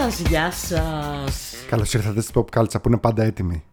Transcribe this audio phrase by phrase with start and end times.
[0.00, 1.54] σας, γεια σας.
[1.68, 3.64] Καλώς ήρθατε στην Pop Culture που είναι πάντα έτοιμη.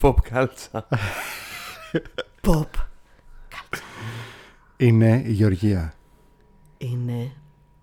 [0.00, 0.86] Pop κάλτσα.
[2.48, 2.66] Pop.
[4.76, 5.94] Είναι η Γεωργία.
[6.78, 7.32] Είναι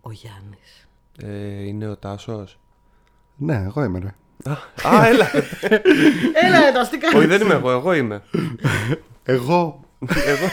[0.02, 0.88] ο Γιάννης.
[1.18, 2.60] ε, είναι ο Τάσος.
[3.36, 4.16] Ναι, εγώ είμαι ρε.
[4.88, 5.30] Α, έλα.
[6.46, 8.24] Έλα, ρε, τα τι Όχι, δεν είμαι εγώ, εγώ είμαι.
[9.24, 10.48] Εγώ Εγώ.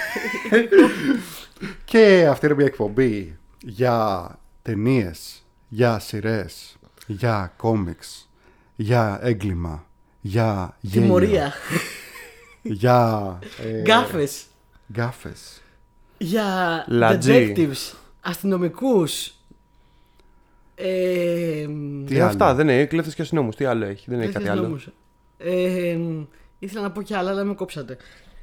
[1.85, 4.29] και αυτή είναι μια εκπομπή για
[4.63, 6.78] ταινίες, για σειρές,
[7.11, 8.29] για κόμιξ,
[8.77, 9.87] για έγκλημα,
[10.21, 11.53] για γέλιο, Τιμωρία.
[12.63, 14.45] για ε, Γκάφες.
[14.93, 15.63] γκάφες.
[16.19, 17.53] Για Λατζή.
[17.57, 17.95] detectives.
[18.21, 19.33] Αστυνομικούς.
[20.75, 21.67] Ε,
[22.07, 22.85] Τι Ε, άλλο; αυτά δεν είναι.
[22.87, 23.57] Κλέφτες και αστυνόμους.
[23.57, 24.05] Τι άλλο έχει.
[24.11, 24.63] Δεν έχει κάτι άλλο.
[24.63, 24.89] νόμους.
[25.39, 25.99] Ε,
[26.59, 27.97] ήθελα να πω κι άλλα, αλλά με κόψατε.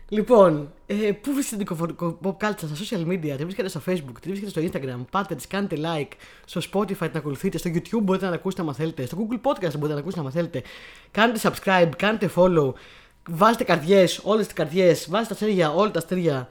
[0.10, 4.14] Λοιπόν, ε, πού βρίσκεται την κοφο- pop culture στα social media, τη βρίσκεται στο facebook,
[4.22, 6.12] τη βρίσκεται στο instagram, πάτε, τη κάνετε like,
[6.46, 9.60] στο spotify την ακολουθείτε, στο youtube μπορείτε να την ακούσετε άμα θέλετε, στο google podcast
[9.60, 10.62] μπορείτε να την ακούσετε άμα θέλετε.
[11.12, 12.74] Κάντε subscribe, κάντε follow,
[13.30, 16.50] βάζετε καρδιές, όλες τις καρδιές, βάζετε τα αστέρια, όλα τα αστέρια,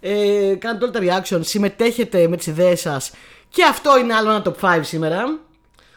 [0.00, 3.12] ε, κάντε όλα τα reaction, συμμετέχετε με τις ιδέες σας.
[3.48, 5.38] Και αυτό είναι άλλο ένα top 5 σήμερα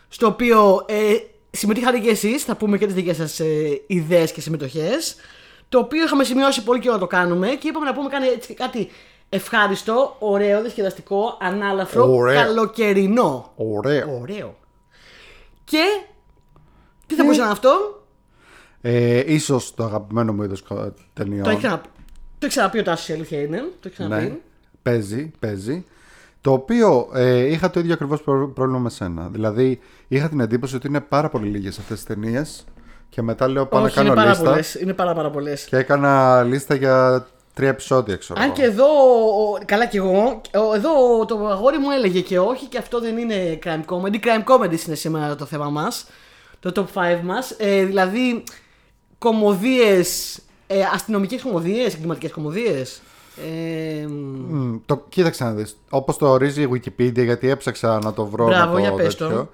[0.07, 1.15] στο οποίο ε,
[1.51, 5.15] συμμετείχατε και εσείς, θα πούμε και τις δικές σας ε, ιδέες και συμμετοχές,
[5.69, 8.53] το οποίο είχαμε σημειώσει πολύ καιρό να το κάνουμε και είπαμε να πούμε κάνει έτσι
[8.53, 8.89] κάτι
[9.29, 12.41] ευχάριστο, ωραίο, διασκεδαστικό, ανάλαφρο, Ωραίο.
[12.41, 13.51] καλοκαιρινό.
[13.55, 14.17] Ωραίο.
[14.21, 14.55] Ωραίο.
[15.63, 15.83] Και
[17.05, 18.03] τι θα μπορούσε να είναι αυτό,
[18.81, 21.43] Ε, ίσως το αγαπημένο μου είδος κα- ταινιών.
[21.43, 21.87] το έχει ξαναπεί.
[22.39, 23.57] Το έχει ξαναπεί ο Τάσος η αλήθεια είναι.
[23.57, 24.23] Το έχει ξαναπεί.
[24.23, 24.37] Ναι,
[24.81, 25.85] παίζει, παίζει.
[26.41, 29.27] Το οποίο ε, είχα το ίδιο ακριβώς πρόβλημα με σένα.
[29.27, 32.65] Δηλαδή, είχα την εντύπωση ότι είναι πάρα πολύ λίγες αυτές τις ταινίες.
[33.09, 34.43] Και μετά λέω πάω να Όχι, είναι κάνω πάρα λίστα.
[34.49, 34.73] πολλές.
[34.75, 35.63] Είναι πάρα, πάρα πολλές.
[35.63, 38.39] Και έκανα λίστα για τρία επεισόδια, ξέρω.
[38.41, 38.53] Αν εγώ.
[38.55, 42.77] και εδώ, ο- καλά κι εγώ, ο- εδώ το αγόρι μου έλεγε και όχι και
[42.77, 44.15] αυτό δεν είναι crime comedy.
[44.15, 46.05] Crime comedy είναι σήμερα το θέμα μας,
[46.59, 47.51] το top 5 μας.
[47.57, 48.43] Ε, δηλαδή,
[49.17, 53.01] κομμωδίες, ε, αστυνομικές κομμωδίες, εγκληματικές κομμωδίες.
[53.37, 55.77] Ε, Μμ, το, κοίταξε να δεις.
[55.89, 59.15] Όπως το ορίζει η Wikipedia, γιατί έψαξα να το βρω Μπράβο, να για το πες
[59.15, 59.49] το.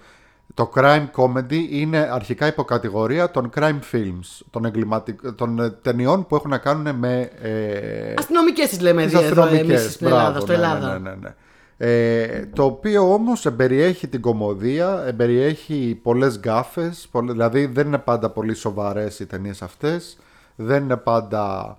[0.54, 0.54] Τέτοιο.
[0.54, 5.32] Το crime comedy είναι αρχικά υποκατηγορία των crime films, των, εγκληματικ...
[5.32, 9.40] των ε, ταινιών που έχουν να κάνουν με ε, αστυνομικές τις λέμε Τις εδώ εμείς
[9.40, 11.00] αστυνομικές, στην Ελλάδα, μπράβο, στο ναι, Ελλάδα.
[11.00, 11.34] ναι, ναι, ναι.
[11.78, 18.30] Ε, το οποίο όμως εμπεριέχει την κομμωδία, εμπεριέχει πολλές γκάφες, πολλ- δηλαδή δεν είναι πάντα
[18.30, 20.18] πολύ σοβαρές οι ταινίες αυτές,
[20.56, 21.78] δεν είναι πάντα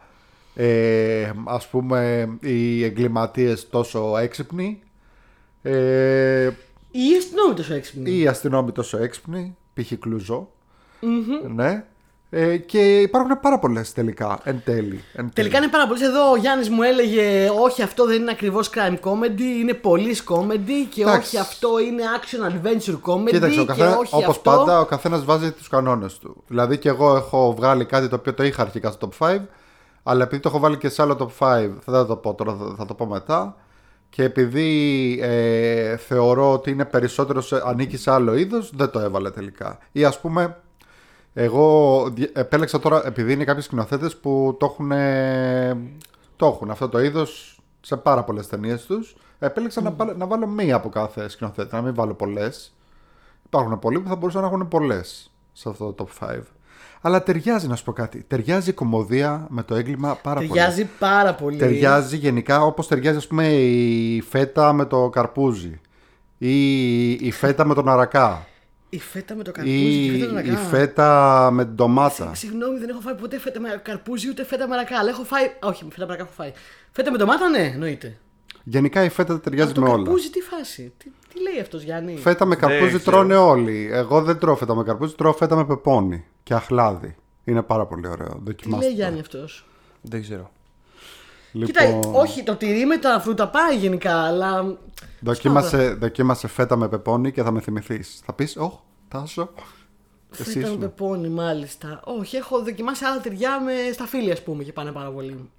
[0.54, 4.80] ε, ας πούμε οι εγκληματίες τόσο έξυπνοι
[5.62, 6.50] ε,
[6.96, 8.10] Ή η αστυνόμοι τόσο έξυπνοι.
[8.10, 9.92] ή οι αστυνόμοι τόσο έξυπνοι, π.χ.
[9.98, 10.48] κλουζο
[11.54, 11.84] ναι.
[12.30, 15.04] Ε, και υπάρχουν πάρα πολλές τελικά, εν τέλει.
[15.12, 15.30] εν τέλει.
[15.34, 16.02] Τελικά είναι πάρα πολλές.
[16.02, 20.86] Εδώ ο Γιάννης μου έλεγε: Όχι, αυτό δεν είναι ακριβώς crime comedy, είναι police comedy
[20.90, 21.18] και Εντάξει.
[21.18, 23.30] όχι αυτό είναι action adventure comedy.
[23.30, 24.50] Κοίταξε, ο και καθένα, όχι όπως αυτό...
[24.50, 26.42] πάντα, ο καθένας βάζει τους κανόνες του.
[26.46, 29.38] Δηλαδή και εγώ έχω βγάλει κάτι το οποίο το είχα αρχικά στο top 5,
[30.02, 32.54] αλλά επειδή το έχω βάλει και σε άλλο top 5, θα δεν το πω τώρα,
[32.54, 33.56] θα, θα το πω μετά.
[34.16, 39.30] Και επειδή ε, θεωρώ ότι είναι περισσότερος σε, ανήκει σε άλλο είδος, δεν το έβαλε
[39.30, 39.78] τελικά.
[39.92, 40.60] Ή ας πούμε,
[41.34, 45.76] εγώ δι- επέλεξα τώρα, επειδή είναι κάποιοι σκηνοθέτες που το έχουν, ε,
[46.36, 49.16] το έχουν αυτό το είδος σε πάρα πολλές ταινίες τους.
[49.38, 52.74] Επέλεξα να, πάλε- να βάλω μία από κάθε σκηνοθέτη, να μην βάλω πολλές.
[53.46, 56.40] Υπάρχουν πολλοί που θα μπορούσαν να έχουν πολλές σε αυτό το top 5.
[57.06, 58.24] Αλλά ταιριάζει να σου πω κάτι.
[58.28, 60.48] Ταιριάζει η κομμωδία με το έγκλημα πάρα πολύ.
[60.48, 61.56] Ταιριάζει πάρα πολύ.
[61.56, 65.80] Ταιριάζει γενικά όπως ταιριάζει ας πούμε η φέτα με το καρπούζι.
[66.38, 68.46] Ή η φέτα με τον αρακά.
[68.88, 69.76] Η φέτα με το καρπούζι.
[69.76, 70.58] Ή η φέτα με η ρακά.
[70.60, 72.34] φέτα με την ντομάτα.
[72.34, 74.98] Συγγνώμη, δεν έχω φάει ποτέ φέτα με καρπούζι ούτε φέτα με ρακά.
[74.98, 75.44] Αλλά έχω φάει.
[75.62, 76.52] Όχι, με φέτα με ρακά έχω φάει.
[76.92, 78.18] Φέτα με ντομάτα, ναι, εννοείται.
[78.68, 80.02] Γενικά η φέτα ταιριάζει το με όλα.
[80.04, 83.16] καρπούζι, τι φάση; Τι, τι λέει αυτός Γιάννη; Φέτα με καρπούζι ξέρω.
[83.16, 83.88] τρώνε όλοι.
[83.92, 87.16] Εγώ δεν τρώω φέτα με καρπούζι, τρώω φέτα με πεπόνι και αχλάδι.
[87.44, 88.28] Είναι πάρα πολύ ωραίο.
[88.28, 88.84] Τι Δοκιμάστε.
[88.86, 89.00] λέει το.
[89.00, 89.66] Γιάννη αυτός;
[90.00, 90.50] Δεν ξέρω.
[91.52, 94.76] Λοιπόν, Κοίτα, όχι, το τυρί με τα φρούτα πάει γενικά, αλλά.
[95.20, 98.20] δοκίμασε, δοκίμασε φέτα με πεπόνι και θα με θυμηθείς.
[98.24, 98.72] Θα πεις, Ωχ,
[99.08, 99.50] Τάσο.
[100.38, 100.78] Εσύ Φέτα με ήσουν.
[100.78, 102.00] πεπόνι, μάλιστα.
[102.04, 105.50] Όχι, έχω δοκιμάσει άλλα τυριά με στα φίλια, ας πούμε, και πάνε πάρα πολύ.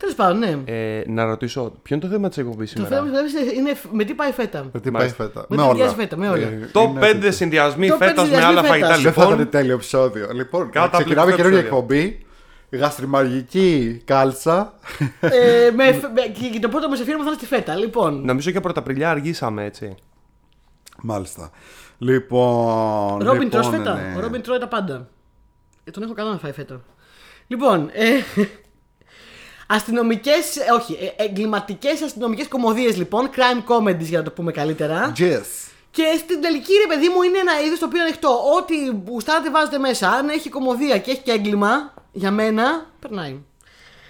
[0.00, 0.58] Τέλος πάντων, ναι.
[0.64, 4.04] Ε, να ρωτήσω, ποιο είναι το θέμα της εκπομπής Το σήμερα; θέμα είναι, είναι με
[4.04, 5.22] τι πάει η φέτα; Με τι πάει Μάλιστα.
[5.24, 5.72] φέτα; Με Με τι όλα.
[5.72, 6.46] ταιριάζει φέτα, με όλα.
[6.46, 7.32] Ε, Το είναι 5 τέτοιο.
[7.32, 9.02] συνδυασμοί Το φέτα πέντε με άλλα συνδυασμοί φαγητά φέτας.
[9.02, 9.50] Δεν θα ήταν λοιπόν.
[9.50, 10.28] τέλειο επεισόδιο.
[10.32, 11.78] Λοιπόν, Καταπληκτικό ξεκινάμε καινούργια επεισόδιο.
[11.78, 12.26] εκπομπή.
[12.70, 14.74] Γαστριμαργική κάλτσα.
[15.20, 17.74] ε, με, με, και το πρώτο μα αφιέρωμα θα είναι στη φέτα.
[17.76, 19.94] Λοιπόν, Νομίζω και πρωταπριλιά αργήσαμε έτσι.
[21.02, 21.50] Μάλιστα.
[21.98, 23.18] Λοιπόν.
[23.18, 23.94] Ρόμπιν λοιπόν, τρως φέτα.
[23.94, 24.14] ναι.
[24.16, 25.08] Ο Ρόμπιν τρώει τα πάντα.
[25.84, 26.80] Ε, τον έχω καλά να φάει φέτα.
[27.46, 28.06] Λοιπόν, ε,
[29.72, 35.12] αστυνομικές, όχι, ε, εγκληματικές αστυνομικές κομμωδίες λοιπόν, crime comedies για να το πούμε καλύτερα.
[35.18, 35.70] Yes.
[35.90, 38.40] Και στην τελική, ρε παιδί μου, είναι ένα είδος το οποίο είναι ανοιχτό.
[38.58, 38.74] Ό,τι
[39.10, 40.08] γουστάρετε βάζετε μέσα.
[40.08, 43.38] Αν έχει κομμωδία και έχει και έγκλημα, για μένα, περνάει.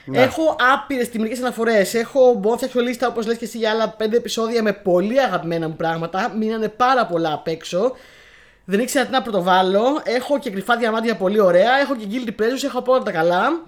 [0.04, 0.22] Ναι.
[0.22, 1.94] Έχω άπειρες τιμητικέ αναφορές.
[1.94, 5.20] Έχω μπορώ να φτιάξω λίστα, όπως λες και εσύ, για άλλα πέντε επεισόδια με πολύ
[5.20, 6.32] αγαπημένα μου πράγματα.
[6.38, 7.92] Μείνανε πάρα πολλά απ' έξω.
[8.64, 10.00] Δεν ήξερα τι να πρωτοβάλω.
[10.04, 11.80] Έχω και κρυφά διαμάντια πολύ ωραία.
[11.80, 12.64] Έχω και guilty pleasures.
[12.64, 13.62] Έχω από όλα τα καλά.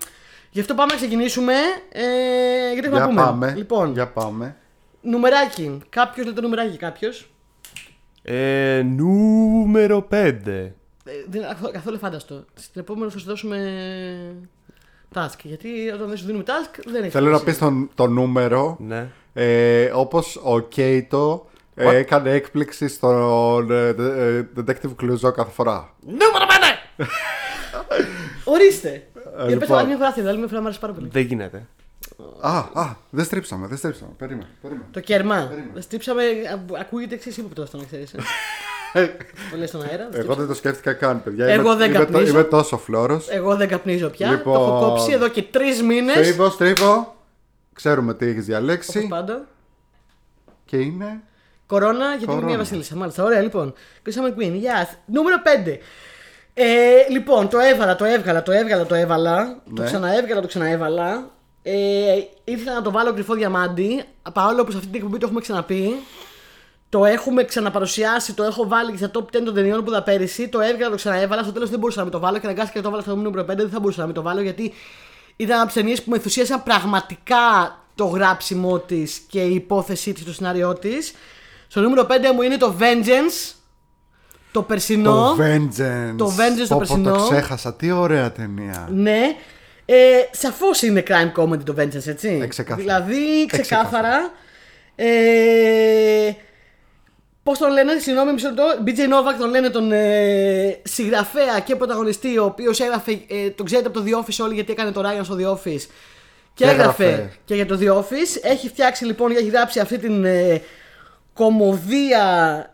[0.53, 1.53] Γι' αυτό πάμε να ξεκινήσουμε.
[1.93, 3.21] Ε, γιατί έχουμε Για να πούμε.
[3.23, 3.55] πάμε.
[3.57, 4.57] Λοιπόν, Για πάμε.
[5.01, 5.79] νουμεράκι.
[5.89, 7.31] Κάποιος λέει το νουμεράκι, κάποιος.
[8.23, 10.75] Ε, νούμερο 5.
[11.05, 12.45] Ε, δεν είναι καθόλου- καθόλου φάνταστο.
[12.55, 13.59] Στην επόμενη θα σου δώσουμε
[15.15, 15.37] task.
[15.43, 17.11] Γιατί όταν δεν σου δίνουμε task δεν έχει.
[17.11, 17.45] Θέλω να σημασία.
[17.45, 18.77] πεις τον, το νούμερο.
[18.81, 19.09] Ναι.
[19.33, 21.93] Ε, όπως ο Κέιτο ε, What?
[21.93, 25.95] έκανε έκπληξη στον ε, ε, Detective Clouseau κάθε φορά.
[26.01, 26.45] Νούμερο
[26.99, 27.05] 5!
[28.45, 29.07] Ορίστε.
[29.37, 29.79] Για πες λοιπόν.
[29.79, 31.09] άλλη μια φορά, θέλω, άλλη μια φορά μου άρεσε πάρα πολύ.
[31.13, 31.67] Δεν γίνεται.
[32.41, 34.11] Α, α, δεν στρίψαμε, δεν στρίψαμε.
[34.19, 34.87] Περίμενε, περίμενε.
[34.91, 35.51] Το κέρμα.
[35.79, 38.15] Στρίψαμε, α- ακούγεται εξή ύποπτος αυτό να ξέρεις.
[39.51, 40.09] Το λες στον αέρα.
[40.13, 41.47] Εγώ δεν το σκέφτηκα καν, παιδιά.
[41.47, 42.33] Εγώ είμαι, δεν είμαι, καπνίζω.
[42.33, 43.29] είμαι τόσο φλόρος.
[43.29, 44.31] Εγώ δεν καπνίζω πια.
[44.31, 44.55] Λοιπόν.
[44.55, 46.15] Το έχω κόψει εδώ και τρεις μήνες.
[46.27, 47.17] Στρίβω, στρίβω.
[47.73, 49.07] Ξέρουμε τι έχεις Όπως διαλέξει.
[49.09, 49.47] πάντα.
[50.65, 51.21] Και είναι...
[51.67, 52.47] Κορώνα γιατί είναι Κορώνα.
[52.47, 52.97] μια βασίλισσα.
[52.97, 53.75] Μάλιστα, ωραία λοιπόν.
[54.03, 54.53] Κρίσαμε Queen.
[54.53, 54.89] Γεια.
[55.07, 55.37] Νούμερο
[55.67, 55.77] 5.
[56.55, 56.65] Ε,
[57.11, 59.63] λοιπόν, το έβαλα, το έβγαλα, το έβγαλα, το έβαλα.
[59.75, 59.87] Το Ναι.
[59.87, 61.31] ξαναέβγαλα, το ξαναέβαλα.
[61.63, 61.75] Ε,
[62.45, 64.05] ήθελα να το βάλω κρυφό διαμάντι.
[64.33, 65.97] Παρόλο που σε αυτή την εκπομπή το έχουμε ξαναπεί.
[66.89, 70.49] Το έχουμε ξαναπαρουσιάσει, το έχω βάλει και στα top 10 των ταινιών που είδα πέρυσι.
[70.49, 71.43] Το έβγαλα, το ξαναέβαλα.
[71.43, 73.43] Στο τέλος δεν μπορούσα να μην το βάλω και αναγκάστηκα και το βάλα στο νούμερο
[73.43, 73.47] 5.
[73.57, 74.73] Δεν θα μπορούσα να μην το βάλω γιατί
[75.37, 80.25] ήταν από τις ταινίες που με ενθουσίασαν πραγματικά το γράψιμό της και η υπόθεσή της,
[80.25, 81.13] το σενάριό της.
[81.69, 83.55] Στο νούμερο 5 μου είναι το Vengeance.
[84.53, 85.35] Το περσινό.
[85.37, 86.15] Το Vengeance.
[86.17, 87.13] Το Vengeance το Πω, πω, περσινό.
[87.17, 88.89] Το ξέχασα, τι ωραία ταινία.
[88.93, 89.21] Ναι.
[89.85, 89.95] Ε,
[90.31, 92.39] Σαφώς είναι crime comedy το Vengeance, έτσι.
[92.43, 92.83] Ε, ξεκάθαρα.
[92.83, 94.31] Δηλαδή, Ε, ξεκάθαρα.
[94.95, 96.31] Ε,
[97.43, 98.65] Πώς τον λένε, συγγνώμη, μισό λεπτό.
[98.87, 103.13] BJ Novak τον λένε τον ε, συγγραφέα και πρωταγωνιστή, ο οποίος έγραφε.
[103.29, 105.81] Ε, τον ξέρετε από το The Office όλοι γιατί έκανε το Ryan στο The Office.
[106.55, 107.33] Και, Και έγραφε έγραφε.
[107.45, 108.39] και για το The Office.
[108.43, 110.63] Έχει φτιάξει λοιπόν, έχει γράψει αυτή την ε,
[111.35, 112.25] κομμωδία.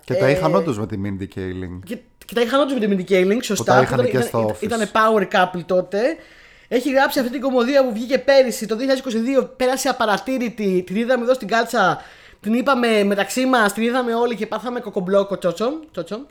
[0.04, 1.78] Και τα ε, είχαν όντως με τη Mindy Kaling.
[1.84, 1.96] και,
[2.26, 3.74] και τα είχαν όντως με τη Mindy Kaling, σωστά.
[3.74, 4.92] τα είχαν Ήταν- και ήταν- στο ήταν, Office.
[4.92, 6.00] power couple τότε.
[6.68, 9.44] Έχει γράψει αυτή την κομμωδία που βγήκε πέρυσι, το 2022.
[9.56, 10.82] Πέρασε απαρατήρητη.
[10.86, 12.02] Την είδαμε εδώ στην κάλτσα.
[12.40, 15.80] Την είπαμε μεταξύ μας, την είδαμε όλοι και πάθαμε κοκομπλόκο τσότσο.
[15.92, 16.26] τσότσο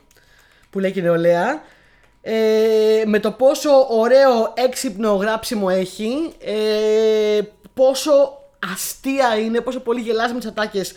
[0.70, 1.62] που λέει και η νεολαία.
[2.22, 6.32] Ε, με το πόσο ωραίο έξυπνο γράψιμο έχει.
[6.44, 7.40] Ε,
[7.74, 8.10] πόσο
[8.72, 10.92] αστεία είναι, πόσο πολύ γελάς με τις ατάκες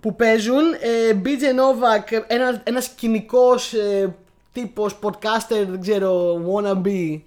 [0.00, 0.62] που παίζουν.
[0.80, 4.14] Ε, BJ Novak, ένα, ένας κοινικός ε,
[4.52, 7.20] τύπος podcaster, δεν ξέρω, wannabe,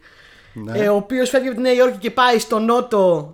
[0.54, 0.80] Ναι.
[0.80, 3.34] ε, ο οποίος φεύγει από τη Νέα Υόρκη και πάει στο Νότο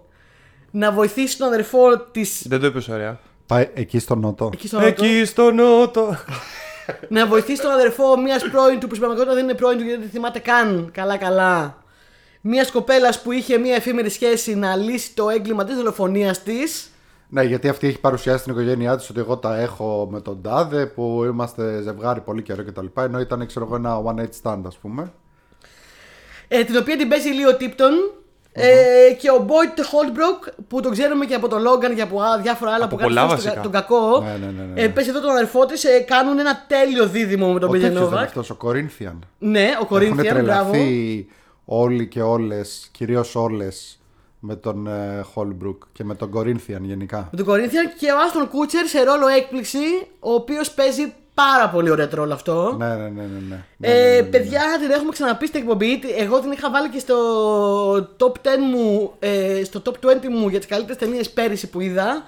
[0.71, 3.19] να βοηθήσει τον αδερφό της Δεν το είπες ωραία.
[3.47, 4.49] Πάει εκεί στο Νότο.
[4.53, 6.15] εκεί στο Νότο, Εκεί στο νότο.
[7.09, 10.01] να βοηθήσει τον αδερφό μιας πρώην του που στην πραγματικότητα δεν είναι πρώην του γιατί
[10.01, 11.83] δεν θυμάται καν καλά-καλά.
[12.41, 16.89] Μιας κοπέλας που είχε μια εφήμερη σχέση να λύσει το έγκλημα της δολοφονίας της.
[17.29, 20.85] Ναι, γιατί αυτή έχει παρουσιάσει στην οικογένειά της ότι εγώ τα έχω με τον Τάδε
[20.85, 22.85] που είμαστε ζευγάρι πολύ καιρό κτλ.
[22.99, 25.11] Ενώ ήταν, ξέρω εγώ, ένα one night stand, ας πούμε.
[26.47, 27.91] Ε, την οποία την παίζει Λίο Τίπτον.
[28.57, 32.39] Ε, και ο Boyd Holdbrook που τον ξέρουμε και από τον Logan και από α,
[32.41, 33.61] διάφορα άλλα Από που κάνει πολλά αυτός τον, βασικά.
[33.61, 34.19] τον κακό.
[34.21, 34.81] Ναι, ναι, ναι, ναι.
[34.81, 35.83] Ε, παίζει εδώ τον αδερφό της.
[35.83, 38.23] Ε, κάνουν ένα τέλειο δίδυμο με τον Ο Billy τέτοιος δεν είναι Novak.
[38.23, 39.19] αυτός, ο Corinthian.
[39.39, 40.71] Ναι, ο Έχουν Corinthian, μπράβο.
[40.71, 41.27] τρελαθεί
[41.65, 43.99] όλοι και όλες, κυρίως όλες,
[44.45, 47.29] με τον ε, Holbrook και με τον Corinthian γενικά.
[47.31, 51.89] Με τον Corinthian και ο Άστον Κούτσερ σε ρόλο έκπληξη, ο οποίος παίζει πάρα πολύ
[51.89, 52.75] ωραίο ρόλο αυτό.
[52.77, 53.39] Ναι, ναι, ναι, ναι.
[53.47, 53.63] ναι.
[53.79, 54.23] Ε, Ναι, ναι, ναι, ναι.
[54.23, 56.01] παιδιά, την έχουμε ξαναπεί στην εκπομπή.
[56.17, 57.15] Εγώ την είχα βάλει και στο
[57.95, 58.31] top 10
[58.71, 62.23] μου, ε, στο top 20 μου για τις καλύτερες ταινίες πέρυσι που είδα.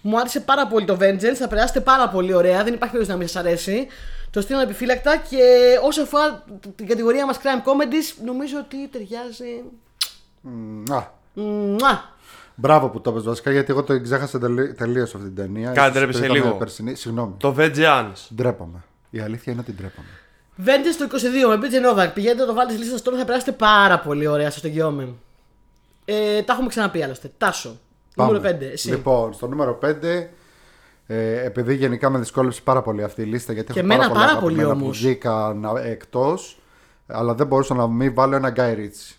[0.00, 2.64] Μου άρεσε πάρα πολύ το Vengeance, θα περάσετε πάρα πολύ ωραία.
[2.64, 3.86] Δεν υπάρχει περίπτωση να μην σας αρέσει.
[4.30, 5.38] Το στείλω επιφύλακτα και
[5.82, 6.44] όσο αφορά
[6.76, 9.62] την κατηγορία μας crime comedies, νομίζω ότι ταιριάζει.
[10.40, 12.10] Μ, α, Μουα.
[12.54, 14.38] Μπράβο που το είπες βασικά γιατί εγώ το ξέχασα
[14.76, 15.70] τελείως αυτή την ταινία.
[15.72, 16.54] Κάντε, Ίσως ρε, το σε είδαμε λίγο.
[16.54, 16.94] Περσινή.
[16.94, 17.34] Συγγνώμη.
[17.36, 18.28] Το Vengeance.
[18.34, 18.84] Ντρέπαμε.
[19.10, 20.06] Η αλήθεια είναι ότι ντρέπαμε.
[20.64, 21.16] Vengeance το
[21.54, 22.10] 22 με BJ Novak.
[22.14, 24.50] Πηγαίνετε να το βάλετε στη λίστα τώρα, θα περάσετε πάρα πολύ ωραία.
[24.50, 25.08] Σα το εγγυώμαι.
[26.04, 27.30] Ε, τα έχουμε ξαναπεί άλλωστε.
[27.38, 27.76] Τάσο.
[28.16, 28.56] Νούμερο 5.
[28.72, 28.90] Εσύ.
[28.90, 30.28] Λοιπόν, στο νούμερο 5,
[31.06, 34.12] ε, επειδή γενικά με δυσκόλεψε πάρα πολύ αυτή η λίστα γιατί Και έχω εμένα πάρα,
[34.14, 34.98] πολλά πάρα πολύ αγαπημένα που όμως.
[34.98, 36.58] βγήκαν εκτός,
[37.06, 39.16] αλλά δεν μπορούσα να μην βάλω ένα Guy Ritchie.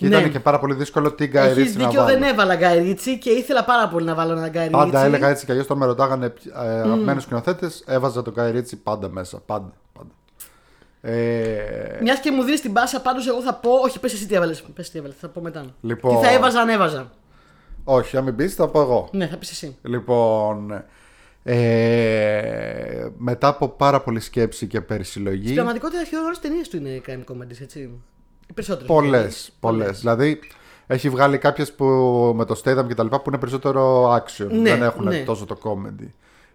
[0.00, 0.16] Και Ναι.
[0.18, 2.18] ήταν και πάρα πολύ δύσκολο τι Guy Έχει Ritchie να δίκιο, βάλω.
[2.18, 4.70] δεν έβαλα Guy Ritchie και ήθελα πάρα πολύ να βάλω ένα Guy Ritchie.
[4.70, 8.78] Πάντα έλεγα έτσι κι αλλιώς όταν με ρωτάγανε ε, αγαπημένους σκηνοθέτες, έβαζα τον Guy Ritchie
[8.82, 9.40] πάντα μέσα.
[9.46, 9.72] Πάντα.
[9.92, 10.08] πάντα.
[11.00, 13.70] Ε, Μιας και μου δίνεις την πάσα, πάντως εγώ θα πω.
[13.84, 14.62] Όχι, πες εσύ τι έβαλες.
[14.74, 15.64] Πες τι έβαλες, θα πω μετά.
[15.80, 16.16] Λοιπόν.
[16.20, 17.10] Τι θα έβαζα αν έβαζα.
[17.84, 19.08] όχι, αν μην πεις, θα πω εγώ.
[19.12, 19.76] Ναι, θα πεις εσύ.
[19.82, 20.84] Λοιπόν,
[21.42, 25.42] Ε, μετά από πάρα πολλή σκέψη και περισυλλογή.
[25.42, 27.90] Στην πραγματικότητα, σχεδόν όλε τι ταινίε του είναι crime comedies, έτσι.
[28.50, 28.86] Οι περισσότερε.
[28.86, 29.52] Πολλές.
[29.60, 29.98] Πολλές.
[29.98, 30.40] Δηλαδή,
[30.86, 31.84] έχει βγάλει κάποιες που
[32.36, 34.46] με το Statham και τα λοιπά που είναι περισσότερο action.
[34.50, 35.22] Ναι, δεν έχουν ναι.
[35.22, 36.06] τόσο το comedy.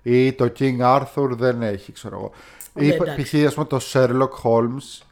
[0.01, 2.31] Ή το King Arthur δεν έχει, ξέρω εγώ.
[2.73, 3.21] Ναι, Ή εντάξει.
[3.37, 3.45] π.χ.
[3.47, 5.03] ας πούμε το Sherlock Holmes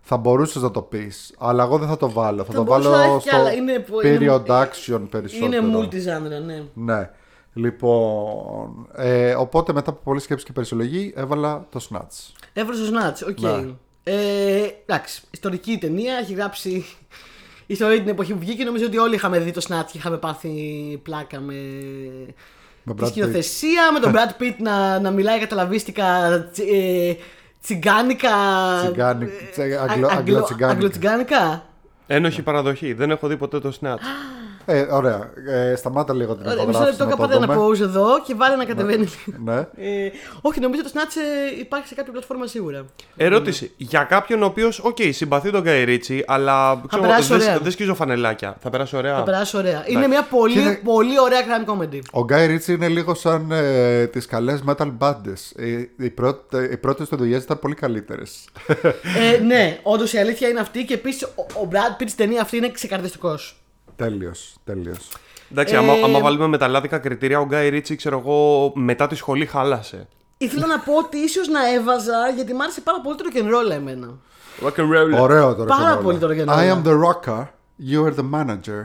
[0.00, 2.38] θα μπορούσες να το πεις, αλλά εγώ δεν θα το βάλω.
[2.44, 3.52] Θα, Θα το μπορούσε να βάλω έχει κι στο άλλα.
[3.52, 5.46] Είναι που- period είναι- action περισσότερο.
[5.46, 6.62] Είναι multi-genre, ναι.
[6.74, 7.10] Ναι.
[7.52, 12.32] Λοιπόν, ε, οπότε μετά από πολλή σκέψη και περισυλλογή έβαλα το Snatch.
[12.52, 13.40] Έβρος ο Snatch, OK.
[13.40, 13.68] Ναι.
[14.04, 16.84] Ε, εντάξει, ιστορική ταινία, έχει γράψει
[17.66, 18.64] ιστορία την εποχή που βγήκε.
[18.64, 20.50] Νομίζω ότι όλοι είχαμε δει το Snatch και είχαμε πάθει
[21.02, 21.54] πλάκα με,
[22.82, 23.08] Με τη Brad Pitt.
[23.08, 26.04] σκηνοθεσία, με τον Brad Pitt να, να μιλάει ακαταλαβίστικα
[26.52, 27.14] τσι- ε,
[27.62, 28.28] τσιγκάνικα.
[28.82, 30.68] Τσιγκάνι- ε, τσι- α- αγγλο- αγγλο- αγγλοτσιγκάνικα.
[30.68, 31.64] αγγλοτσιγκάνικα.
[32.06, 32.92] Ένοχη παραδοχή.
[32.92, 33.98] Δεν έχω δει ποτέ το Snatch.
[34.66, 35.30] Ε, ωραία.
[35.48, 37.66] Ε, σταμάτα λίγο την Ωραία, μισό ηχογράφηση λεπτό να το κάπου ένα δούμε.
[37.68, 39.08] pause εδώ και βάλε να κατεβαίνει.
[39.44, 39.56] Ναι.
[39.76, 41.16] Ε, όχι, νομίζω ότι το Snatch
[41.56, 42.84] ε, υπάρχει σε κάποια πλατφόρμα σίγουρα.
[43.16, 43.72] Ερώτηση.
[43.76, 47.52] Για κάποιον ο οποίος, οκ, συμπαθεί τον Γκάι Ρίτσι, αλλά ξέρω, περάσει ωραία.
[47.52, 48.56] δεν δεν σκίζω φανελάκια.
[48.60, 49.16] Θα περάσει ωραία.
[49.16, 49.84] Θα περάσει ωραία.
[49.86, 51.98] Είναι μια πολύ, Κοίτα- πολύ ωραία crime comedy.
[52.12, 55.40] Ο Γκάι Ρίτσι είναι λίγο σαν ε, τις καλές metal bands.
[55.56, 55.64] Ε,
[56.04, 58.44] οι, πρώτες, οι πρώτες του δουλειές ήταν πολύ καλύτερες.
[59.36, 62.40] ε, ναι, όντως η αλήθεια είναι αυτή και επίσης ο, ο Brad Pitt στην ταινία
[62.40, 63.59] αυτή είναι ξεκαρδιστικός.
[64.04, 65.08] Τέλειος, τέλειος.
[65.52, 69.06] Εντάξει, Ε, άμα, άμα βάλουμε με τα λάδικα κριτήρια, ο Γκάι Ρίτσι, ξέρω εγώ, μετά
[69.06, 70.08] τη σχολή χάλασε.
[70.38, 73.46] Ήθελα να πω ότι ίσως να έβαζα γιατί μ' άρεσε πάρα πολύ το rock and
[73.54, 74.08] roll εμένα.
[74.62, 75.20] Rock and roll.
[75.20, 76.02] Ωραίο το Πάρα rock'n'roll.
[76.02, 76.58] πολύ το rock'n'roll.
[76.58, 77.44] I am the rocker,
[77.90, 78.82] you are the manager.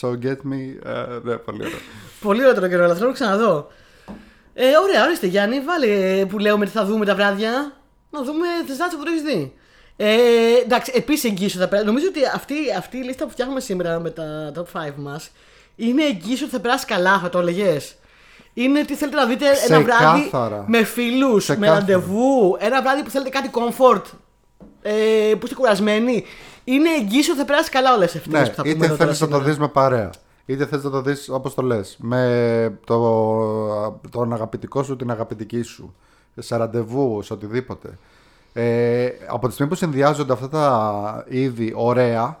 [0.00, 0.60] So get me...
[0.84, 1.78] ε, ναι, πολύ ωραίο.
[2.20, 3.68] Πολύ ωραίο το rock and roll, θέλω να το ξαναδώ.
[4.54, 7.72] Ε, ωραία, ορίστε Γιάννη, βάλε που λέμε τι θα δούμε τα βράδια.
[8.10, 9.54] Να δούμε τι δάτσε που το έχεις δει.
[10.02, 10.16] Ε,
[10.64, 11.86] εντάξει, επίσης εγγύσου θα περάσει.
[11.86, 15.30] Νομίζω ότι αυτή, αυτή η λίστα που φτιάχνουμε σήμερα με τα top 5 μας
[15.76, 17.94] είναι εγγύσου ότι θα περάσει καλά, θα το έλεγες.
[18.54, 20.64] Είναι τι θέλετε να δείτε ένα βράδυ Ξεκάθαρα.
[20.68, 21.78] με φίλους, με Ξεκάθαρα.
[21.78, 22.56] ραντεβού.
[22.58, 24.02] Ένα βράδυ που θέλετε κάτι comfort.
[24.82, 24.92] Ε,
[25.38, 26.24] που είστε κουρασμένοι.
[26.64, 29.04] Είναι εγγύσου ότι θα περάσει καλά όλες αυτές Ναι, που θα πούμε είτε εδώ τώρα
[29.04, 29.50] θέλεις να το σήμερα.
[29.50, 30.10] δεις με παρέα.
[30.46, 31.96] Είτε θες να το δεις όπως το λες.
[32.00, 32.98] Με το,
[34.10, 35.94] τον αγαπητικό σου, την αγαπητική σου.
[36.38, 37.98] Σε ραντεβού, σε οτιδήποτε.
[38.52, 42.38] Ε, από τη στιγμή που συνδυάζονται αυτά τα είδη ωραία,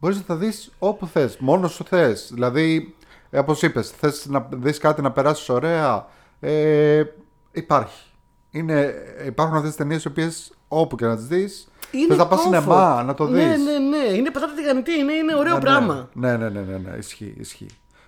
[0.00, 1.36] μπορείς να τα δεις όπου θες.
[1.38, 2.30] Μόνος σου θες.
[2.32, 2.94] Δηλαδή,
[3.30, 6.06] ε, όπως είπες, θες να δεις κάτι να περάσεις ωραία.
[6.40, 7.04] Ε,
[7.52, 8.10] υπάρχει.
[8.50, 8.94] Είναι,
[9.26, 11.68] υπάρχουν αυτές τις ταινίες οι οποίες όπου και να τις δεις,
[12.08, 12.42] θες να πας comfort.
[12.42, 13.44] σινεμά, να το δεις.
[13.44, 14.16] Ναι, ναι, ναι.
[14.16, 16.08] Είναι πατάτα τηγανιτή, είναι, είναι ωραίο Ναι, πράγμα.
[16.12, 17.66] Ναι, ναι, ναι, ναι, ναι, ισχύει, ισχύει.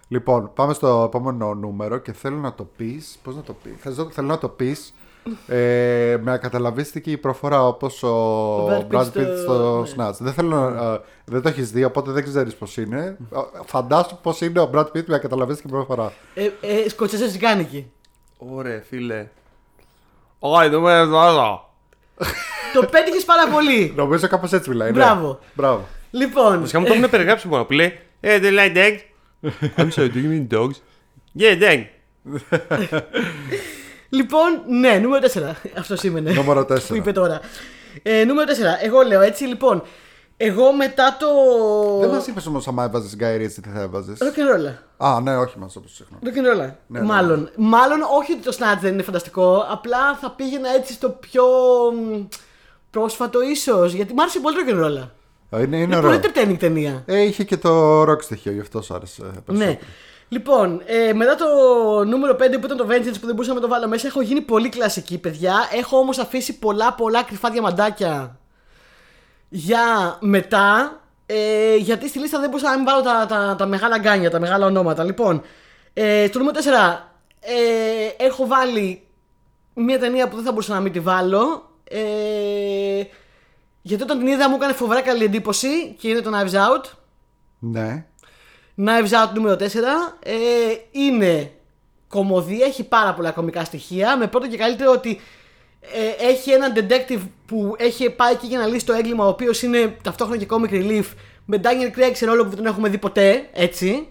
[0.09, 3.19] Λοιπόν, πάμε στο επόμενο νούμερο και θέλω να το πεις.
[3.23, 4.95] Πώς να το πεις, θέλω, θέλω να το πεις
[5.47, 10.07] ε, με ακαταλαβίστικη προφορά όπως ο, Brad Pitt Brad στο- Pitt στο ναι.
[10.09, 10.15] Snatch.
[10.19, 13.17] Δεν, θέλω, να- ε, δεν το έχεις δει, οπότε δεν ξέρεις πώς είναι.
[13.35, 16.13] Ε, Φαντάσου πώς είναι ο Brad Pitt με ακαταλαβίστικη προφορά.
[16.35, 17.91] Ε, ε, Σκοτσέζες ζυγάνικη.
[18.39, 19.27] Ωραία, φίλε.
[20.39, 21.69] Όχι, δεν με βάζω.
[22.75, 23.93] το πέτυχες πάρα πολύ.
[23.97, 24.91] Νομίζω κάπως έτσι μιλάει.
[24.91, 24.97] ναι.
[24.99, 25.39] Μπράβο.
[25.55, 25.85] Μπράβο.
[26.11, 28.99] λοιπόν, Βασικά μου το έχουν περιγράψει μόνο που λέει Ε, do you like dogs?
[29.81, 30.77] I'm sorry, do you mean dogs?
[31.39, 31.81] Yeah, dog.
[34.17, 35.41] λοιπόν, ναι, νούμερο 4.
[35.79, 36.33] Αυτό σήμαινε.
[36.33, 36.95] Νούμερο που 4.
[36.95, 37.41] είπε τώρα.
[38.03, 38.85] Ε, νούμερο 4.
[38.85, 39.83] Εγώ λέω έτσι, λοιπόν.
[40.39, 41.27] Εγώ μετά το.
[42.01, 44.73] Δεν μας είπες όμως, άμα έβαζες Guy Ritchie, τι θα έβαζες; Rock'n'roll.
[44.97, 46.19] Α, ναι, όχι μας όπω συχνά.
[46.25, 46.73] Rock'n'roll.
[46.87, 47.01] ναι.
[47.01, 47.51] Μάλλον.
[47.57, 49.67] Μάλλον όχι ότι το Snatch δεν είναι φανταστικό.
[49.71, 51.45] Απλά θα πήγαινα έτσι στο πιο
[51.93, 52.25] μ,
[52.91, 53.93] πρόσφατο ίσως.
[53.93, 55.09] Γιατί μου άρεσε πολύ το rock'n'roll.
[55.51, 56.11] Ε, Είναι, είναι Είναι ωραίο.
[56.11, 57.03] πολύ entertaining ταινία.
[57.07, 59.59] Ε, είχε και το rock στοιχείο, γι' αυτό σ' άρεσε περισσότερο.
[59.71, 59.79] Ναι.
[60.29, 61.47] Λοιπόν, ε, μετά το
[62.05, 64.41] νούμερο 5 που ήταν το Vengeance που δεν μπορούσαμε να το βάλω μέσα, έχω γίνει
[64.41, 65.69] πολύ κλασική, παιδιά.
[65.73, 68.39] Έχω όμως αφήσει πολλά πολλά κρυφά διαμαντάκια
[69.49, 71.01] για μετά.
[71.27, 74.41] Ε, γιατί στη λίστα δεν μπορούσα να μην βάλω τα, τα, τα μεγάλα γκάνια, τα
[74.41, 75.05] μεγάλα ονόματα.
[75.05, 75.43] Λοιπόν,
[75.93, 76.99] ε, στο νούμερο 4
[77.41, 79.07] ε, έχω βάλει
[79.75, 81.71] μια ταινία που δεν θα μπορούσα να μην τη βάλω.
[81.85, 83.03] Ε,
[83.83, 86.85] γιατί όταν την είδα μου έκανε φοβερά καλή εντύπωση και είναι το Knives Out.
[87.59, 88.05] Ναι.
[88.77, 89.63] Knives Out νούμερο 4
[90.23, 90.33] ε,
[90.91, 91.51] είναι
[92.09, 94.17] κομμωδία, έχει πάρα πολλά κομικά στοιχεία.
[94.17, 95.21] Με πρώτο και καλύτερο ότι
[95.81, 99.63] ε, έχει έναν detective που έχει πάει εκεί για να λύσει το έγκλημα, ο οποίος
[99.63, 101.05] είναι ταυτόχρονα και comic relief,
[101.45, 104.09] με Daniel Craig σε ρόλο που δεν τον έχουμε δει ποτέ, έτσι.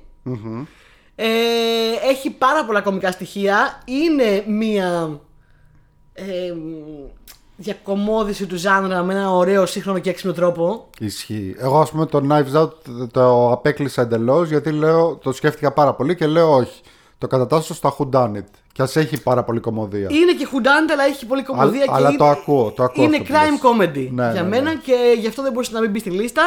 [1.15, 1.25] Ε,
[2.09, 3.81] έχει πάρα πολλά κομικά στοιχεία.
[3.85, 5.19] Είναι μία
[6.13, 6.53] ε,
[7.55, 10.89] διακομόδηση του ζάνρα με ένα ωραίο σύγχρονο και έξυπνο τρόπο.
[10.99, 11.55] Ισχύει.
[11.57, 12.69] Εγώ, ας πούμε, το Knives Out
[13.11, 16.81] το απέκλεισα εντελώς γιατί λέω, το σκέφτηκα πάρα πολύ και λέω όχι.
[17.17, 18.43] Το κατατάσσω στα Who Done It.
[18.71, 20.07] Και ας έχει πάρα πολύ κομμωδία.
[20.11, 21.81] Είναι και χουντάντα, αλλά έχει πολύ κομμωδία.
[21.81, 23.89] Α- και αλλά είναι, το ακούω, το ακούω Είναι αυτό που crime λες.
[23.89, 24.79] comedy Ναι, για ναι, μένα ναι.
[24.83, 26.41] και γι' αυτό δεν μπορούσε να μην μπει στη λίστα.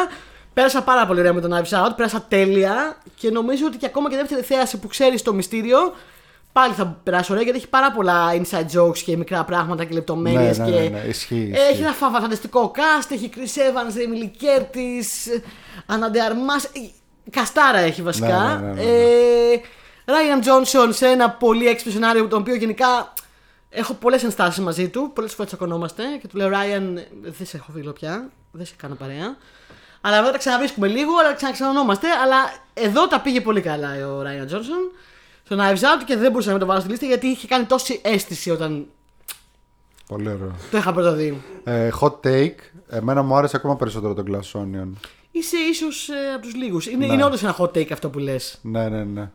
[0.54, 4.10] Πέρασα πάρα πολύ ωραία με τον Knives Out, πέρασα τέλεια και νομίζω ότι και ακόμα
[4.10, 5.78] και δεύτερη θέαση που ξέρεις το μυστήριο
[6.60, 10.58] πάλι θα περάσει ωραία γιατί έχει πάρα πολλά inside jokes και μικρά πράγματα και λεπτομέρειες.
[10.58, 10.80] Ναι, ναι, και...
[10.80, 11.82] ναι, ναι, ισχύει, Έχει ισχύει.
[11.82, 15.40] ένα φα- φανταστικό cast, έχει Chris Evans, Emily Curtis,
[15.86, 16.64] Anna de Armas.
[16.72, 16.80] ε,
[17.30, 18.60] Καστάρα έχει βασικά.
[18.62, 18.90] Ναι, ναι, ναι, ναι, ναι.
[19.52, 19.60] Ε,
[20.04, 23.12] Ryan Johnson σε ένα πολύ έξυπνο σενάριο, το οποίο γενικά
[23.70, 25.10] έχω πολλές ενστάσεις μαζί του.
[25.14, 28.94] Πολλές φορές τσακωνόμαστε και του λέω Ryan, δεν σε έχω φίλο πια, δεν σε κάνω
[28.94, 29.36] παρέα.
[30.00, 32.06] Αλλά μετά τα ξαναβρίσκουμε λίγο, αλλά ξαναξανωνόμαστε.
[32.22, 32.36] Αλλά
[32.74, 34.96] εδώ τα πήγε πολύ καλά ο Ryan Johnson.
[35.50, 37.64] Στο Knives Out και δεν μπορούσα να μην το βάλω στη λίστα γιατί είχε κάνει
[37.64, 38.86] τόση αίσθηση όταν
[40.06, 40.54] Πολύ ωραίο.
[40.70, 41.42] το είχα πρώτα δει.
[41.64, 42.54] Ε, hot take.
[42.88, 44.88] Εμένα μου άρεσε ακόμα περισσότερο το Glass Onion.
[45.30, 46.86] Είσαι ίσως ε, από τους λίγους.
[46.86, 47.12] Είναι, Ναι.
[47.12, 48.58] είναι όντως ένα hot take αυτό που λες.
[48.62, 49.30] Ναι, ναι, ναι.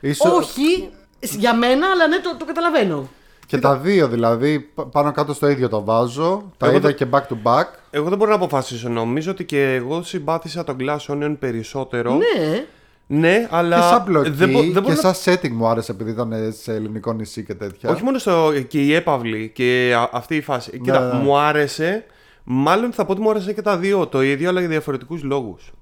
[0.00, 0.32] Ίσως...
[0.32, 0.88] Όχι
[1.20, 3.08] για μένα, αλλά ναι, το, το καταλαβαίνω.
[3.46, 6.50] Και τα δύο δηλαδή, πα- πάνω κάτω στο ίδιο το βάζω.
[6.56, 7.64] Τα Εγώ είδα το- και back to back.
[7.90, 8.88] Εγώ δεν μπορώ να αποφασίσω.
[8.88, 12.12] Νομίζω ότι και εγώ συμπάθησα τον Glass Onion περισσότερο.
[12.14, 12.66] Ναι.
[13.10, 13.76] Ναι, αλλά.
[13.76, 16.32] και σαν πλοκή δεν, μπο- δεν μπορώ και να- σαν setting μου άρεσε επειδή ήταν
[16.60, 17.90] σε ελληνικό νησί και τέτοια.
[17.90, 18.52] Όχι μόνο στο.
[18.68, 20.70] και η έπαυλη και α- αυτή η φάση.
[20.70, 21.22] Κοίτα, ναι.
[21.22, 22.04] μου άρεσε.
[22.44, 25.72] Μάλλον θα πω ότι μου άρεσε και τα δύο το ίδιο, αλλά για διαφορετικούς λόγους.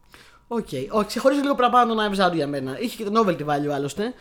[0.48, 0.68] Οκ.
[0.90, 2.80] Όχι, ξεχωρίζει λίγο παραπάνω τον Knives Out για μένα.
[2.80, 4.14] Είχε και το novelty value άλλωστε.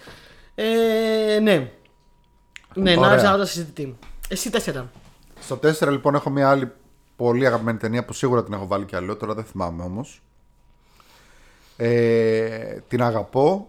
[0.56, 1.72] Ε, ναι.
[2.74, 3.36] Ναι, Ωραία.
[3.38, 3.98] Knives Out συζητητή.
[4.30, 4.90] Εσύ τέσσερα.
[5.40, 6.72] Στο 4 λοιπόν έχω μια άλλη
[7.16, 10.22] πολύ αγαπημένη ταινία που σίγουρα την έχω βάλει κι άλλο, τώρα δεν θυμάμαι όμως.
[11.78, 13.68] Ε, την αγαπώ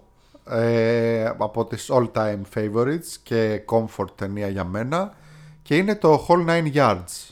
[0.51, 5.15] ε, από τις all time favorites και comfort ταινία για μένα
[5.63, 7.31] και είναι το Whole Nine Yards.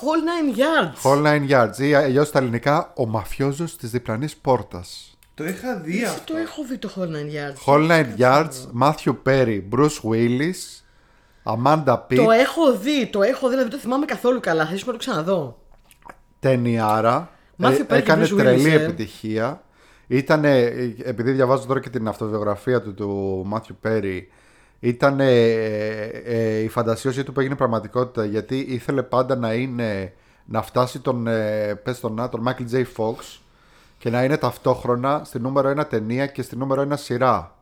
[0.00, 5.16] Whole Nine Yards; Whole Nine Yards ή αλλιώς στα ελληνικά ο μαφιόζος της διπλανής πόρτας.
[5.34, 9.16] Το είχα δει Εσύ το έχω δει το Whole Nine Yards; Whole Nine Yards, Matthew
[9.26, 10.82] Perry, Bruce Willis,
[11.44, 14.66] Amanda Pitt, Το έχω δει, το έχω δει, δηλαδή δεν το θυμάμαι καθόλου καλά.
[14.66, 15.58] Θα ίσως να το ξαναδώ.
[16.40, 17.30] ταινιάρα.
[17.62, 18.82] Matthew Ε, Perry και έκανε Bruce Willis, τρελή ε.
[18.82, 19.62] επιτυχία.
[20.12, 20.66] Ήτανε,
[21.02, 24.20] επειδή διαβάζω τώρα και την αυτοβιογραφία του του Matthew Perry,
[24.80, 25.18] ήταν
[26.62, 30.12] η φαντασίωσή του που έγινε πραγματικότητα γιατί ήθελε πάντα να είναι
[30.44, 32.84] να φτάσει τον, ε, πες τον, να, τον Michael J.
[32.96, 33.38] Fox
[33.98, 37.56] και να είναι ταυτόχρονα στη νούμερο ένα ταινία και στη νούμερο ένα σειρά.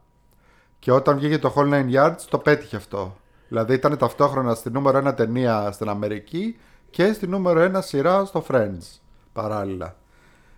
[0.78, 3.16] Και όταν βγήκε το Whole Nine Yards το πέτυχε αυτό.
[3.48, 6.58] Δηλαδή ήταν ταυτόχρονα στη νούμερο ένα ταινία στην Αμερική
[6.90, 8.98] και στη νούμερο ένα σειρά στο Friends
[9.32, 9.96] παράλληλα.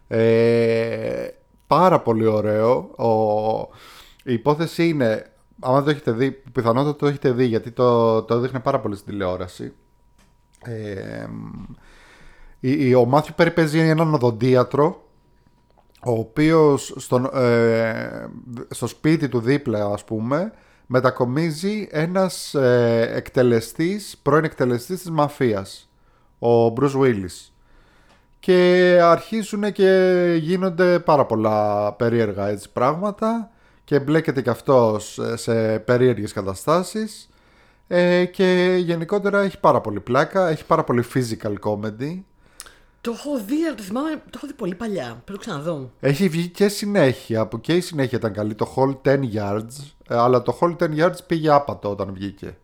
[0.08, 1.28] Ε,
[1.76, 2.76] πάρα πολύ ωραίο.
[2.96, 3.68] Ο,
[4.24, 5.30] η υπόθεση είναι,
[5.60, 9.06] άμα το έχετε δει, πιθανότατα το έχετε δει γιατί το, το έδειχνε πάρα πολύ στην
[9.12, 9.72] τηλεόραση.
[10.64, 11.26] Ε,
[12.60, 15.02] η- η- ο Μάθιου Περί παίζει έναν οδοντίατρο
[16.04, 18.26] ο οποίος στον, ε,
[18.70, 20.52] στο σπίτι του δίπλα ας πούμε
[20.86, 25.90] μετακομίζει ένας ε, εκτελεστής, πρώην εκτελεστής της μαφίας
[26.38, 27.51] ο Bruce Willis
[28.42, 33.50] και αρχίζουν και γίνονται πάρα πολλά περίεργα έτσι πράγματα
[33.84, 37.28] και μπλέκεται και αυτός ε, σε περίεργες καταστάσεις
[37.88, 42.22] ε, και γενικότερα έχει πάρα πολύ πλάκα, έχει πάρα πολύ physical comedy
[43.00, 45.22] Το έχω δει, αλλά το θυμάμαι, το έχω δει πολύ παλιά.
[45.24, 45.90] Πρέπει να το ξαναδώ.
[46.00, 50.16] Έχει βγει και συνέχεια, που και η συνέχεια ήταν καλή, το Hall 10 Yards, ε,
[50.16, 52.56] αλλά το Hall 10 Yards πήγε άπατο όταν βγήκε.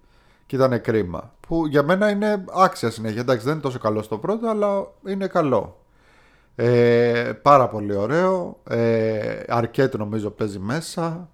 [0.48, 1.32] Και ήταν κρίμα.
[1.40, 3.20] Που για μένα είναι άξια συνέχεια.
[3.20, 5.84] Εντάξει, δεν είναι τόσο καλό στο πρώτο, αλλά είναι καλό.
[6.54, 8.60] Ε, πάρα πολύ ωραίο.
[8.68, 11.28] Ε, αρκετ νομίζω παίζει μέσα.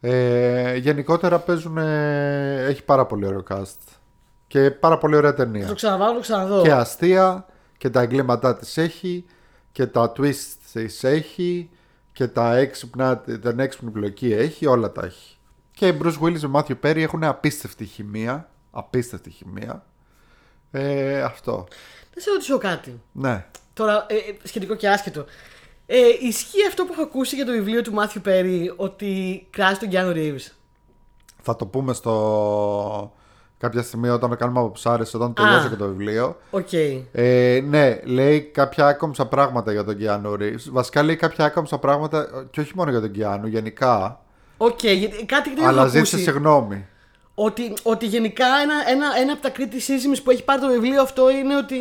[0.00, 1.78] Ε, γενικότερα παίζουν.
[1.78, 3.98] ε, έχει πάρα πολύ ωραίο cast.
[4.46, 6.62] Και πάρα πολύ ωραία Θα ταινία το ξαναβάλω, θα το ξαναδώ.
[6.62, 7.46] και αστεία
[7.78, 9.24] και τα εγκλήματά της έχει
[9.72, 11.70] και τα twist της έχει
[12.12, 15.36] και τα έξυπνα, την έξυπνη πλοκή έχει, όλα τα έχει.
[15.74, 19.84] Και οι Bruce Willis με Matthew Perry έχουν απίστευτη χημεία, απίστευτη χημεία.
[20.70, 21.66] Ε, αυτό.
[22.14, 23.00] Θα σε ρωτήσω κάτι.
[23.12, 23.46] Ναι.
[23.72, 25.24] Τώρα, ε, ε, σχετικό και άσχετο.
[25.86, 29.88] Ε, ισχύει αυτό που έχω ακούσει για το βιβλίο του Μάθιου Πέρι ότι κράζει τον
[29.92, 30.52] Keanu Reeves;
[31.42, 33.12] Θα το πούμε στο
[33.58, 35.68] κάποια στιγμή όταν το κάνουμε Αποψάρες, όταν τελειώσω Α.
[35.68, 36.36] και το βιβλίο.
[36.50, 36.72] Οκ.
[37.12, 40.70] Ε, ναι, λέει κάποια άκομψα πράγματα για τον Keanu Reeves.
[40.70, 44.23] Βασικά λέει κάποια άκομψα πράγματα και όχι μόνο για τον Keanu, γενικά.
[44.56, 46.30] Οκ, γιατί κάτι τέτοιο αλλά έχω ζήτησε ακούσει.
[46.30, 46.86] συγγνώμη.
[47.36, 51.30] Ότι, ότι γενικά ένα, ένα, ένα από τα criticisms που έχει πάρει το βιβλίο αυτό
[51.30, 51.74] είναι ότι.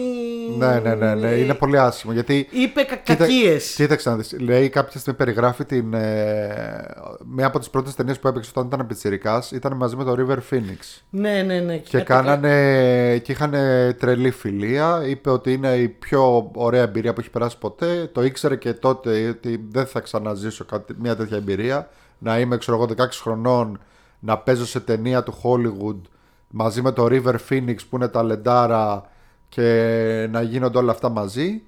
[0.57, 1.27] Ναι, ναι, ναι, ναι.
[1.27, 2.13] Είναι πολύ άσχημο.
[2.13, 2.47] Γιατί.
[2.51, 3.73] Είπε κα, Κοίτα- κακίες.
[3.75, 4.35] Κοίταξε να δεις.
[4.39, 5.93] Λέει κάποια στιγμή περιγράφει την.
[5.93, 6.85] Ε,
[7.25, 10.53] μία από τις πρώτες ταινίες που έπαιξε όταν ήταν πιτσιρικάς ήταν μαζί με το River
[10.53, 11.01] Phoenix.
[11.09, 11.77] Ναι, ναι, ναι.
[11.77, 13.17] Και κάτι- κάνανε.
[13.23, 13.53] και είχαν
[13.99, 15.01] τρελή φιλία.
[15.07, 18.09] Είπε ότι είναι η πιο ωραία εμπειρία που έχει περάσει ποτέ.
[18.13, 21.89] Το ήξερε και τότε ότι δεν θα ξαναζήσω κάτι, μια τέτοια εμπειρία.
[22.17, 23.79] Να είμαι, ξέρω εγώ, 16 χρονών,
[24.19, 26.01] να παίζω σε ταινία του Hollywood
[26.49, 29.09] μαζί με το River Phoenix που είναι τα λεντάρα
[29.49, 31.61] και να γίνονται όλα αυτά μαζί.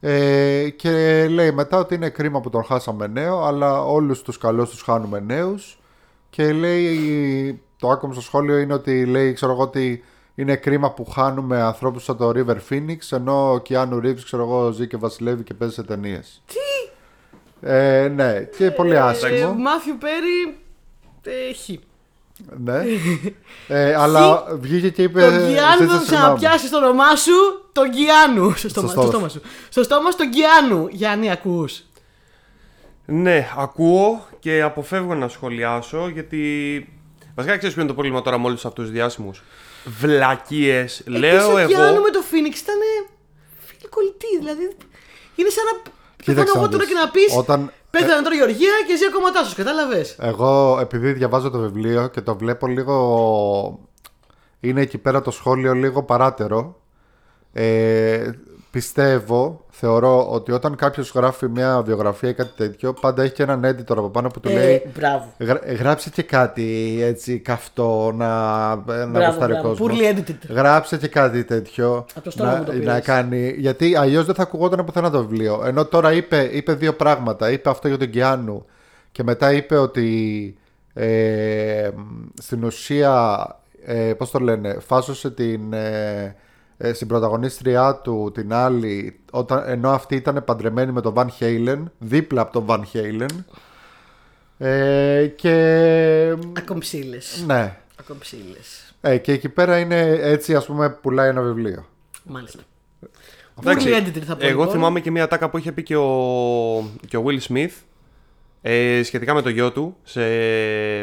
[0.00, 4.70] Ε, και λέει μετά ότι είναι κρίμα που τον χάσαμε νέο, αλλά όλους τους καλούς
[4.70, 5.78] τους χάνουμε νέους
[6.30, 10.02] και λέει, το άκουγα στο σχόλιο είναι ότι λέει, ξέρω εγώ ότι
[10.34, 14.70] είναι κρίμα που χάνουμε ανθρώπους σαν το River Phoenix ενώ ο Κιάνου Reeves, ξέρω εγώ,
[14.70, 16.42] ζει και βασιλεύει και παίζει σε ταινίες.
[16.46, 16.94] Τι!
[17.66, 19.54] Ε, ναι, και πολύ Ε, άσχημο.
[19.54, 20.56] Μάθιου Πέρι.
[21.48, 21.80] Έχει.
[22.58, 22.82] ναι.
[23.76, 25.20] ε, αλλά βγήκε και είπε.
[25.20, 26.04] Τον Γκιάνου «Ζήτησα θα Ε, συγγνώμη».
[26.06, 27.32] ξαναπιάσει το όνομά σου.
[27.72, 28.54] Τον Γκιάνου.
[28.56, 29.40] Στο στόμα, στόμα στο στόμα σου.
[29.68, 30.86] Στο στόμα σου τον Γκιάνου.
[30.90, 31.82] Γιάννη, ακούς.
[33.06, 36.40] Ναι, ακούω και αποφεύγω να σχολιάσω γιατί.
[37.34, 39.42] Βασικά ξέρεις ποιο είναι το πρόβλημα τώρα με όλους αυτούς τους διάσημους.
[39.84, 41.02] Βλακίες.
[41.06, 42.02] Λέω ο Γκιάνου εγώ.
[42.02, 42.78] με το Phoenix ήταν
[43.58, 44.38] φίλοι κολλητοί.
[44.38, 44.76] Δηλαδή
[45.34, 45.94] είναι σαν να.
[46.26, 46.92] Κοίταξε Πεθάνω εγώ να τώρα δεις.
[46.94, 47.36] και να πεις.
[47.36, 49.54] Όταν- Πέθανε τώρα η Γεωργία και ζει ο κομματά σου.
[49.56, 53.78] Κατάλαβες; Εγώ επειδή διαβάζω το βιβλίο και το βλέπω λίγο.
[54.60, 56.80] Είναι εκεί πέρα το σχόλιο λίγο παράτερο.
[57.52, 58.30] Ε,
[58.80, 63.60] πιστεύω, θεωρώ ότι όταν κάποιος γράφει μια βιογραφία ή κάτι τέτοιο, πάντα έχει και έναν
[63.64, 64.74] editor από πάνω που του λέει.
[64.74, 65.32] Ε, μπράβο.
[65.38, 68.26] «Γρα- Γράψε και κάτι έτσι καυτό να,
[68.68, 69.68] να Μπράβο, γουστάρει ο μπράβο.
[69.68, 69.90] κόσμος.
[69.98, 70.48] Poorly edited.
[70.48, 73.04] Γράψε και κάτι τέτοιο Από το στόμα να, μου το να πήρες.
[73.04, 73.54] κάνει.
[73.58, 75.62] Γιατί αλλιώς δεν θα ακουγόταν πουθενά το βιβλίο.
[75.66, 77.50] Ενώ τώρα είπε, είπε δύο πράγματα.
[77.50, 78.64] Είπε αυτό για τον Κιάνου
[79.12, 80.10] και μετά είπε ότι
[80.94, 81.90] ε,
[82.42, 83.46] στην ουσία,
[83.84, 86.34] ε, πώς το λένε, φάσωσε την, ε, ε,
[86.92, 92.40] στην πρωταγωνίστριά του την άλλη, όταν, ενώ αυτή ήταν παντρεμένη με τον Van Halen, δίπλα
[92.40, 93.28] από τον Van Halen.
[94.58, 95.52] Ε, και
[96.58, 97.18] Ακομψίλε.
[97.46, 98.56] ναι, Ακομψίλε.
[99.00, 101.86] ε, και εκεί πέρα είναι έτσι ας πούμε πουλάει ένα βιβλίο.
[102.24, 102.60] Μάλιστα.
[103.60, 104.46] Εντάξει, Poorly edited θα πω.
[104.46, 104.74] εγώ λοιπόν.
[104.74, 106.10] θυμάμαι και μια τάκα που είχε πει και ο,
[107.08, 107.70] και ο Will Smith
[108.62, 110.20] ε, σχετικά με το γιο του σε,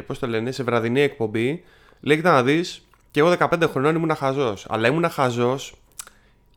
[0.02, 1.64] πώς το λένε, σε βραδινή εκπομπή.
[2.00, 2.83] Λέει, κοίτα να δεις,
[3.14, 4.66] και εγώ 15 χρονών ήμουν χαζός.
[4.70, 5.74] Αλλά ήμουν χαζός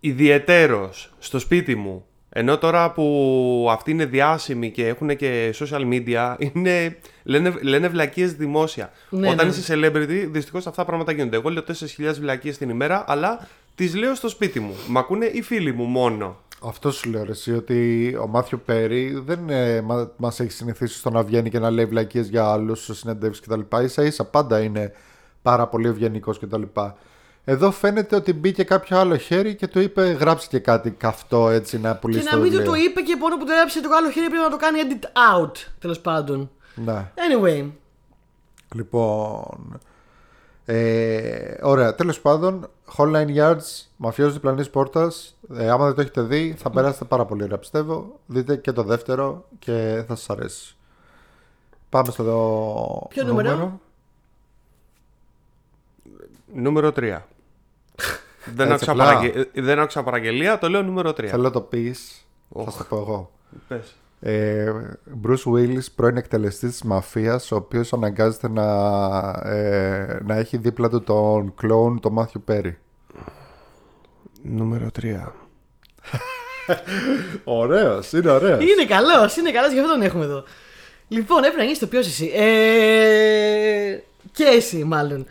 [0.00, 2.04] ιδιαιτέρως στο σπίτι μου.
[2.28, 8.34] Ενώ τώρα που αυτοί είναι διάσημοι και έχουν και social media, είναι, λένε, λένε βλακίες
[8.34, 8.90] δημόσια.
[9.08, 9.52] Ναι, Όταν ναι.
[9.52, 11.36] είσαι celebrity, δυστυχώς αυτά τα πράγματα γίνονται.
[11.36, 11.62] Εγώ λέω
[11.98, 14.74] 4.000 βλακίες την ημέρα, αλλά τις λέω στο σπίτι μου.
[14.88, 16.40] Μ' ακούνε οι φίλοι μου μόνο.
[16.62, 20.98] Αυτό σου λέω ρε, εσύ ότι ο Μάθιο Πέρι δεν ε, μα, μας έχει συνηθίσει
[20.98, 23.82] στο να βγαίνει και να λέει βλακίες για άλλους σε συνεντεύξεις κτλ.
[23.84, 24.92] Ίσα ίσα πάντα είναι
[25.50, 26.62] πάρα πολύ ευγενικός κτλ.
[27.44, 31.78] Εδώ φαίνεται ότι μπήκε κάποιο άλλο χέρι και του είπε γράψε και κάτι καυτό έτσι
[31.80, 32.70] να Και πουλήσει να το μην του βιβλίο.
[32.72, 35.04] το είπε και μόνο που το έγραψε το άλλο χέρι πρέπει να το κάνει edit
[35.04, 35.52] out.
[35.78, 36.50] Τέλος πάντων.
[36.74, 37.10] Ναι.
[37.14, 37.70] Anyway.
[38.74, 39.80] Λοιπόν.
[40.64, 45.36] Ε, ωραία, τέλος πάντων, Whole Nine Yards, μαφιόζη διπλανή πόρτας.
[45.56, 48.20] Ε, άμα δεν το έχετε δει, θα περάσετε πάρα πολύ ωραία πιστεύω.
[48.26, 50.76] Δείτε και το δεύτερο και θα σας αρέσει.
[51.88, 53.80] Πάμε στο δω- Ποιο νούμερο; Νούμερο
[56.54, 56.54] 3.
[58.54, 59.04] δεν, Έτσι άκουσα απλά.
[59.04, 59.44] παραγγε...
[59.54, 61.24] δεν άκουσα παραγγελία, το λέω νούμερο 3.
[61.26, 62.26] Θέλω να το πεις.
[62.54, 62.72] Θα Οχ.
[62.72, 63.30] σου το πω εγώ.
[63.68, 63.94] Πες.
[64.20, 64.72] Ε,
[65.26, 68.64] Bruce Willis, πρώην εκτελεστής της μαφίας, ο οποίος αναγκάζεται να,
[69.44, 72.78] ε, να έχει δίπλα του τον κλόουν, τον Μάθιου Πέρι.
[74.42, 75.32] Νούμερο 3.
[77.44, 78.60] Ωραίος, είναι ωραίος.
[78.62, 80.44] Είναι καλός, είναι καλός, γι' αυτό τον έχουμε εδώ.
[81.08, 82.30] Λοιπόν, έπρεπε να γίνεις το ποιος εσύ.
[82.34, 83.98] Ε,
[84.32, 85.26] και εσύ, μάλλον.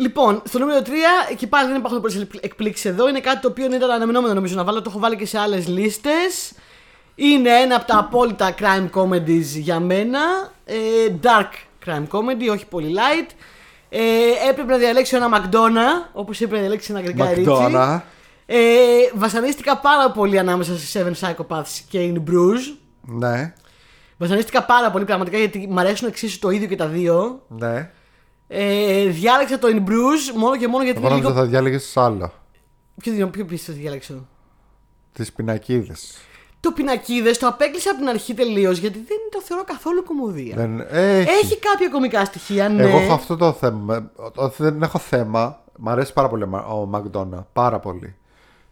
[0.00, 0.88] Λοιπόν, στο νούμερο 3,
[1.36, 3.08] και πάλι δεν υπάρχουν πολλές εκπλήξεις εδώ.
[3.08, 4.82] Είναι κάτι το οποίο ήταν αναμενόμενο νομίζω να βάλω.
[4.82, 6.52] Το έχω βάλει και σε άλλες λίστες.
[7.14, 10.20] Είναι ένα από τα απόλυτα crime comedies για μένα.
[10.64, 10.74] Ε,
[11.22, 11.50] dark
[11.86, 13.30] crime comedy, όχι πολύ light.
[13.88, 14.00] Ε,
[14.48, 17.50] έπρεπε να διαλέξω ένα McDonald's, όπως έπρεπε να διαλέξει ένα Γκριγκάρι Ρίτσι.
[17.50, 18.04] Μακδόνα.
[18.46, 18.58] Ε,
[19.14, 22.76] βασανίστηκα πάρα πολύ ανάμεσα σε Seven Psychopaths και In Bruges.
[23.00, 23.54] Ναι,
[24.16, 27.42] Βασανίστηκα πάρα πολύ πραγματικά γιατί μου αρέσουν εξίσου το ίδιο και τα δύο.
[27.48, 27.90] ναι.
[28.52, 31.40] Ε, διάλεξα το In Bruges μόνο και μόνο γιατί Εγώ είναι νόμιζα λίγο.
[31.40, 32.32] θα διάλεγες άλλο.
[32.96, 34.26] Ποιο, ποιο πίστευε ότι διάλεξα.
[35.12, 36.18] Τις πινακίδες.
[36.60, 40.56] Το πινακίδες το απέκλεισα από την αρχή τελείως γιατί δεν το θεωρώ καθόλου κομμωδία.
[40.56, 40.80] Δεν...
[40.90, 41.30] Έχει.
[41.30, 42.82] Έχει κάποια κομικά στοιχεία, ναι.
[42.82, 44.10] Εγώ έχω αυτό το θέμα.
[44.34, 45.62] Ότι δεν έχω θέμα.
[45.78, 47.46] Μ' αρέσει πάρα πολύ ο Μακδόνα.
[47.52, 48.14] Πάρα πολύ.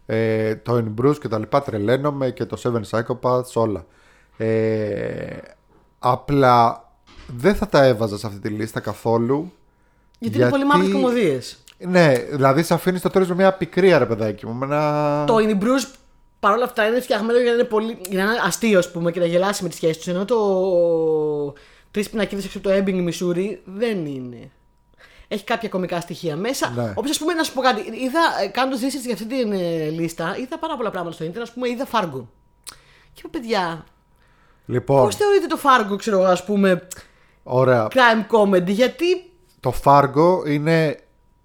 [0.05, 3.85] Ε, το In Bruce και τα λοιπά τρελαίνομαι και το Seven Psychopaths όλα.
[4.37, 5.37] Ε,
[5.99, 6.83] απλά
[7.27, 9.51] δεν θα τα έβαζα σε αυτή τη λίστα καθόλου.
[10.19, 11.57] Γιατί, είναι πολύ μαύρες κομμωδίες.
[11.77, 14.53] Ναι, δηλαδή σε αφήνεις το τέλο με μια πικρία ρε παιδάκι μου.
[14.53, 15.23] Με ένα...
[15.27, 15.93] Το In Bruges
[16.39, 19.19] παρόλα αυτά είναι φτιαγμένο για να είναι, πολύ, για να είναι αστείο, ας πούμε, και
[19.19, 20.07] να γελάσει με τις σχέσεις τους.
[20.07, 20.37] Ενώ το
[21.91, 24.51] Τρεις πινακίδες έξω από το Ebbing, Μισούρι δεν είναι.
[25.27, 26.69] Έχει κάποια κομικά στοιχεία μέσα.
[26.69, 26.93] Ναι.
[26.95, 27.81] Όπως ας πούμε, να σου πω κάτι.
[27.81, 31.49] Είδα, κάνοντας research για αυτή την ε, λίστα, είδα πάρα πολλά πράγματα στο Ιντερνετ.
[31.49, 32.25] Α πούμε, είδα Fargo.
[33.13, 33.85] Και είπα, παιδιά,
[34.65, 36.87] Λοιπόν, πώς θεωρείτε το Fargo, ξέρω εγώ, ας πούμε,
[37.43, 37.87] ωραία.
[37.91, 39.28] crime comedy, γιατί.
[39.59, 40.97] Το Fargo είναι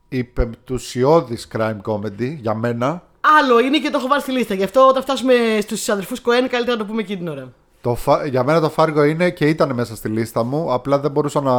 [0.09, 3.03] η πεμπτουσιώδης crime comedy για μένα.
[3.39, 4.55] Άλλο είναι και το έχω βάλει στη λίστα.
[4.55, 7.53] Γι' αυτό όταν φτάσουμε στους αδερφούς Κοέν, καλύτερα να το πούμε εκείνη την ώρα.
[7.81, 10.73] Το, Φα- για μένα το Fargo είναι και ήταν μέσα στη λίστα μου.
[10.73, 11.55] Απλά δεν μπορούσα να.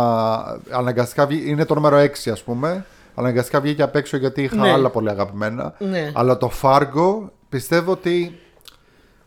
[0.77, 1.43] Αναγκαστικά βγει...
[1.49, 2.85] Είναι το νούμερο 6, ας πούμε.
[3.15, 4.71] Αναγκαστικά βγήκε απ' έξω γιατί είχα Ναι.
[4.71, 5.73] άλλα πολύ αγαπημένα.
[5.79, 6.11] Ναι.
[6.13, 8.39] Αλλά το Fargo πιστεύω ότι.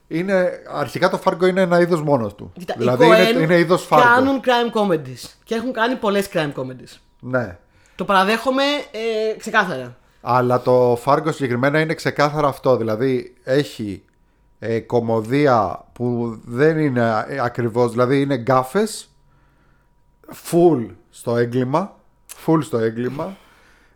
[0.09, 2.53] Είναι, αρχικά το Fargo είναι ένα είδος μόνος του.
[2.59, 4.03] Κοίτα, οι δηλαδή είναι, Coen είναι είδος Fargo.
[4.15, 5.29] Κάνουν crime comedies.
[5.45, 6.97] Και έχουν κάνει πολλές crime comedies.
[7.21, 7.59] Ναι.
[7.95, 9.97] Το παραδέχομαι ε, ξεκάθαρα.
[10.21, 12.77] Αλλά το Fargo συγκεκριμένα είναι ξεκάθαρα αυτό.
[12.77, 14.03] Δηλαδή έχει
[14.59, 19.09] ε, κομμωδία που δεν είναι ε, ακριβώς, δηλαδή είναι γκάφες,
[20.51, 21.97] full στο έγκλημα,
[22.47, 23.37] full στο έγκλημα.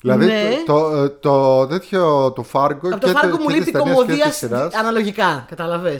[0.00, 0.48] Δηλαδή Ναι.
[0.66, 3.68] το, το, το τέτοιο του Fargo Από το και, Φάρκο το- μου και λείπει της
[3.68, 4.74] η ταινίας και κομμωδία της σειράς.
[4.74, 5.44] αναλογικά.
[5.48, 5.98] Κατάλαβε.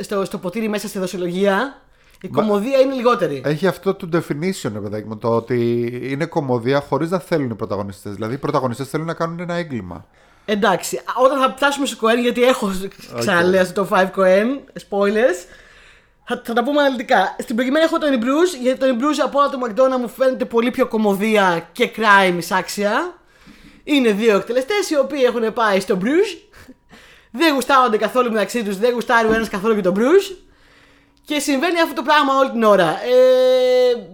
[0.00, 1.80] Στο, στο ποτήρι μέσα στη δοσολογία
[2.24, 3.42] η κομμωδία είναι λιγότερη.
[3.44, 7.54] Έχει αυτό το definition, ρε παιδάκι μου, το ότι είναι κομμωδία χωρίς να θέλουν οι
[7.54, 8.14] πρωταγωνιστές.
[8.14, 10.06] Δηλαδή οι πρωταγωνιστές θέλουν να κάνουν ένα έγκλημα.
[10.44, 12.72] Εντάξει, όταν θα φτάσουμε στο Coen, γιατί έχω
[13.18, 14.46] ξαναλέω στο 5 Coen,
[14.88, 15.38] spoilers,
[16.24, 17.36] θα, θα τα πούμε αναλυτικά.
[17.38, 20.70] Στην προκειμένη έχω τον Bruce, γιατί τον Bruce από όλα το McDonald's μου φαίνεται πολύ
[20.70, 23.18] πιο κομμωδία και crime εισάξια.
[23.84, 26.58] Είναι δύο εκτελεστές οι οποίοι έχουν πάει στο Bruce.
[27.30, 30.43] Δεν γουστάρονται καθόλου μεταξύ τους, δεν γουστάρει ο ένας καθόλου και τον Bruce.
[31.24, 32.88] Και συμβαίνει αυτό το πράγμα όλη την ώρα.
[32.90, 34.08] Ε,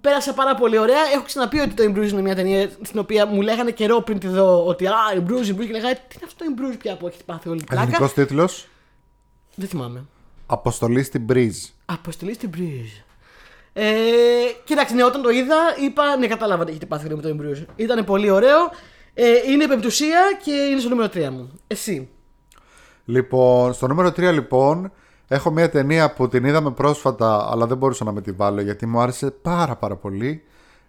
[0.00, 1.00] πέρασα πάρα πολύ ωραία.
[1.14, 4.28] Έχω ξαναπεί ότι το Bruce είναι μια ταινία στην οποία μου λέγανε καιρό πριν τη
[4.28, 5.66] δω ότι Α, η Bruce, η Bruce.
[5.66, 8.12] Και λέγανε Τι είναι αυτό το Bruce πια που έχεις πάθει όλη την πλάκα; Ελληνικός
[8.12, 8.68] τίτλος,
[9.54, 10.04] Δεν θυμάμαι.
[10.46, 11.70] Αποστολή στην Breeze.
[11.84, 13.02] Αποστολή στην Bruce.
[13.72, 13.84] Ε,
[14.64, 17.64] κοίταξε, ναι, όταν το είδα, είπα ναι, κατάλαβα τι έχετε πάθει με το Bruce.
[17.76, 18.70] Ήταν πολύ ωραίο.
[19.14, 21.52] Ε, είναι πεμπτουσία και είναι στο νούμερο 3 μου.
[21.66, 22.08] Εσύ.
[23.04, 24.92] Λοιπόν, στο νούμερο 3 λοιπόν
[25.28, 28.86] έχω μια ταινία που την είδαμε πρόσφατα αλλά δεν μπορούσα να με τη βάλω γιατί
[28.86, 30.42] μου άρεσε πάρα πάρα πολύ.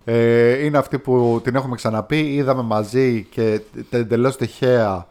[0.06, 5.08] Ε, είναι αυτή που την έχουμε ξαναπεί, είδαμε μαζί και εντελώς τυχαία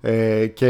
[0.00, 0.68] ε, και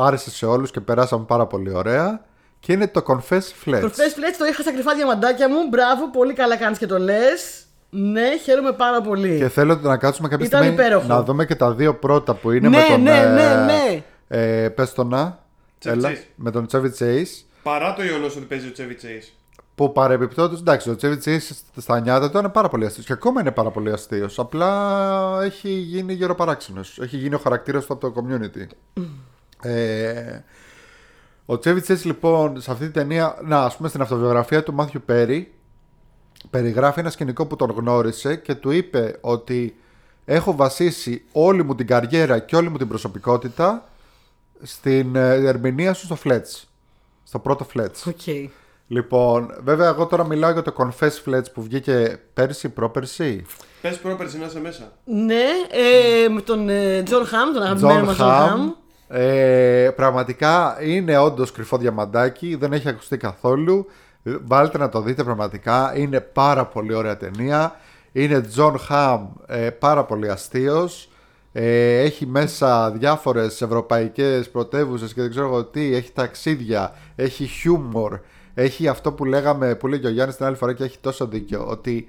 [0.00, 2.20] άρεσε σε όλους και περάσαμε πάρα πολύ ωραία
[2.60, 3.80] και είναι το Confess Fletch.
[3.80, 5.56] Προφέ Φλέτ το είχα στα κρυφά διαμαντάκια μου.
[5.70, 7.62] Μπράβο, πολύ καλά κάνεις και το λες.
[7.90, 9.38] Ναι, χαίρομαι πάρα πολύ.
[9.38, 11.06] Και θέλω να κάτσουμε κάποια Ήταν στιγμή υπέροχο.
[11.06, 13.02] να δούμε και τα δύο πρώτα που είναι Ναι, με τον.
[13.02, 14.02] ναι, ε, ναι, ναι.
[14.28, 15.38] Ε, πες το να.
[15.84, 16.24] Chevy Έλα, Chase.
[16.36, 17.42] με τον Chevy Chase.
[17.62, 19.32] Παρά το γεγονός ότι παίζει ο Chevy Chase.
[19.74, 23.06] Που παρεμπιπτόντως, εντάξει, ο Chevy Chase στα νιάτα του είναι πάρα πολύ αστείος.
[23.06, 24.38] Και ακόμα είναι πάρα πολύ αστείος.
[24.38, 26.98] Απλά έχει γίνει γεροπαράξενος.
[26.98, 28.66] Έχει γίνει ο χαρακτήρας του από το community.
[29.62, 30.38] ε,
[31.46, 35.02] ο Chevy Chase λοιπόν σε αυτή την ταινία, να ας πούμε στην αυτοβιογραφία του Μάθιου
[35.04, 35.52] Πέρι,
[36.50, 39.76] περιγράφει ένα σκηνικό που τον γνώρισε και του είπε ότι
[40.24, 43.88] έχω βασίσει όλη μου την καριέρα και όλη μου την προσωπικότητα
[44.62, 46.62] στην ε, ερμηνεία σου στο Fletch.
[47.24, 48.06] Στο πρώτο Fletch.
[48.06, 48.50] OK.
[48.86, 53.46] Λοιπόν, βέβαια, εγώ τώρα μιλάω για το Confess Fletch που βγήκε πέρσι, πρόπερσι.
[53.80, 54.92] Πες πρόπερσι να είσαι μέσα.
[55.04, 56.68] Ναι, ε, με τον
[57.04, 58.68] Τζον Χαμ, τον αγαπημένο John μας Τζον Χαμ.
[58.68, 58.72] Hamm.
[59.08, 63.86] Ε, πραγματικά είναι όντως κρυφό διαμαντάκι, δεν έχει ακουστεί καθόλου.
[64.22, 65.92] Βάλτε να το δείτε πραγματικά.
[65.96, 67.76] Είναι πάρα πολύ ωραία ταινία.
[68.12, 71.08] Είναι John Hamm, ε, πάρα πολύ αστείος.
[71.52, 75.94] Ε, έχει μέσα διάφορες ευρωπαϊκές πρωτεύουσες και δεν ξέρω εγώ τι.
[75.94, 78.18] Έχει ταξίδια, έχει χιούμορ.
[78.54, 81.26] Έχει αυτό που λέγαμε, που λέει και ο Γιάννης την άλλη φορά και έχει τόσο
[81.26, 81.66] δίκιο.
[81.68, 82.08] Ότι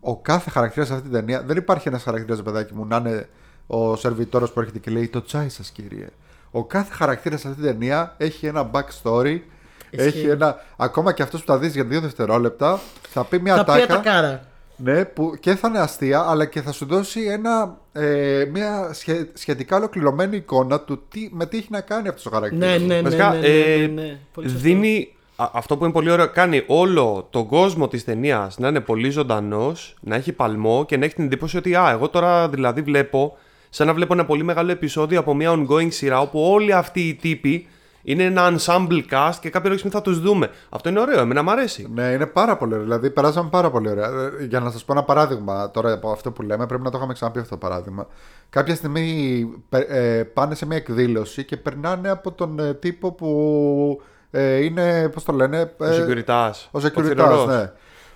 [0.00, 3.28] ο κάθε χαρακτήρας σε αυτή την ταινία δεν υπάρχει ένας χαρακτήρας, παιδάκι μου, να είναι
[3.66, 6.06] ο σερβιτόρος που έρχεται και λέει Το τσάι σας, κύριε.
[6.50, 9.40] Ο κάθε χαρακτήρας σε αυτή την ταινία έχει ένα backstory.
[9.90, 10.56] Έχει ένα.
[10.76, 13.82] Ακόμα και αυτός που τα δεις για δύο δευτερόλεπτα θα πει μια Θα πει τάκα.
[13.94, 14.47] ατακάρα.
[14.82, 19.28] Ναι, που και θα είναι αστεία, αλλά και θα σου δώσει ένα, ε, μια σχε-
[19.38, 22.80] σχετικά ολοκληρωμένη εικόνα του τι, με τι έχει να κάνει αυτός ο χαρακτήρας.
[22.80, 23.02] Ναι, ναι, ναι.
[23.02, 24.18] Βασικά, ναι, ναι, ε, ναι, ναι.
[24.34, 24.62] Πολύ σωστό.
[24.62, 26.28] δίνει α- αυτό που είναι πολύ ωραίο.
[26.28, 31.04] Κάνει όλο τον κόσμο της ταινίας να είναι πολύ ζωντανός, να έχει παλμό και να
[31.04, 33.36] έχει την εντύπωση ότι α, εγώ τώρα δηλαδή βλέπω,
[33.70, 37.14] σαν να βλέπω ένα πολύ μεγάλο επεισόδιο από μια ongoing σειρά όπου όλοι αυτοί οι
[37.14, 37.66] τύποι
[38.12, 40.50] είναι ένα ensemble cast και κάποια στιγμή θα τους δούμε.
[40.68, 41.88] Αυτό είναι ωραίο, εμένα μου αρέσει.
[41.94, 42.84] Ναι, είναι πάρα πολύ ωραίο.
[42.84, 44.06] Δηλαδή, περάσαμε πάρα πολύ ωραία.
[44.40, 46.96] Ε, Για να σας πω ένα παράδειγμα τώρα από αυτό που λέμε, πρέπει να το
[46.98, 48.06] είχαμε ξαναπεί αυτό το παράδειγμα.
[48.50, 54.00] Κάποια στιγμή πε- ε, πάνε σε μια εκδήλωση και περνάνε από τον ε, τύπο που
[54.30, 56.50] ε, είναι, πώς το λένε, Ο ε, Securitas.
[56.70, 57.46] ο ο Securitas, θηρορός.
[57.46, 57.72] ναι.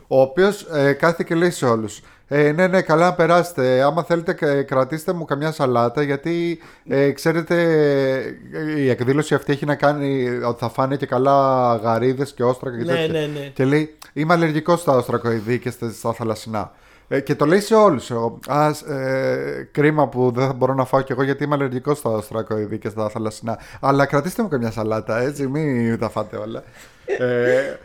[0.07, 2.01] Ο οποίος ε, κάθεται και λέει σε όλους.
[2.35, 3.83] Ε, ναι, ναι, καλά να περάσετε.
[3.83, 6.03] Άμα θέλετε, κα- κρατήστε μου καμιά σαλάτα.
[6.03, 7.63] Γιατί ε, ξέρετε,
[8.77, 12.77] ε, η εκδήλωση αυτή έχει να κάνει ότι θα φάνε και καλά γαρίδες και όστρακα
[12.79, 13.21] και Ναι, τέτοια.
[13.21, 13.47] ναι, ναι.
[13.55, 16.73] Και λέει, Είμαι αλλεργικός στα οστρακοειδή και στα, στα θαλασσινά.
[17.09, 18.11] Ε, και το λέει σε όλους.
[18.49, 22.11] Α, ε, κρίμα που δεν θα μπορώ να φάω κι εγώ γιατί είμαι αλλεργικός στα
[22.11, 23.59] οστρακοειδή και στα θαλασσινά.
[23.81, 26.63] Αλλά κρατήστε μου καμιά σαλάτα, έτσι, μην τα φάτε όλα.
[27.19, 27.77] ε,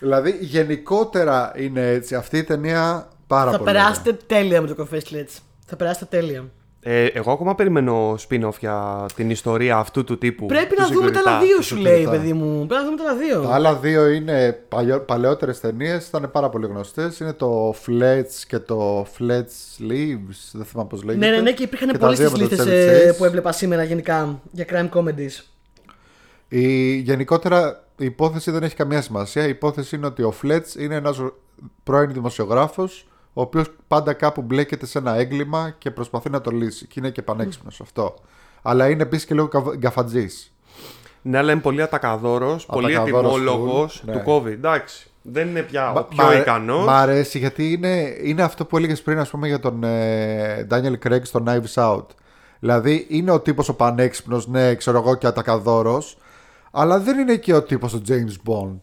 [0.00, 2.14] δηλαδή, γενικότερα είναι έτσι.
[2.14, 3.70] Αυτή η ταινία πάρα Θα πολύ.
[3.72, 5.38] περάσετε τέλεια με το Confess Let's.
[5.66, 6.44] Θα περάσετε τέλεια.
[6.82, 10.46] Ε, εγώ ακόμα περιμένω spin-off για την ιστορία αυτού του τύπου.
[10.46, 11.44] Πρέπει του να δούμε τα άλλα security.
[11.44, 12.10] δύο, του σου λέει, security.
[12.10, 12.66] παιδί μου.
[12.66, 13.40] Πρέπει να δούμε τα άλλα δύο.
[13.40, 14.58] Τα άλλα δύο είναι
[15.06, 17.20] παλαιότερες ταινίες, ήταν πάρα πολύ γνωστές.
[17.20, 20.38] Είναι το Fletch και το Fletch Leaves.
[20.52, 21.26] Δεν θυμάμαι πώς λέγεται.
[21.26, 23.16] Ναι, ναι, ναι, και υπήρχαν τα πολλέ δύο στις με το λίστες Chevy Chase.
[23.16, 25.44] που έβλεπα σήμερα γενικά για crime comedies.
[26.48, 29.46] Η, γενικότερα η υπόθεση δεν έχει καμία σημασία.
[29.46, 31.20] Η υπόθεση είναι ότι ο Φλέτς είναι ένας
[31.82, 36.86] πρώην δημοσιογράφος ο οποίος πάντα κάπου μπλέκεται σε ένα έγκλημα και προσπαθεί να το λύσει.
[36.86, 38.14] Και είναι και πανέξυπνος αυτό.
[38.62, 40.52] Αλλά είναι επίσης και λίγο καβ- γκαφατζής.
[41.22, 44.24] Ναι, αλλά είναι πολύ ατακαδόρος, πολύ Ατακαδόρος ετοιμόλογος full, του ναι.
[44.26, 44.46] COVID.
[44.52, 45.10] Εντάξει.
[45.22, 46.84] Δεν είναι πια ο Μα- πιο μ' αρέ- ικανός.
[46.84, 50.94] Μ' αρέσει γιατί είναι, είναι αυτό που έλεγες πριν, ας πούμε, για τον ε, Daniel
[51.06, 52.06] Craig στο Knives Out.
[52.60, 56.16] Δηλαδή είναι ο τύπος ο πανέξυπνος, ναι, ξέρω εγώ και ατακαδόρος,
[56.70, 58.80] αλλά δεν είναι και ο τύπος ο James Bond.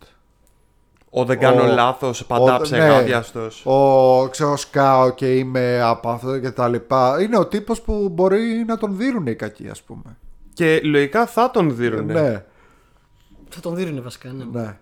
[1.09, 3.65] Ο δεν κάνω Ο- λάθος, παντά ο- ψεγάδιαστος.
[3.65, 7.21] Ο ξέρω σκάω και είμαι από αυτό και τα λοιπά.
[7.21, 10.17] Είναι ο τύπος που μπορεί να τον δίνουν οι κακοί, ας πούμε.
[10.53, 12.13] Και λογικά θα τον δίνουνε.
[12.21, 12.43] Ναι,
[13.49, 14.43] Θα τον δίνουν βασικά, ναι.
[14.61, 14.77] ναι.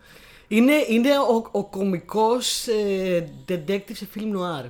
[0.47, 4.69] Είναι, είναι ο, ο κωμικός ε, detective σε film noir.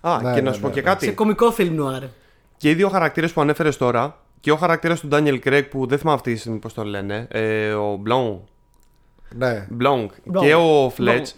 [0.00, 0.86] Α, Ναι, και ναι, να σου πω ναι, και ναι.
[0.86, 1.04] κάτι.
[1.04, 2.02] Σε κωμικό film noir.
[2.56, 5.98] Και οι δύο χαρακτήρες που ανέφερες τώρα, και ο χαρακτήρας του Daniel Craig που δεν
[5.98, 8.38] θυμάμαι αυτή τη στιγμή πώς τον λένε, ε, ο Blanc,
[9.38, 9.66] ναι.
[9.80, 10.40] Blanc Blanc.
[10.40, 11.04] και ο Blanc.
[11.04, 11.32] Fletch,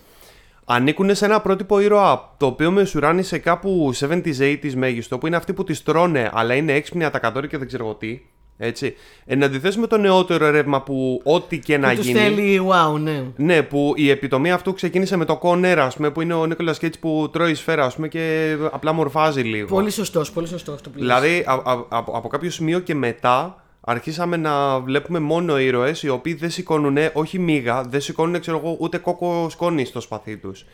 [0.65, 5.27] ανήκουν σε ένα πρότυπο ήρωα το οποίο με σουράνει σε κάπου 70s, 80s μέγιστο, που
[5.27, 8.21] είναι αυτοί που τις τρώνε, αλλά είναι έξυπνοι, ατακατόροι και δεν ξέρω εγώ τι.
[8.59, 8.95] Έτσι.
[9.25, 12.19] Εν αντιθέσει με το νεότερο ρεύμα που ό,τι και να Που τους γίνει.
[12.19, 13.25] θέλει, wow, ναι.
[13.37, 16.47] Ναι, που η επιτομή αυτού ξεκίνησε με το Con Air, ας πούμε, που είναι ο
[16.47, 19.67] Νίκολα Κέιτς που τρώει σφαίρα, ας πούμε, και απλά μορφάζει λίγο.
[19.67, 21.07] Πολύ σωστός, πολύ σωστός αυτό που λες.
[21.07, 26.09] Δηλαδή, α- α- από, από κάποιο σημείο και μετά, αρχίσαμε να βλέπουμε μόνο ήρωες οι
[26.09, 30.65] οποίοι δεν σηκώνουν όχι μίγα, δεν σηκώνουν ξέρω εγώ, ούτε κόκο σκόνη στο σπαθί τους.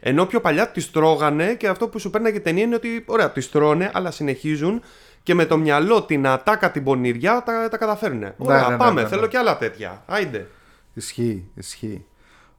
[0.00, 3.50] Ενώ πιο παλιά τις τρώγανε και αυτό που σου παίρναγε ταινία είναι ότι ωραία, τις
[3.50, 4.82] τρώνε, αλλά συνεχίζουν
[5.22, 8.24] και με το μυαλό την ατάκα, την πονηριά τα, τα καταφέρουν.
[8.36, 9.08] Ωραία, ναι, ναι, πάμε, ναι, ναι.
[9.08, 10.02] θέλω και άλλα τέτοια.
[10.06, 10.46] Άιντε.
[10.94, 12.04] Ισχύει, ισχύει.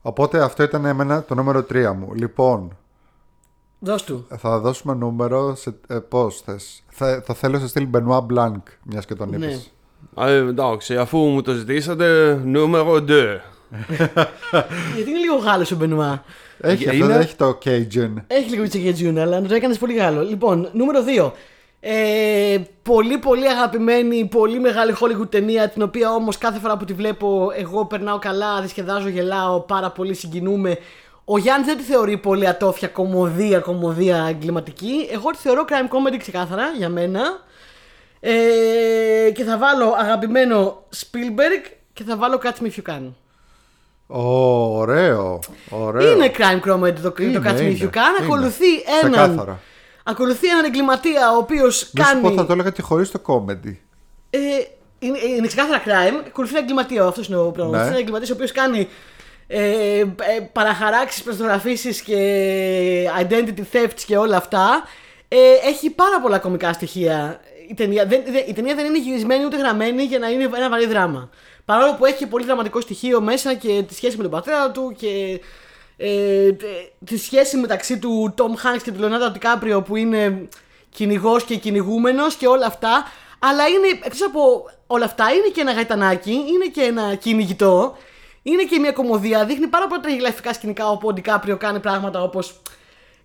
[0.02, 2.14] Οπότε αυτό ήταν εμένα το νούμερο 3 μου.
[2.14, 2.76] Λοιπόν,
[3.78, 4.26] Δώσ' του.
[4.36, 5.74] θα δώσουμε νούμερο σε.
[5.86, 6.82] Ε, Πώς θες.
[6.88, 9.36] Θα, θα θέλω σε στείλει Benoit Blanc, μιας και τον Ναι.
[9.36, 9.73] είπες.
[10.18, 13.00] Ε, εντάξει, αφού μου το ζητήσατε, νούμερο 2.
[14.94, 16.24] Γιατί είναι λίγο Γάλλος ο Μπενουά;
[16.60, 18.22] Έχει, Είναι- αυτό, έχει το Cajun.
[18.26, 20.22] Έχει λίγο τσεκετζούν, αλλά το έκανες πολύ Γάλλο.
[20.22, 21.30] Λοιπόν, νούμερο 2.
[21.80, 26.92] Ε, πολύ πολύ αγαπημένη, πολύ μεγάλη Hollywood ταινία, την οποία όμως κάθε φορά που τη
[26.92, 30.78] βλέπω εγώ περνάω καλά, δισκεδάζω, γελάω, πάρα πολύ συγκινούμε.
[31.24, 35.08] Ο Γιάννης δεν τη θεωρεί πολύ ατόφια, κομμωδία, κομμωδία εγκληματική.
[35.12, 37.20] Εγώ τη θεωρώ crime comedy ξεκάθαρα για μένα.
[39.26, 43.12] Ε, και θα βάλω αγαπημένο Spielberg και θα βάλω Catch Me If You Can.
[44.06, 45.38] Ωραίο.
[45.70, 46.10] ωραίο.
[46.12, 47.86] Είναι crime comedy το, το Είναι, Catch Me If είναι, You Can.
[47.86, 48.24] είναι.
[48.24, 48.66] Ακολουθεί
[49.02, 49.60] έναν, Ξεκάθαρα.
[50.04, 52.20] ακολουθεί έναν εγκληματία ο οποίος Να σου κάνει.
[52.22, 53.74] πω, θα το έλεγα και χωρίς το comedy.
[54.30, 54.38] Ε,
[54.98, 56.22] είναι, είναι ξεκάθαρα crime.
[56.26, 57.04] Ακολουθεί ένα εγκληματία.
[57.04, 57.70] Αυτός είναι ο πρόβλημα.
[57.76, 57.82] Ναι.
[57.82, 58.88] Είναι ένα εγκληματία ο οποίος κάνει
[59.46, 60.04] ε, ε,
[60.52, 62.18] παραχαράξεις, προσδογραφήσει και
[63.22, 64.82] identity thefts και όλα αυτά.
[65.28, 67.40] Ε, έχει πάρα πολλά κομικά στοιχεία.
[67.68, 70.68] Η ταινία, δεν, δεν- η ταινία δεν είναι γυρισμένη ούτε γραμμένη για να είναι ένα
[70.68, 71.30] βαρύ δράμα.
[71.64, 74.94] Παρόλο που έχει και πολύ δραματικό στοιχείο μέσα και τη σχέση με τον πατέρα του
[74.98, 75.40] και
[75.96, 76.52] ε, ε,
[77.04, 80.48] τη σχέση μεταξύ του Tom Hanks και του Leonardo DiCaprio που είναι
[80.90, 83.04] κυνηγός και κυνηγούμενος και όλα αυτά.
[83.38, 87.96] Αλλά είναι, εκτός από όλα αυτά, είναι και ένα γαϊτανάκι, είναι και ένα κυνηγητό,
[88.42, 89.44] είναι και μια κωμωδία.
[89.44, 92.60] Δείχνει πάρα πολλά τραγελαφικά σκηνικά όπου ο Ντικάπριο κάνει πράγματα όπως.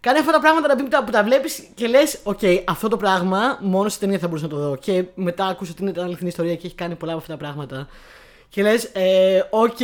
[0.02, 3.58] Κάνει αυτά τα πράγματα που τα, που τα βλέπεις και λες: Οκ, αυτό το πράγμα
[3.62, 4.76] μόνο στην ταινία θα μπορούσα να το δω.
[4.76, 7.40] Και μετά ακούσα ότι είναι μια αληθινή ιστορία και έχει κάνει πολλά από αυτά τα
[7.40, 7.88] πράγματα.
[8.50, 9.80] Και λες: ε, Οκ.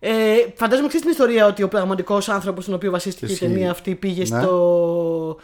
[0.00, 0.12] Ε,
[0.54, 3.44] φαντάζομαι ξέρεις την ιστορία ότι ο πραγματικός άνθρωπος στον οποίο βασίστηκε Ισχύει.
[3.44, 4.40] η ταινία αυτή πήγε Ναι.
[4.40, 5.36] στο.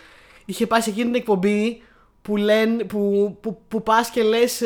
[0.44, 1.82] είχε πάει σε εκείνη την εκπομπή
[2.22, 4.62] που, λένε, που, που, που πας και λες.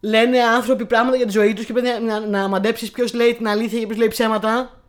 [0.00, 3.34] λένε άνθρωποι πράγματα για τη ζωή τους και πρέπει να, να, να μαντέψεις ποιος λέει
[3.34, 4.79] την αλήθεια και ποιος λέει ψέματα.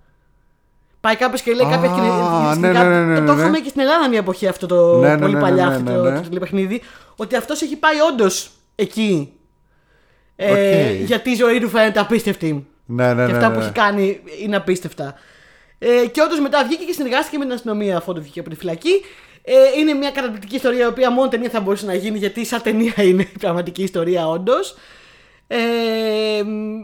[1.02, 3.42] Πάει κάποιος και λέει Α, κάποια σκηνή- ναι, σκηνικά- ναι, ναι, ναι, Το ναι.
[3.42, 5.76] είχαμε και στην Ελλάδα μια εποχή αυτό το Ναι, ναι, πολύ ναι, ναι, παλιά ναι,
[5.76, 6.16] αυτό ναι, το, ναι.
[6.16, 6.82] το τηλεπαιχνίδι.
[7.16, 9.34] Ότι αυτός έχει πάει όντως εκεί.
[10.36, 11.06] Ε, Οκ.
[11.06, 12.68] Γιατί η ζωή του φαίνεται απίστευτη.
[12.86, 13.38] Ναι, ναι, και ναι.
[13.38, 13.56] αυτά ναι.
[13.56, 15.14] που έχει κάνει είναι απίστευτα.
[15.80, 18.56] Ε, και όντως μετά βγήκε και συνεργάστηκε με την αστυνομία αφού το βγήκε από τη
[18.56, 18.92] φυλακή.
[19.44, 22.62] Ε, είναι μια καταπληκτική ιστορία η οποία μόνο ταινία θα μπορούσε να γίνει γιατί σαν
[22.62, 24.76] ταινία είναι η πραγματική ιστορία όντως.
[25.48, 25.58] Ε,
[26.44, 26.80] μ,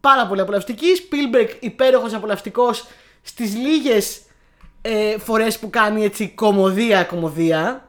[0.00, 0.86] πάρα πολύ απολαυστική.
[0.98, 2.86] Spielberg υπέροχος απολαυστικός
[3.28, 4.20] στις λίγες
[4.82, 7.88] ε, φορές που κάνει έτσι κομμωδία κομμωδία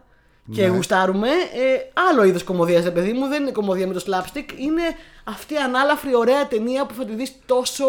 [0.53, 0.67] και Ναι.
[0.75, 1.27] γουστάρουμε.
[1.29, 4.81] Ε, άλλο είδος κομμωδίας ρε παιδί μου, δεν είναι κομμωδία με το slapstick, είναι
[5.23, 7.85] αυτή η ανάλαφρη ωραία ταινία που θα τη δεις τόσο,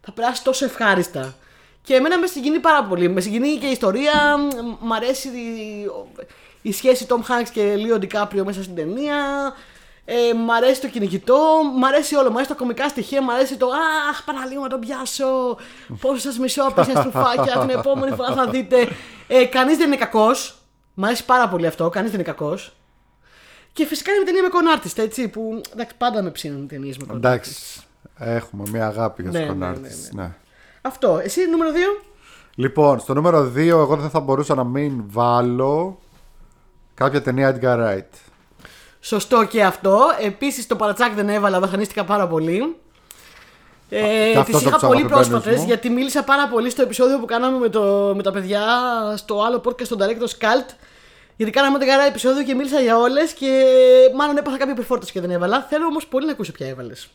[0.00, 1.34] θα περάσει τόσο ευχάριστα.
[1.82, 3.08] Και εμένα με συγκινεί πάρα πολύ.
[3.08, 5.90] Με συγκινεί και η ιστορία, μ, μ' αρέσει η,
[6.62, 9.16] Η σχέση Tom Hanks και Leo DiCaprio μέσα στην ταινία.
[10.04, 11.38] Ε, μ' αρέσει το κυνηγητό,
[11.78, 12.30] μ' αρέσει όλο.
[12.30, 13.66] Μ' αρέσει τα κομικά στοιχεία, μ' αρέσει το
[14.10, 15.56] Αχ, παραλίγο να τον πιάσω.
[16.00, 17.58] Πόσο σας μισώ από τα στρουφάκια.
[17.66, 18.88] Την επόμενη φορά θα δείτε.
[19.26, 20.56] Ε, Κανείς δεν είναι κακός.
[20.94, 21.88] Μ' αρέσει πάρα πολύ αυτό.
[21.88, 22.72] Κανείς δεν είναι κακός.
[23.72, 25.28] Και φυσικά είναι η ταινία με κονάρτιστ, έτσι.
[25.28, 27.32] Που εντάξει, πάντα με ψήνουν ταινίες με κονάρτιστ.
[27.32, 27.82] Εντάξει.
[28.18, 30.30] Έχουμε μια αγάπη για Ναι, του ναι, κονάρτες, ναι, ναι.
[30.82, 31.20] Αυτό.
[31.22, 32.02] Εσύ, νούμερο 2.
[32.54, 35.98] Λοιπόν, στο νούμερο 2 εγώ δεν θα μπορούσα να μην βάλω
[36.94, 38.08] κάποια ταινία Edgar Wright.
[39.04, 40.00] Σωστό και αυτό.
[40.20, 42.76] Επίσης το παρατσάκ δεν έβαλα, βασανίστηκα πάρα πολύ.
[43.88, 43.98] Ε,
[44.32, 45.66] και αυτό τις το είχα τους πολύ αγαπημένους πρόσφατες μου.
[45.66, 48.60] γιατί μίλησα πάρα πολύ στο επεισόδιο που κάναμε με, το, με τα παιδιά
[49.16, 50.74] στο άλλο podcast στον Director's Cult.
[51.36, 53.64] Γιατί κάναμε την καρά επεισόδιο και μίλησα για όλες και
[54.16, 55.66] μάλλον έπαθα κάποια επιφόρτωση και δεν έβαλα.
[55.68, 57.08] Θέλω όμως πολύ να ακούσω ποια έβαλες.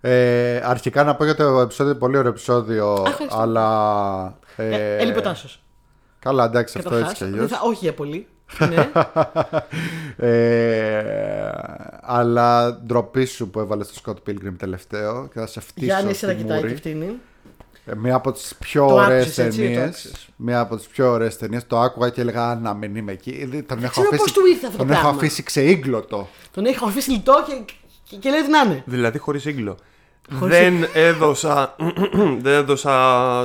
[0.00, 3.38] Ε, αρχικά να πω για το επεισόδιο, πολύ ωραίο επεισόδιο, ευχαριστώ.
[3.40, 4.38] αλλά...
[4.56, 5.62] Ε, Ε, Έλειπε ο Τάσος.
[6.18, 7.50] Καλά, εντάξει, αυτό έτσι κι αλλιώς.
[7.64, 8.26] Όχι για πολύ.
[8.58, 8.90] Ναι.
[10.28, 11.50] ε,
[12.00, 16.18] αλλά ντροπή σου που έβαλες στο Scott Pilgrim τελευταίο και θα σε φτύσω Γιάννη, εσύ
[16.18, 16.74] στη να κοιτάει και μούρη.
[16.74, 17.02] αυτήν.
[17.84, 20.28] Ε, Μία από τις πιο Το ωραίες άκουσες, έτσι, το ταινίες άκουσες.
[20.36, 23.44] Μία από τις πιο ωραίες ταινίες Το άκουγα και έλεγα «Α, να μην είμαι εκεί
[23.44, 25.18] Δεν- Τον έχω ξέρω αφήσει, πώς του ήρθε αυτό το τον έχω πράγμα.
[25.18, 27.72] αφήσει ξεήγκλωτο Τον έχει αφήσει λιτό και,
[28.08, 28.82] και, και λέει ότι να είναι.
[28.86, 29.76] Δηλαδή χωρίς σύγκλο.
[30.38, 31.74] Χωρίς- Δεν έδωσα,
[32.42, 32.90] δεν έδωσα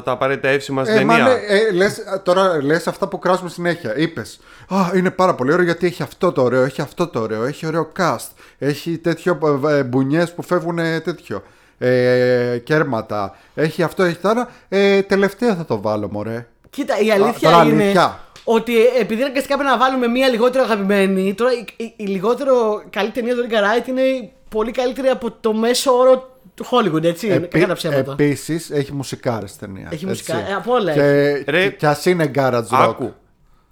[0.03, 1.33] τα απαραίτητα εύσημα στην Ε, μα ταινία.
[1.33, 3.97] ναι, ε, λες, τώρα λες αυτά που κράζουμε συνέχεια.
[3.97, 4.39] Είπες.
[4.69, 7.65] Α, είναι πάρα πολύ ωραίο γιατί έχει αυτό το ωραίο, έχει αυτό το ωραίο, έχει
[7.67, 8.27] ωραίο cast.
[8.57, 11.43] Έχει τέτοιο ε, μπουνιές που φεύγουν τέτοιο.
[11.79, 13.35] Ε, κέρματα.
[13.55, 14.47] Έχει αυτό, έχει το άλλο.
[14.69, 16.47] Ε, τελευταία θα το βάλω, μωρέ.
[16.69, 18.19] Κοίτα, η αλήθεια τώρα είναι αλήθεια.
[18.43, 23.09] ότι επειδή αναγκαστικά πρέπει να βάλουμε μία λιγότερο αγαπημένη, τώρα η, η, η λιγότερο καλή
[23.09, 27.27] ταινία του Edgar Wright είναι πολύ καλύτερη από το μέσο όρο του Hollywood, έτσι.
[27.27, 28.11] Επί- Κακά τα ψέματα.
[28.11, 29.83] Επίσης έχει μουσικάρες ταινία.
[29.85, 30.05] Έχει έτσι.
[30.05, 31.01] μουσικά, ε, από όλα Και,
[31.47, 32.87] Ρε, και, κι ας είναι garage rock.
[32.89, 33.13] Άκου.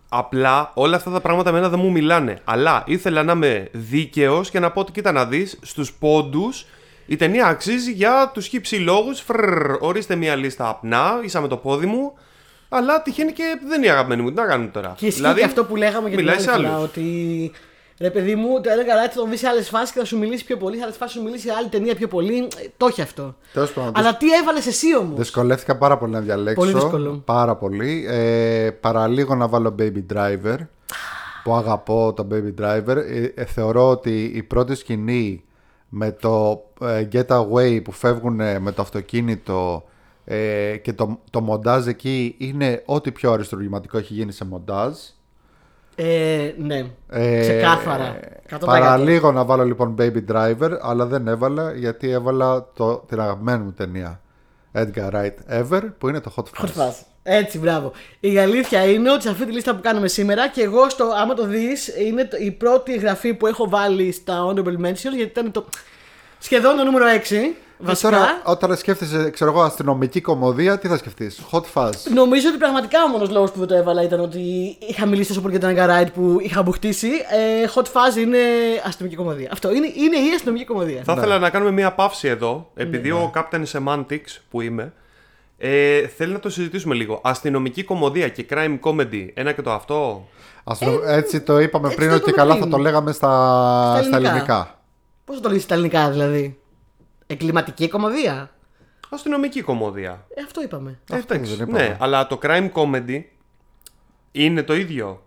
[0.09, 2.39] Απλά όλα αυτά τα πράγματα εμένα δεν μου μιλάνε.
[2.43, 6.65] Αλλά ήθελα να είμαι δίκαιος και να πω ότι κοίτα να δεις στους πόντους
[7.05, 9.23] η ταινία αξίζει για τους χύψη λόγους.
[9.79, 12.13] Ορίστε μια λίστα απνά, ίσα με το πόδι μου.
[12.69, 14.29] Αλλά τυχαίνει και δεν είναι η αγαπημένη μου.
[14.29, 14.93] Τι να κάνουμε τώρα.
[14.97, 16.83] Και ισχύει και αυτό που λέγαμε για την μιλάει άλλη σε φορά, άλλους.
[16.83, 17.51] ότι
[17.99, 20.17] ρε παιδί μου, το Edgar Wright θα τον δει σε άλλες φάσεις και θα σου
[20.17, 22.37] μιλήσει πιο πολύ, σε άλλες φάσεις θα σου μιλήσει άλλη ταινία πιο πολύ.
[22.37, 23.35] Ε, Το έχει αυτό.
[23.53, 26.61] Τέλος πάντων, Αλλά τι έβαλες εσύ όμως; Δυσκολεύτηκα πάρα πολύ να διαλέξω.
[26.61, 27.21] Πολύ δύσκολο.
[27.25, 28.05] Πάρα πολύ.
[28.07, 30.57] Ε, παραλίγο να βάλω Baby Driver.
[31.43, 32.95] Που αγαπώ το Baby Driver.
[32.97, 35.43] Ε, ε, θεωρώ ότι η πρώτη σκηνή
[35.89, 39.83] με το ε, Getaway που φεύγουν ε, με το αυτοκίνητο
[40.25, 44.93] ε, και το, το μοντάζ εκεί είναι ό,τι πιο αριστουργηματικό έχει γίνει σε μοντάζ.
[45.95, 46.85] Ε, ναι.
[47.09, 48.19] Ε, Ξεκάθαρα.
[48.49, 48.57] 100%.
[48.65, 53.71] Παραλίγο να βάλω λοιπόν Baby Driver, αλλά δεν έβαλα γιατί έβαλα το, την αγαπημένη μου
[53.73, 54.19] ταινία
[54.73, 56.65] Edgar Wright Ever, που είναι το Hot Fuzz.
[56.65, 56.93] Hot Fuzz.
[57.23, 57.91] Έτσι, μπράβο.
[58.19, 61.33] Η αλήθεια είναι ότι σε αυτή τη λίστα που κάνουμε σήμερα και εγώ, στο, άμα
[61.33, 65.51] το δεις, είναι το- η πρώτη εγγραφή που έχω βάλει στα Honorable Mentions γιατί ήταν
[65.51, 65.65] το.
[66.39, 67.55] σχεδόν το νούμερο 6.
[67.79, 68.07] Βασικά.
[68.07, 71.91] Ε, Τώρα, όταν σκέφτεσαι, ξέρω εγώ, αστυνομική κομμωδία, τι θα σκεφτείς, Hot Fuzz.
[72.13, 74.39] Νομίζω ότι πραγματικά ο μόνος λόγος που δεν το έβαλα ήταν ότι
[74.89, 77.07] είχα μιλήσει τόσο πολύ για τον Edgar Wright που είχα μπουχτίσει.
[77.07, 78.37] Ε, hot Fuzz είναι
[78.85, 79.49] αστυνομική κομμωδία.
[79.51, 81.01] Αυτό είναι, είναι η αστυνομική κομμωδία.
[81.05, 84.93] Θα ήθελα να κάνουμε μια παύση εδώ, επειδή ο Captain Semantics που είμαι,
[85.57, 87.21] ε, θέλει να το συζητήσουμε λίγο.
[87.23, 90.27] Αστυνομική κομμωδία και crime comedy, ένα και το αυτό.
[90.63, 92.71] Αστυνο- έτσι το είπαμε έτσι πριν το ότι είπαμε καλά πριν.
[92.71, 93.27] θα το λέγαμε στα,
[93.93, 94.29] Στα στα ελληνικά.
[94.29, 94.79] ελληνικά.
[95.25, 96.59] Πώς θα το λύσεις στα ελληνικά δηλαδή;
[97.27, 98.49] Εγκληματική κομμωδία.
[99.09, 100.25] Αστυνομική κομμωδία.
[100.35, 100.99] Ε, αυτό είπαμε.
[101.11, 101.83] Ε, εντάξει, δεν είπαμε.
[101.87, 103.21] ναι, αλλά το crime comedy
[104.31, 105.19] είναι το ίδιο.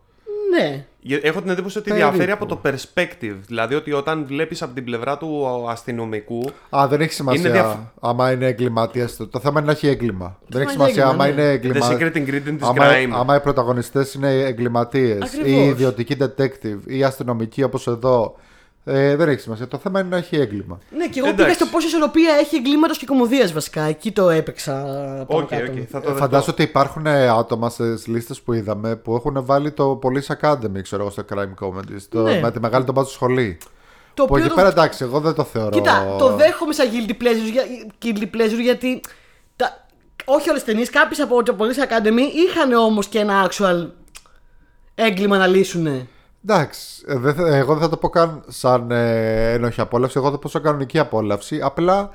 [0.58, 0.84] Ναι.
[1.00, 2.08] Για- Έχω την εντύπωση ότι Περίπου.
[2.10, 3.36] διαφέρει από το perspective.
[3.46, 6.44] Δηλαδή ότι όταν βλέπεις από την πλευρά του αστυνομικού.
[6.76, 9.08] Α, δεν έχει σημασία Είναι διαφ- άμα είναι εγκληματία.
[9.18, 10.38] Το, το θέμα είναι να έχει έγκλημα.
[10.46, 11.58] Δεν έχει θέμα είναι σημασία άμα έγκλημα, είναι ναι.
[11.60, 11.96] The εγκληματία.
[11.98, 13.10] secret ingredient is Άμα, crime.
[13.12, 15.48] άμα οι πρωταγωνιστές είναι εγκληματίες Ακριβώς.
[15.50, 18.36] ή ιδιωτικοί detective ή αστυνομικοί όπως εδώ.
[18.84, 19.68] Ε, δεν έχει σημασία.
[19.68, 20.78] Το θέμα είναι να έχει έγκλημα.
[20.96, 21.44] Ναι, και εγώ Εντάξει.
[21.44, 23.82] πήγα στο πόση ισορροπία έχει εγκλήματος και κωμωδία βασικά.
[23.82, 24.72] Εκεί το έπαιξα.
[25.28, 25.62] πάνω Οκ, κάτω.
[25.72, 26.14] οκ, θα το Ε, δεχτώ.
[26.14, 30.82] Φαντάζομαι ότι υπάρχουν ε, άτομα στις λίστες που είδαμε που έχουν βάλει το Police Academy,
[30.82, 31.94] ξέρω εγώ, στο Crime Comedy.
[31.98, 32.40] Στο, Ναι.
[32.40, 33.58] Με τη μεγάλη των μπάτσων σχολή.
[34.14, 35.70] Το Που οποίο εκεί το- πέρα εντάξει, εγώ δεν το θεωρώ.
[35.70, 37.64] Κοίτα, το δέχομαι σαν guilty pleasure, για-
[38.02, 39.00] guilty pleasure γιατί.
[39.56, 39.86] Τα...
[40.24, 43.86] Όχι όλες τις ταινίες, κάποιες από το Police Academy είχαν όμως και ένα actual
[44.94, 46.08] έγκλημα να λύσουν.
[46.46, 50.26] Εντάξει, ε, δεν θα- εγώ δεν θα το πω καν σαν ε, ένοχη απόλαυση, εγώ
[50.26, 51.60] θα το πω σαν κανονική απόλαυση.
[51.62, 52.10] Απλά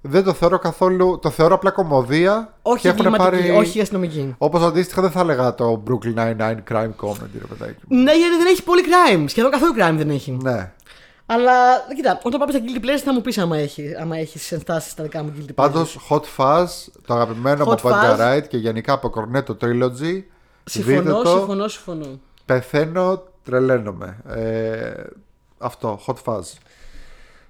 [0.00, 1.18] δεν το θεωρώ καθόλου.
[1.22, 2.54] Το θεωρώ απλά κομμωδία.
[2.62, 3.56] Όχι και έχουν εγκληματική, πάρει...
[3.58, 4.34] όχι αστυνομική.
[4.38, 7.76] Όπως αντίστοιχα δεν θα έλεγα το Brooklyn Nine-Nine crime comedy, ρε παιδάκι.
[7.86, 8.02] μου.
[8.02, 9.24] Ναι, γιατί δεν έχει πολύ crime.
[9.26, 10.38] Σχεδόν καθόλου crime δεν έχει.
[10.42, 10.72] Ναι.
[11.26, 11.52] Αλλά
[11.96, 15.02] κοίτα, όταν πάμε στα guilty pleasure θα μου πεις άμα έχει άμα έχεις ενστάσεις στα
[15.02, 15.54] δικά μου guilty pleasure.
[15.54, 16.66] Πάντως, Hot Fuzz,
[17.06, 18.36] το αγαπημένο μου Hot από Edgar Fuzz.
[18.36, 20.22] Wright και γενικά από Cornetto Trilogy.
[20.64, 21.28] Συμφωνώ, δείτε το.
[21.28, 22.06] συμφωνώ, συμφωνώ.
[22.44, 24.16] Πεθαίνω Τρελαίνομαι.
[24.28, 24.92] Ε,
[25.58, 26.42] αυτό, hot fuzz.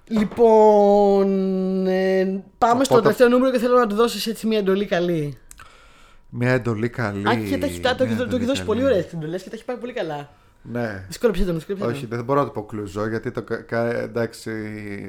[0.07, 4.85] Λοιπόν, ε, πάμε στο Οπότε- τελευταίο νούμερο και θέλω να του δώσεις έτσι μια εντολή
[4.85, 5.37] καλή.
[6.29, 7.27] Μια εντολή καλή.
[7.29, 8.65] Α, και τα έχει, τα- το, μια το, το, εντολή έχει δώσει καλή.
[8.65, 10.29] πολύ ωραίες εντολές και τα έχει πάει πολύ καλά.
[10.61, 11.03] Ναι.
[11.07, 11.95] Δυσκόλεψε τον, δυσκόλεψε τον.
[11.95, 14.51] Όχι, δεν μπορώ να το πω κλουζό γιατί το κα- κα- εντάξει,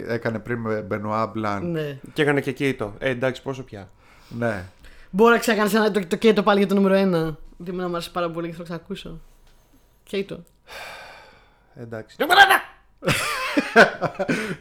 [0.09, 1.70] έκανε πριν με Μπενουά Μπλαν.
[1.70, 1.99] Ναι.
[2.12, 2.95] Και έκανε και Κέιτο.
[2.99, 3.88] Ε, εντάξει, πόσο πια.
[4.28, 4.64] Ναι.
[5.11, 7.36] Μπορεί να ξανακάνει ένα- το, το Κέιτο πάλι για το νούμερο 1.
[7.57, 9.20] Γιατί εμένα μου άρεσε πάρα πολύ και θέλω να ξανακούσω.
[10.05, 10.43] Κέιτο.
[11.74, 12.16] Ε, εντάξει.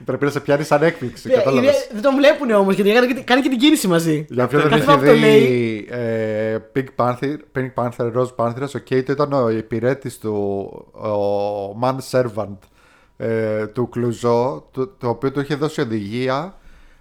[0.05, 1.29] Πρέπει να σε πιάνει σαν έκπληξη.
[1.31, 1.69] Ε, κατάλαβες.
[1.69, 4.25] είναι- Δεν τον βλέπουν όμως γιατί κάνει, και- κάνει και την κίνηση μαζί.
[4.29, 5.45] Για ποιον δεν Κάθε έχει φορά που το λέει.
[5.47, 10.33] δει ε, Pink Panther, Pink Panther, Rose Panther, ο Κέιτο ήταν ο υπηρέτης του,
[10.93, 12.57] ο man servant
[13.17, 16.55] ε, του Κλουζό, το, το οποίο του είχε δώσει οδηγία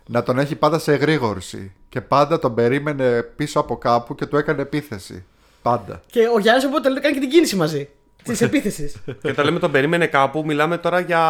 [0.06, 1.72] να τον έχει πάντα σε εγρήγορση.
[1.88, 5.24] Και πάντα τον περίμενε πίσω από κάπου και του έκανε επίθεση.
[5.62, 6.00] Πάντα.
[6.06, 7.88] Και ο Γιάννης οπότε το λέει κάνει και την κίνηση μαζί.
[8.22, 8.96] Της επίθεσης.
[9.22, 10.42] και τα λέμε τον περίμενε κάπου.
[10.44, 11.22] Μιλάμε τώρα για,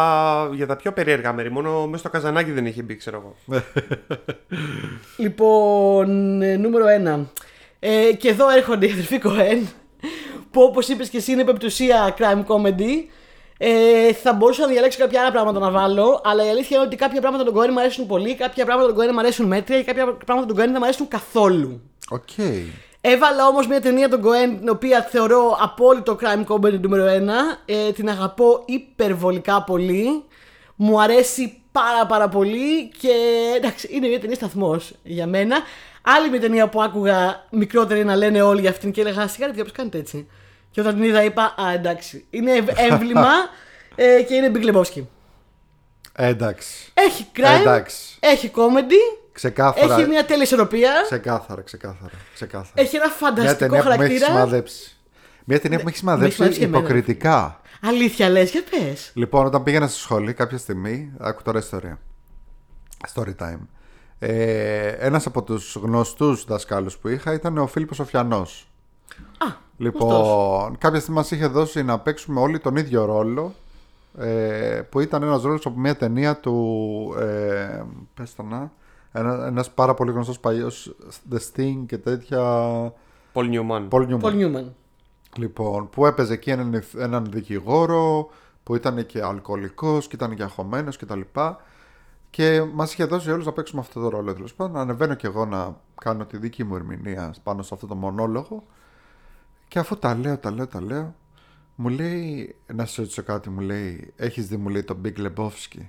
[0.53, 1.51] για τα πιο περίεργα μέρη.
[1.51, 3.61] Μόνο μέσα στο καζανάκι δεν είχε μπει, ξέρω εγώ.
[5.17, 6.85] λοιπόν, ε, νούμερο
[7.19, 7.25] 1.
[7.79, 9.67] Ε, και εδώ έρχονται οι αδερφοί Κοέν.
[10.51, 13.09] Που όπως είπες και εσύ είναι επιπτωσία crime comedy.
[13.57, 16.95] Ε, θα μπορούσα να διαλέξω κάποια άλλα πράγματα να βάλω, αλλά η αλήθεια είναι ότι
[16.95, 19.83] κάποια πράγματα των Κοέν μου αρέσουν πολύ, κάποια πράγματα των Κοέν μου αρέσουν μέτρια και
[19.83, 21.81] κάποια πράγματα των Κοέν δεν μου αρέσουν καθόλου.
[22.09, 22.29] Οκ.
[23.01, 27.09] Έβαλα όμως μια ταινία των Coen την οποία θεωρώ απόλυτο crime comedy νούμερο 1.
[27.65, 30.23] Ε, την αγαπώ υπερβολικά πολύ.
[30.75, 33.11] Μου αρέσει πάρα πάρα πολύ και
[33.57, 35.57] εντάξει, είναι μια ταινία σταθμός για μένα.
[36.01, 39.51] Άλλη μια ταινία που άκουγα μικρότερη να λένε όλοι για αυτήν και έλεγα Σιγά ρε
[39.51, 40.27] παιδιά, πώς κάνετε έτσι.
[40.71, 42.25] Και όταν την είδα είπα Α, εντάξει.
[42.29, 43.29] Είναι ευ- έμβλημα
[43.95, 45.03] ε, και είναι Big Lebowski.
[46.15, 46.91] Ε, εντάξει.
[46.93, 48.17] Έχει crime, εντάξει.
[48.19, 49.95] έχει comedy, Ξεκάθαρα.
[49.95, 52.11] έχει μια τέλεια ισορροπία, Ξεκάθαρα, ξεκάθαρα.
[52.33, 52.71] ξεκάθαρα.
[52.73, 54.25] έχει ένα Μια φανταστικό ταινία που με έχεις χαρακτήρα.
[54.25, 54.97] σημαδέψει.
[55.45, 56.83] Μια ταινία που με έχεις με έχει σημαδέψει σημαδέψει και εμένα.
[56.83, 57.61] υποκριτικά.
[57.83, 59.11] Αλήθεια λες, για πες.
[59.13, 61.99] Λοιπόν, όταν πήγαινα στη σχολή κάποια στιγμή, άκου τώρα ιστορία.
[63.13, 63.59] Story time.
[64.19, 68.67] Ε, ένας από τους γνωστούς δασκάλους που είχα ήταν ο Φίλιππος Σοφιανός.
[69.37, 73.55] Α, Λοιπόν, κάποια στιγμή μας είχε δώσει να παίξουμε όλοι τον ίδιο ρόλο
[74.19, 77.81] ε, που ήταν ένας ρόλος από μια ταινία του ε,
[78.13, 78.71] πες το να
[79.11, 80.95] ένα, ένας πάρα πολύ γνωστός παλιός
[81.31, 82.41] The Sting και τέτοια
[83.33, 83.87] Πολ Νιούμαν.
[83.91, 84.19] Paul Newman.
[84.19, 84.75] Πολ Νιούμαν.
[85.37, 88.29] Λοιπόν, που έπαιζε εκεί έναν, έναν δικηγόρο
[88.63, 91.61] που ήταν και αλκοολικός και ήταν και αγχωμένος και τα λοιπά
[92.29, 94.77] και μας είχε δώσει όλους να παίξουμε αυτό το ρόλο τέλος πάντων.
[94.77, 98.63] Ανεβαίνω και εγώ να κάνω τη δική μου ερμηνεία πάνω σε αυτό το μονόλογο
[99.67, 101.15] και αφού τα λέω, τα λέω, τα λέω
[101.75, 105.81] μου λέει, να σε ρωτήσω κάτι, μου λέει έχεις δει μου λέει τον Big Lebowski;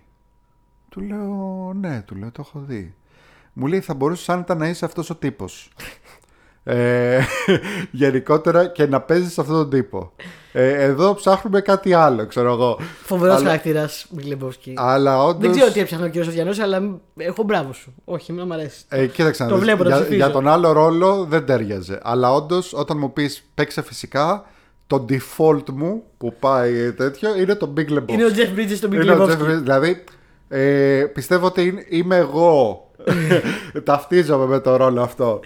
[0.89, 2.95] Του λέω ναι, του λέω το έχω δει
[3.53, 5.69] μου λέει θα μπορούσες άνετα να είσαι αυτός ο τύπος
[6.65, 7.19] ε,
[7.91, 10.13] γενικότερα και να παίζεις αυτόν τον τύπο.
[10.53, 12.79] Ε, εδώ ψάχνουμε κάτι άλλο, ξέρω εγώ.
[13.05, 14.73] Φοβερός Αλλά- χαρακτήρας Μιλεμπόσκι.
[14.77, 15.41] Αλλά όντως...
[15.41, 16.25] Δεν ξέρω τι έψαχνε ο κ.
[16.25, 17.95] Σοφιανό, αλλά έχω μπράβο σου.
[18.05, 18.85] Όχι, εμένα μου αρέσει.
[18.89, 20.17] Ε, κοίταξε να Το δεις, βλέπω, το για, ψηφίζω.
[20.17, 21.99] για τον άλλο ρόλο δεν τέριαζε.
[22.03, 24.45] Αλλά όντως, όταν μου πεις παίξε φυσικά,
[24.87, 28.09] το default μου που πάει τέτοιο είναι το Big Lebowski.
[28.09, 29.43] Είναι ο Jeff Bridges στο Big Είναι ο Jeff Lebowski.
[29.43, 29.61] Bridges.
[29.61, 30.05] Δηλαδή,
[30.49, 32.87] ε, πιστεύω ότι είναι- είμαι εγώ.
[33.85, 35.41] Ταυτίζομαι με το ρόλο αυτό.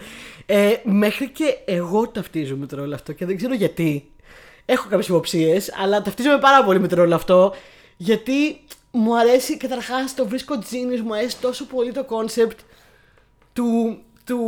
[0.47, 4.11] Ε, μέχρι και εγώ ταυτίζομαι με το ρόλο αυτό και δεν ξέρω γιατί.
[4.65, 7.55] Έχω κάποιες υποψίες, αλλά ταυτίζομαι πάρα πολύ με το ρόλο αυτό.
[7.97, 12.57] Γιατί μου αρέσει, καταρχάς το βρίσκω genius, μου αρέσει τόσο πολύ το concept
[13.53, 14.41] του, του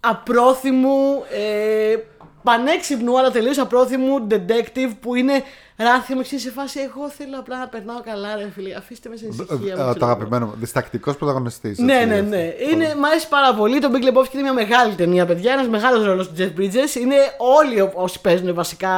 [0.00, 1.96] απρόθυμου, ε,
[2.42, 5.42] πανέξυπνου αλλά τελείως απρόθυμου detective που είναι
[5.76, 9.26] ράθιμο και σε φάση εγώ θέλω απλά να περνάω καλά ρε φίλε, αφήστε με σε
[9.26, 9.46] ησυχία.
[9.56, 10.04] μου, Ε, ξέρω το εγώ».
[10.06, 10.54] αγαπημένο μου.
[10.58, 11.78] Διστακτικός πρωταγωνιστής.
[11.78, 12.52] Ναι, ναι, ναι.
[12.72, 13.78] Είναι, μ' αρέσει πάρα πολύ.
[13.80, 15.52] Το Big Lebowski είναι μια μεγάλη ταινία, παιδιά.
[15.52, 17.00] Ένας μεγάλος ρόλος του Jeff Bridges.
[17.00, 18.90] Είναι όλοι ό- όσοι παίζουν βασικά.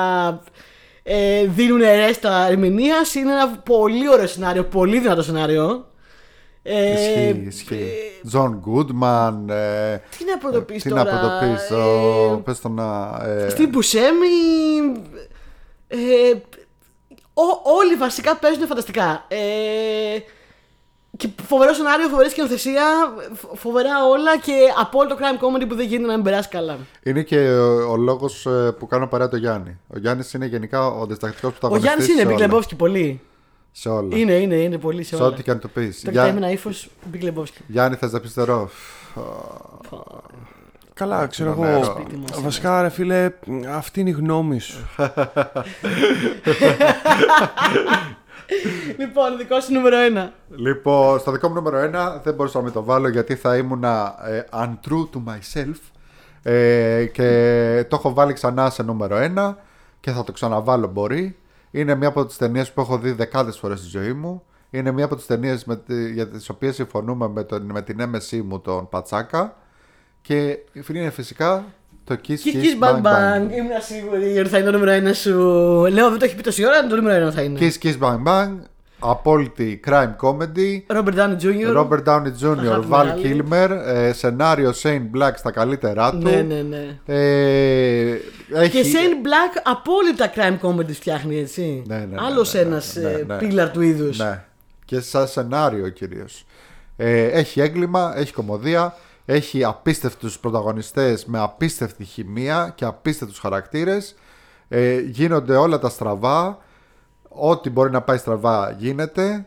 [1.02, 3.14] Ε, δίνουν ρέστα ερμηνείας.
[3.14, 4.64] Είναι ένα πολύ ωραίο σενάριο.
[4.64, 5.86] Πολύ δυνατό σενάριο.
[6.62, 7.90] Ε, Ισχύει, ισχύει.
[8.26, 9.48] Τζον Γκούντμαν.
[9.50, 11.04] ε, Τι να πρωτοπείς Τι τώρα.
[11.04, 11.74] να πρωτοπείς.
[11.74, 13.20] ε, Πες το να.
[13.26, 14.26] ε, Στιβ Μπουσέμι.
[15.88, 15.96] Ε,
[17.34, 19.24] ό- όλοι βασικά παίζουν φανταστικά.
[19.28, 19.36] Ε,
[21.16, 22.84] και φοβερό σενάριο, φοβερή σκηνοθεσία,
[23.34, 26.76] φο- φοβερά όλα και απόλυτο crime comedy που δεν γίνεται να μην περάσεις καλά.
[27.02, 28.46] Είναι και ο, ο λόγος
[28.78, 29.78] που κάνω παρέα το Γιάννη.
[29.94, 32.14] Ο Γιάννης είναι γενικά ο διστακτικός Ο πρωταγωνιστής.
[32.14, 33.20] Γιάννη είναι Big Lebowski πολύ.
[33.72, 34.16] Σε όλα.
[34.16, 35.32] Είναι, είναι, είναι πολύ σε Σε όλα.
[35.32, 36.00] ό,τι και αν το πεις.
[36.02, 37.60] Το κοιτάει με ένα ύφος Big Lebowski.
[37.66, 38.70] Γιάννη, θες να πεις τερό.
[40.94, 41.76] Καλά, ξέρω Το νερό.
[41.76, 41.84] εγώ.
[41.84, 42.44] Σπίτι μας είναι.
[42.44, 43.30] Βασικά, ρε φίλε,
[43.74, 44.86] αυτή είναι η γνώμη σου.
[48.98, 49.96] λοιπόν, δικό σου νούμερο
[50.26, 50.28] 1.
[50.56, 54.14] Λοιπόν, στο δικό μου νούμερο 1 δεν μπορούσα να μην το βάλω γιατί θα ήμουνα
[54.28, 55.74] ε, untrue to myself.
[56.42, 59.54] Ε, και το έχω βάλει ξανά σε νούμερο 1
[60.00, 61.36] και θα το ξαναβάλω μπορεί.
[61.72, 64.42] Είναι μία από τις ταινίες που έχω δει δεκάδες φορές στη ζωή μου.
[64.70, 65.66] Είναι μία από τις ταινίες
[66.14, 69.56] για τις οποίες συμφωνούμε με, τον, με την έμεσή μου, τον Πατσάκα.
[70.20, 70.58] Και
[70.92, 71.64] είναι φυσικά
[72.04, 73.52] το Kiss Kiss Kiss, Bang Bang.
[73.52, 75.38] Ήμουν σίγουρη ότι θα είναι το νούμερο 1 σου.
[75.90, 77.58] Λέω, δεν το έχει πει τόση ώρα, το νούμερο 1 θα είναι.
[77.60, 78.58] Kiss Kiss Bang Bang.
[79.04, 80.96] Απόλυτη crime comedy.
[80.96, 81.76] Robert Downey Jr.
[81.76, 82.66] Robert Downey Jr.
[82.68, 83.44] Αχα, Val μεγάλη.
[83.50, 83.70] Kilmer.
[83.86, 86.16] Ε, σενάριο Shane Black στα καλύτερά του.
[86.16, 86.98] Ναι, ναι, ναι.
[87.06, 88.18] Ε,
[88.52, 88.70] έχει...
[88.70, 91.82] Και Shane Black απόλυτα crime comedy φτιάχνει, έτσι.
[91.86, 93.38] Ναι, ναι, ναι, Άλλος ναι, ναι, ένας ναι, ναι.
[93.38, 94.18] πίλαρ του είδους.
[94.18, 94.44] Ναι.
[94.84, 96.46] Και σαν σενάριο κυρίως.
[96.96, 98.94] Ε, έχει έγκλημα, έχει κομμωδία,
[99.24, 104.14] έχει απίστευτους πρωταγωνιστές με απίστευτη χημεία και απίστευτους χαρακτήρες.
[104.68, 106.58] Ε, γίνονται όλα τα στραβά.
[107.34, 109.46] Ό,τι μπορεί να πάει στραβά γίνεται.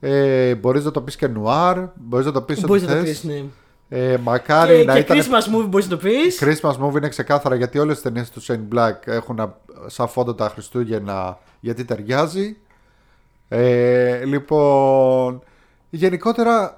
[0.00, 3.04] Ε, μπορείς να το πεις και νουάρ, μπορείς να το πεις Μπορείς ό,τι να το
[3.06, 3.20] θες.
[3.20, 3.44] πεις, ναι.
[3.88, 6.42] Ε, μακάρι Και, να και ήταν Christmas movie μπορείς να το πεις.
[6.44, 9.54] Christmas movie είναι ξεκάθαρα γιατί όλες τις ταινίες του Shane Black έχουν α-
[9.86, 12.56] σαν φόντο τα Χριστούγεννα γιατί ταιριάζει.
[13.48, 15.42] Ε, λοιπόν,
[15.90, 16.74] γενικότερα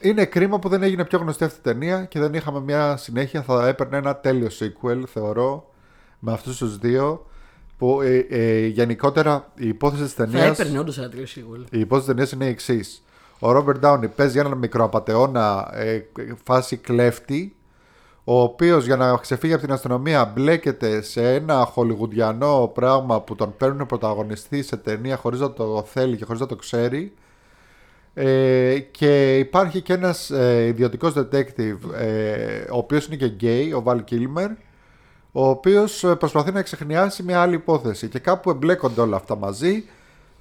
[0.00, 3.42] είναι κρίμα που δεν έγινε πιο γνωστή αυτή η ταινία και δεν είχαμε μια συνέχεια.
[3.42, 5.70] Θα έπαιρνε ένα τέλειο sequel, θεωρώ,
[6.18, 7.26] με αυτούς τους δύο.
[7.78, 10.58] Που ε, ε, γενικότερα η υπόθεση της Θα ταινίας...
[10.58, 11.62] έπαιρνε όντως ένα τελείω σίγουρα.
[11.70, 13.02] Η υπόθεση της ταινίας είναι η εξής.
[13.38, 16.00] Ο Ρόμπερτ Ντάουνι παίζει έναν μικροαπατεώνα ε,
[16.44, 17.56] φάση κλέφτη,
[18.24, 23.54] ο οποίος για να ξεφύγει από την αστυνομία μπλέκεται σε ένα χολιγουντιανό πράγμα που τον
[23.56, 27.12] παίρνουν πρωταγωνιστή σε ταινία χωρίς να το θέλει και χωρίς να το ξέρει.
[28.14, 33.82] Ε, και υπάρχει και ένας ε, ιδιωτικός detective, ε, ο οποίος είναι και γκέι, ο
[33.82, 34.50] Βαλ Κίλμερ,
[35.38, 39.84] ο οποίος ε, προσπαθεί να εξεχνιάσει μια άλλη υπόθεση και κάπου εμπλέκονται όλα αυτά μαζί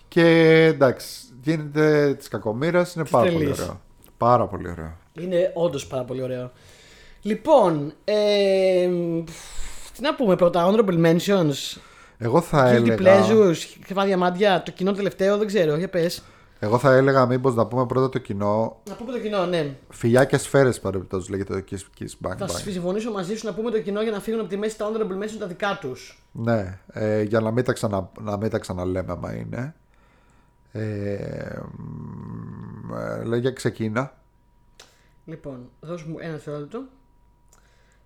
[0.08, 0.26] και
[0.66, 1.08] εντάξει,
[1.44, 3.60] γίνεται της κακομήρας, είναι πάρα πολύ τρελής.
[3.60, 3.82] ωραίο.
[4.18, 4.98] Πάρα πολύ ωραίο.
[5.14, 6.52] Είναι όντως πάρα πολύ ωραίο.
[7.22, 8.88] Λοιπόν, ε,
[9.94, 11.78] τι να πούμε πρώτα, honorable mentions.
[12.18, 12.98] Εγώ θα Guilty έλεγα...
[13.00, 16.24] pleasures, κρυφά διαμάντια, το κοινό τελευταίο, δεν ξέρω, για πες.
[16.60, 18.82] Εγώ θα έλεγα μήπως να πούμε πρώτα το κοινό.
[18.90, 19.76] Να πούμε το κοινό, ναι.
[19.90, 22.50] Φιλιά και σφαίρες παρεμπιπτόντως λέγεται το Kiss Kiss Bang Θα Bang.
[22.50, 25.24] συμφωνήσω μαζί σου να πούμε το κοινό για να φύγουν από τη μέση τα honorable
[25.24, 26.24] mentions τα δικά τους.
[26.32, 29.76] Ναι, ε, για να μην, τα ξανα, να μην τα ξαναλέμε άμα είναι.
[30.72, 34.18] Ε, μ, ε, λέγε ξεκίνα.
[35.26, 36.84] Λοιπόν, δώσ' μου ένα δευτερόλεπτο.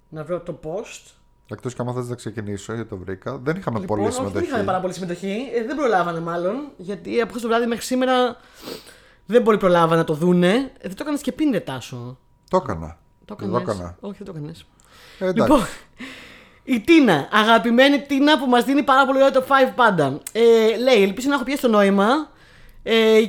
[0.09, 1.13] Να βρω το post.
[1.51, 3.37] Εκτός και άμα θες να ξεκινήσω, γιατί το βρήκα.
[3.43, 4.45] Δεν είχαμε Λοιπόν, πολύ όχι, δεν συμμετοχή.
[4.51, 5.35] είχαμε πάρα πολύ συμμετοχή.
[5.55, 6.55] Ε, δεν προλάβανε μάλλον.
[6.77, 8.37] Γιατί από χθες το βράδυ μέχρι σήμερα
[9.25, 10.49] δεν πολύ προλάβανε να το δούνε.
[10.53, 12.17] Ε, δεν το έκανες και πίνε τάσο.
[12.49, 12.97] Το έκανα.
[13.25, 13.75] Το Δεν το έκανες.
[13.75, 13.97] έκανα.
[13.99, 14.65] Όχι, δεν το έκανες.
[15.19, 15.41] Ε, εντάξει.
[15.51, 15.67] Λοιπόν,
[16.63, 20.19] η Τίνα, αγαπημένη Τίνα που μας δίνει πάρα πολύ ωραίο το 5 πάντα.
[20.31, 22.05] Ε, λέει, ελπίζω να έχω πιάσει το νόημα.
[22.83, 23.19] Ε,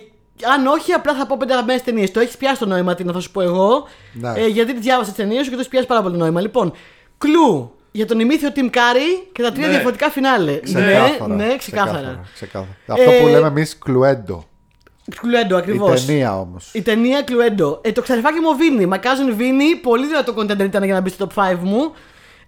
[0.55, 2.11] αν όχι, απλά θα πω πέντε αγαπημένες ταινίες.
[2.11, 3.87] Το έχεις πιάσει το νόημα, Τίνα, θα σου πω εγώ.
[4.13, 4.33] Ναι.
[4.37, 6.41] Ε, γιατί τι διάβασα τις ταινίες σου και το έχεις πιάσει πάρα πολύ νόημα.
[6.41, 6.73] Λοιπόν,
[7.19, 9.73] κλου για τον ημίθιο Tim Curry και τα τρία Ναι.
[9.73, 10.57] διαφορετικά φινάλε.
[10.61, 11.27] Ξεκάθαρα.
[11.29, 12.21] Ναι, ναι, ξεκάθαρα.
[12.35, 12.77] ξεκάθαρα.
[12.87, 14.45] Αυτό που Ε, λέμε εμείς κλουέντο.
[15.21, 16.03] Κλουέντο, ακριβώς.
[16.03, 16.71] Η ταινία όμως.
[16.73, 17.81] Η ταινία Κλουέντο.
[17.85, 18.87] Ε, το ξαρεφάκι μου ο Βίνι.
[18.87, 19.77] Μακάζον Βίνι.
[19.77, 21.93] Πολύ δυνατό content ήταν για να μπει στο top 5 μου.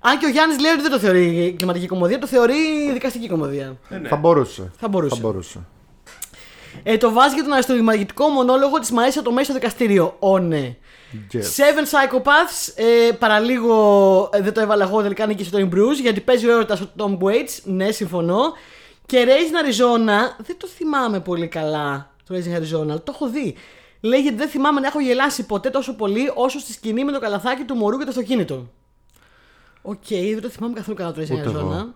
[0.01, 2.55] Αν και ο Γιάννης λέει ότι δεν το θεωρεί κλιματική κομμωδία, το θεωρεί
[2.93, 3.77] δικαστική κομμωδία.
[4.09, 4.73] Θα μπορούσε.
[4.79, 5.15] Θα μπορούσε.
[5.15, 5.59] Θα μπορούσε.
[6.83, 10.17] Ε, το βάζει για τον αριστοργηματικό μονόλογο της Μαΐσας το μέσα στο δικαστήριο.
[10.19, 10.77] Ω ναι.
[11.33, 11.39] Yes.
[11.39, 12.73] Seven Psychopaths.
[12.75, 16.81] Ε, παραλίγο ε, δεν το έβαλα εγώ, τελικά νίκησε το Bruce γιατί παίζει ο έρωτας
[16.81, 17.59] ο Tom Waits.
[17.65, 18.53] Ναι, συμφωνώ.
[19.07, 23.55] Και Raising Arizona, δεν το θυμάμαι πολύ καλά το Raising Arizona, αλλά το έχω δει.
[24.01, 27.21] Λέει γιατί δεν θυμάμαι να έχω γελάσει ποτέ τόσο πολύ όσο στη σκηνή με το
[27.21, 28.69] καλαθάκι του μωρού και το αυτοκίνητο.
[29.83, 31.87] Οκ, δεν το θυμάμαι καθόλου καλά το Raising Ούτε Arizona.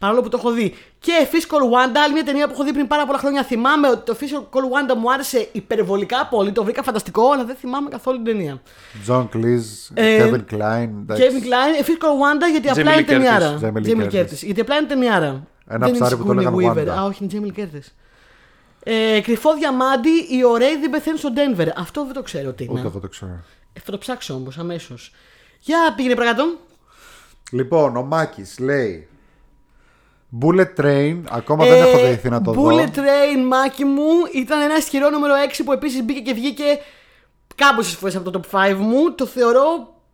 [0.00, 0.08] Εγώ.
[0.12, 0.74] Παρόλο που το έχω δει.
[0.98, 3.42] Και Fish Called Wanda, άλλη μια ταινία που έχω δει πριν πάρα πολλά χρόνια.
[3.44, 7.56] Θυμάμαι ότι το Fish Called Wanda μου άρεσε υπερβολικά πολύ, το βρήκα φανταστικό, αλλά δεν
[7.56, 8.62] θυμάμαι καθόλου την ταινία.
[9.08, 10.88] John Cleese, Ε, Kevin Kline.
[11.00, 11.22] εντάξει.
[11.22, 13.58] Kevin Kline, Fish Called Wanda γιατί Jamie απλά Lee είναι ταινιάρα.
[13.60, 14.20] Curtis, Jamie Lee Jamie Lee Curtis.
[14.24, 14.38] Curtis.
[14.40, 15.46] Γιατί απλά είναι ταινιάρα.
[15.68, 16.94] Ένα Δεν ψάρι είναι που το Sigourney λέγανε Weaver.
[16.94, 16.98] Wanda.
[16.98, 17.86] Α, όχι, είναι Jamie Lee Curtis.
[18.82, 21.68] Ε, κρυφό διαμάντι, οι ωραίοι δεν πεθαίνουν στο Denver.
[21.76, 22.88] Αυτό δεν το ξέρω τι Ούτε είναι.
[22.88, 23.32] εγώ το ξέρω.
[23.72, 25.12] Ε, θα το ψάξω όμως αμέσως.
[25.60, 26.44] Για πήγαινε παρακάτω.
[27.50, 29.08] Λοιπόν, ο Μάκης λέει.
[30.42, 33.02] Bullet Train, ακόμα δεν έχω δεηθεί να το Ε, Bullet δω.
[33.02, 34.02] Train, μάκι μου,
[34.34, 36.64] ήταν ένα ισχυρό νούμερο 6 που επίσης μπήκε και βγήκε
[37.54, 39.14] κάμποσε φορές από το top 5 μου.
[39.14, 39.62] Το θεωρώ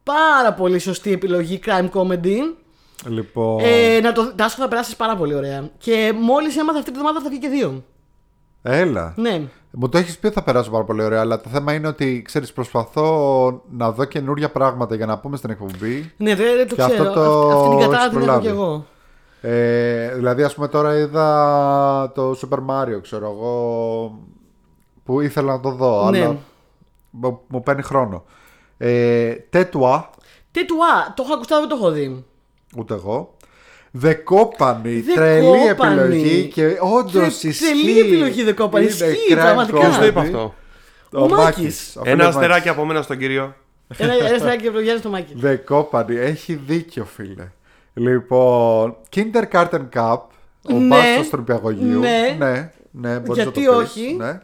[0.03, 2.37] πάρα πολύ σωστή επιλογή crime comedy.
[3.09, 5.71] Λοιπόν, Ε, να το Τάσο θα περάσεις πάρα πολύ ωραία.
[5.79, 7.85] Και μόλις έμαθα αυτή τη εβδομάδα θα βγει και δύο.
[8.63, 9.13] έλα.
[9.17, 9.43] Ναι.
[9.71, 12.23] Μου το έχεις πει ότι θα περάσω πάρα πολύ ωραία, αλλά το θέμα είναι ότι
[12.25, 16.13] ξέρεις, προσπαθώ να δω καινούργια πράγματα για να πούμε στην εκπομπή.
[16.17, 17.03] Ναι, δεν, δεν το Και ξέρω.
[17.09, 18.43] αυτό το Αυτή, αυτή την κατάρα έχεις την έχω προλάβει.
[18.47, 18.87] κι εγώ.
[19.49, 24.19] Ε, δηλαδή, ας πούμε, τώρα είδα το Super Mario, ξέρω εγώ,
[25.05, 26.19] που ήθελα να το δω, Ναι.
[26.19, 26.37] αλλά
[27.11, 28.25] μου, μου παίρνει χρόνο.
[28.79, 30.11] Ε, Τέτουα,
[30.51, 32.25] Τι του α, το έχω ακουστά, δεν το έχω δει.
[32.77, 33.35] ούτε εγώ.
[34.03, 34.85] The Company.
[34.85, 35.71] The Τρελή Company.
[35.71, 37.65] επιλογή και όντως Τρε- ισχύει.
[37.65, 38.73] τρελή επιλογή The Company.
[38.75, 39.79] Είναι Ισχύει, crime πραγματικά.
[39.79, 40.07] Ποιος το comedy.
[40.09, 40.55] είπε αυτό;
[41.13, 41.37] Ο, Ο Μάκης.
[41.45, 41.97] Μάκης.
[41.97, 42.37] Ο φίλος Ένα Μάκης.
[42.37, 43.55] αστεράκι από μένα στον κύριο.
[43.97, 45.35] Ένα ένα στεράκι και Γιάννη στο μάκι.
[45.43, 46.17] The Company.
[46.17, 47.51] Έχει δίκιο, φίλε.
[47.99, 50.19] Λοιπόν, Kindergarten Cup.
[50.71, 50.87] Ο Ναι.
[50.87, 51.99] μπάστος του νηπιαγωγείου.
[51.99, 52.37] Ναι.
[52.39, 54.41] ναι, ναι μπορείς Γιατί να το πεις, όχι; Ναι.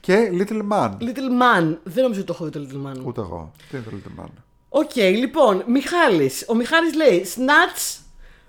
[0.00, 0.88] Και Little Man.
[0.88, 1.76] Little Man.
[1.82, 3.06] Δεν νομίζω ότι το έχω δει το Little Man.
[3.06, 3.50] Ούτε εγώ.
[3.70, 4.28] Τι είναι το Little Man;
[4.68, 6.44] Οκ, λοιπόν, Μιχάλης.
[6.48, 7.98] Ο Μιχάλης λέει Snatch,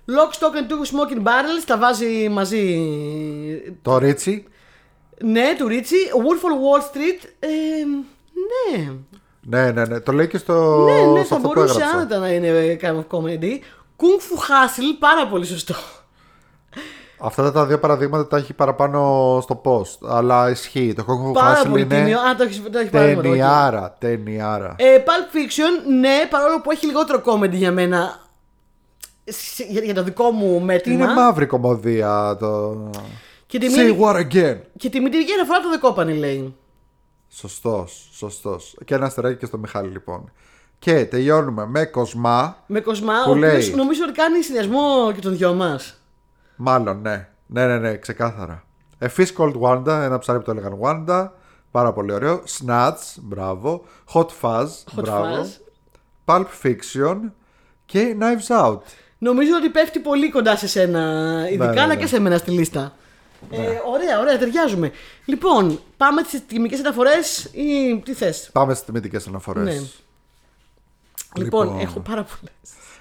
[0.06, 1.64] Lock, Stock and Two Smoking Barrels.
[1.66, 2.88] Τα βάζει μαζί.
[3.82, 4.46] Του Ρίτσι.
[5.22, 5.96] Ναι, του Ρίτσι.
[6.12, 7.30] Wolf of Wall Street.
[7.40, 7.48] Ε,
[8.78, 8.92] ναι.
[9.42, 10.00] Ναι, ναι, ναι.
[10.00, 10.84] Το λέει και στο.
[10.86, 11.98] Ναι, ναι, σε θα αυτό που μπορούσε έγραψα.
[11.98, 13.60] άνετα να είναι kind of comedy.
[13.98, 15.76] Kung Fu Hustle, πάρα πολύ σωστό.
[17.20, 20.08] Αυτά τα δύο παραδείγματα τα έχει παραπάνω στο post.
[20.10, 20.94] Αλλά ισχύει.
[20.94, 22.20] Το Kung Fu Πάρα Hustle πολύ είναι τίμιο.
[22.20, 23.26] Α, το έχει το έχεις παράδειγμα, οκ.
[23.28, 23.96] ταινιάρα.
[24.00, 24.76] Ταινιάρα.
[24.78, 28.24] Ε, Pulp Fiction, ναι, παρόλο που έχει λιγότερο comedy για μένα.
[29.26, 31.04] σε- Για, για το δικό μου μέτρημα.
[31.04, 32.78] Είναι μαύρη κωμωδία το.
[33.46, 34.58] Και τη, Say μη, what again.
[34.78, 36.56] και τη μητρική αναφορά το The Company λέει.
[37.30, 38.76] Σωστός, σωστός.
[38.86, 40.32] Και ένα αστεράκι και στο Μιχάλη λοιπόν.
[40.86, 42.58] Και τελειώνουμε με Κοσμά.
[42.66, 43.76] Με Κοσμά, Που ο οποίος λέει.
[43.76, 46.02] νομίζω ότι κάνει συνδυασμό και των δυο μας.
[46.56, 47.28] Μάλλον, ναι.
[47.46, 48.64] Ναι, ναι, ναι, ξεκάθαρα.
[49.00, 51.30] A Fish Called Wanda, ένα ψάρι που το έλεγαν Wanda.
[51.72, 52.44] Πάρα πολύ ωραίο.
[52.60, 53.84] Snatch, μπράβο.
[54.14, 55.50] Hot Fuzz, μπράβο.
[56.26, 57.18] Pulp Fiction
[57.86, 58.80] και Knives Out.
[59.18, 61.02] Νομίζω ότι πέφτει πολύ κοντά σε σένα,
[61.50, 62.00] ειδικά ναι, αλλά ναι.
[62.00, 62.94] και σε μένα στη λίστα.
[63.52, 63.58] Ε,
[63.94, 64.92] ωραία, ωραία, ταιριάζουμε.
[65.26, 70.05] Λοιπόν, πάμε στις τιμικές αναφορές ή τι θες; Πάμε στις τιμητικές αναφορές.
[71.38, 71.44] Ναι.
[71.44, 71.80] Λοιπόν, Λοιπόν.
[71.82, 72.52] έχω πάρα πολλές.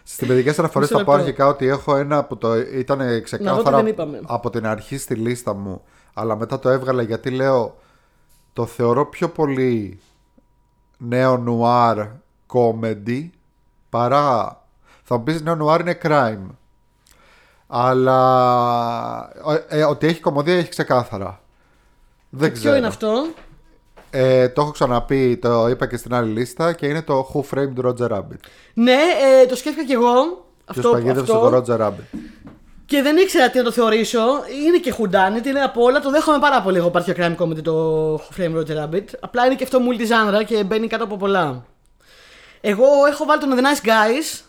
[0.07, 1.25] Στι τιμητικέ αναφορές Μισό θα πω λεπτό.
[1.25, 4.21] αρχικά ότι έχω ένα που το ήταν Να δω τι ξεκάθαρα δεν είπαμε.
[4.25, 5.83] από την αρχή στη λίστα μου,
[6.15, 7.77] αλλά μετά το έβγαλα γιατί λέω
[8.53, 10.01] το θεωρώ πιο πολύ
[10.99, 12.07] νέο νουάρ
[12.53, 13.29] comedy
[13.91, 14.63] παρά.
[15.03, 16.47] Θα μου πεις νέο νουάρ είναι crime.
[17.67, 19.31] Αλλά
[19.69, 21.41] ε, ε, ότι έχει κομμωδία έχει ξεκάθαρα.
[22.31, 22.69] Δεν ξέρω.
[22.69, 23.27] Ποιο είναι αυτό;
[24.17, 27.87] Ε, το έχω ξαναπεί, το είπα και στην άλλη λίστα και είναι το Who Framed
[27.87, 28.39] Roger Rabbit.
[28.75, 28.93] Ναι,
[29.43, 30.13] ε, το σκέφτηκα κι εγώ.
[30.65, 31.49] Ποιος Αυτό, παγίδευσε αυτό.
[31.51, 32.19] το Roger Rabbit.
[32.87, 34.21] Και δεν ήξερα τι να το θεωρήσω.
[34.67, 36.01] Είναι και χουντάνι, είναι από όλα.
[36.01, 39.05] Το δέχομαι πάρα πολύ εγώ πάρει crime comedy το Frame Roger Rabbit.
[39.21, 41.65] Απλά είναι και αυτό multi-genre και μπαίνει κάτω από πολλά.
[42.61, 44.41] Εγώ έχω βάλει τον The Nice Guys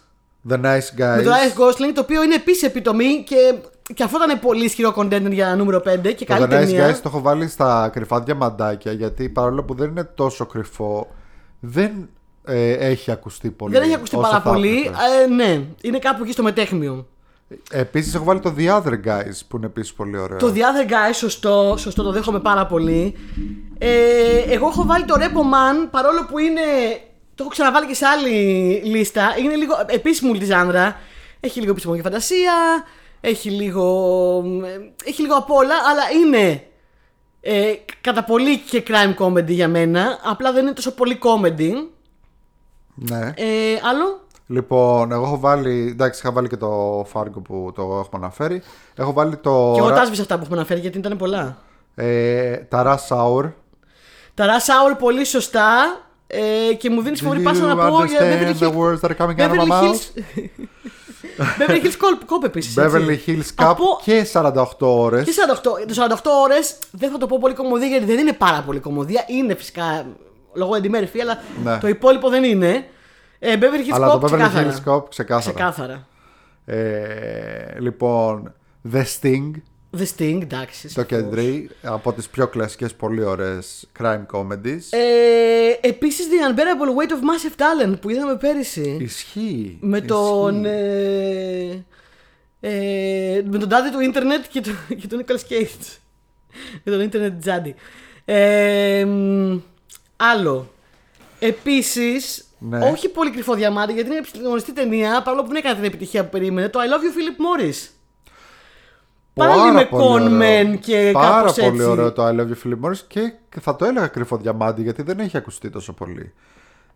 [0.50, 1.16] The Nice Guys.
[1.16, 3.56] με τον Ryan Gosling, το οποίο είναι επίσης επιτομή και,
[3.94, 5.82] και αυτό ήταν πολύ ισχυρό contender για νούμερο 5
[6.16, 6.90] και Το καλή The Nice ταινία.
[6.90, 11.08] Guys το έχω βάλει στα κρυφά διαμαντάκια γιατί παρόλο που δεν είναι τόσο κρυφό,
[11.60, 12.10] δεν
[12.46, 13.74] ε, έχει ακουστεί πολύ.
[13.74, 14.78] Δεν έχει ακουστεί όσο πάρα θα πολύ.
[14.78, 14.98] έπρεπε.
[15.24, 17.08] Ε, ναι, είναι κάπου εκεί στο μετέχνιο.
[17.72, 20.38] Επίσης έχω βάλει το The Other Guys που είναι επίσης πολύ ωραίο.
[20.38, 23.16] Το The Other Guy, σωστό, σωστό, το δέχομαι πάρα πολύ.
[23.78, 26.62] Ε, εγώ έχω βάλει το Repo Man, παρόλο που είναι.
[27.36, 28.30] Το έχω ξαναβάλει και σε άλλη
[28.86, 29.36] λίστα.
[29.40, 30.94] Είναι λίγο επίσης multi-genre.
[31.40, 32.54] Έχει λίγο επιστημονική φαντασία.
[33.28, 34.44] Έχει λίγο.
[34.66, 36.64] ε, Έχει λίγο απ' όλα, αλλά είναι.
[37.42, 40.20] Ε, κατά πολύ και crime comedy για μένα.
[40.24, 41.72] Απλά δεν είναι τόσο πολύ comedy.
[42.96, 43.34] Ναι.
[43.36, 45.88] Ε, άλλο; Λοιπόν, εγώ έχω βάλει.
[45.92, 48.62] Εντάξει, είχα βάλει και το Fargo που το έχουμε αναφέρει.
[48.96, 49.72] Έχω βάλει το.
[49.74, 51.58] Και εγώ τα άσβησα αυτά που έχουμε αναφέρει γιατί ήταν πολλά.
[51.96, 53.52] Ε, τα Rush Hour.
[54.34, 56.00] Τα Rush Hour πολύ σωστά.
[56.28, 58.78] Ε, και μου δίνεις φοβερή πάσα να πω για Beverly understand the Hills.
[58.78, 59.84] words that are coming out of my Beverly mouth?
[59.84, 60.00] Hills.
[61.60, 62.74] Beverly Hills Cop, Cop επίσης.
[62.78, 65.26] Beverly Hills Cup Από- και 48 ώρες.
[65.26, 68.62] Και 48, το 48 ώρες δεν θα το πω πολύ κομμωδία γιατί δεν είναι πάρα
[68.62, 69.24] πολύ κομμωδία.
[69.28, 70.06] Είναι φυσικά
[70.54, 71.78] λόγω Eddie Murphy, αλλά Ναι.
[71.78, 72.86] το υπόλοιπο δεν είναι.
[73.40, 74.74] Ε, Beverly Hills Αλλά Cop το Beverly ξεκάθαρα.
[74.86, 75.54] Hills Cop ξεκάθαρα.
[75.56, 76.08] Ξεκάθαρα.
[76.66, 78.54] Ε, λοιπόν,
[78.94, 79.52] The Sting,
[79.98, 80.82] The Sting, εντάξει.
[80.82, 81.06] το σαφώς.
[81.10, 84.80] Κεντρί, από τις πιο κλασικές πολύ ωραίες crime comedies.
[84.90, 88.98] Ε, Επίσης, The Unbearable Weight of Massive Talent που είδαμε πέρυσι.
[89.02, 89.78] Ισχύει.
[89.82, 90.08] Με ισχύει.
[90.10, 90.66] τον.
[90.66, 91.86] Ε,
[92.60, 94.70] ε, με τον τάδε του ίντερνετ και, το,
[95.00, 95.98] και τον Nicolas Cage.
[96.84, 97.76] με τον ίντερνετ τζάντι.
[98.26, 99.58] Ε, μ,
[100.16, 100.70] άλλο.
[101.40, 102.80] Επίσης, Ναι.
[102.92, 106.30] όχι πολύ κρυφό διαμάτι γιατί είναι γνωστή ταινία παρόλο που δεν έκανε την επιτυχία που
[106.30, 106.70] περίμενε.
[106.70, 107.90] Το I Love You Philip Morris.
[109.36, 110.18] Πάλι με πολύ ωραίο.
[110.20, 111.84] κόνμεν και Πάρα κάπως πολύ έτσι.
[111.84, 115.20] ωραίο το I Love You Philip Morris και θα το έλεγα κρυφό διαμάντι γιατί δεν
[115.20, 116.34] έχει ακουστεί τόσο πολύ.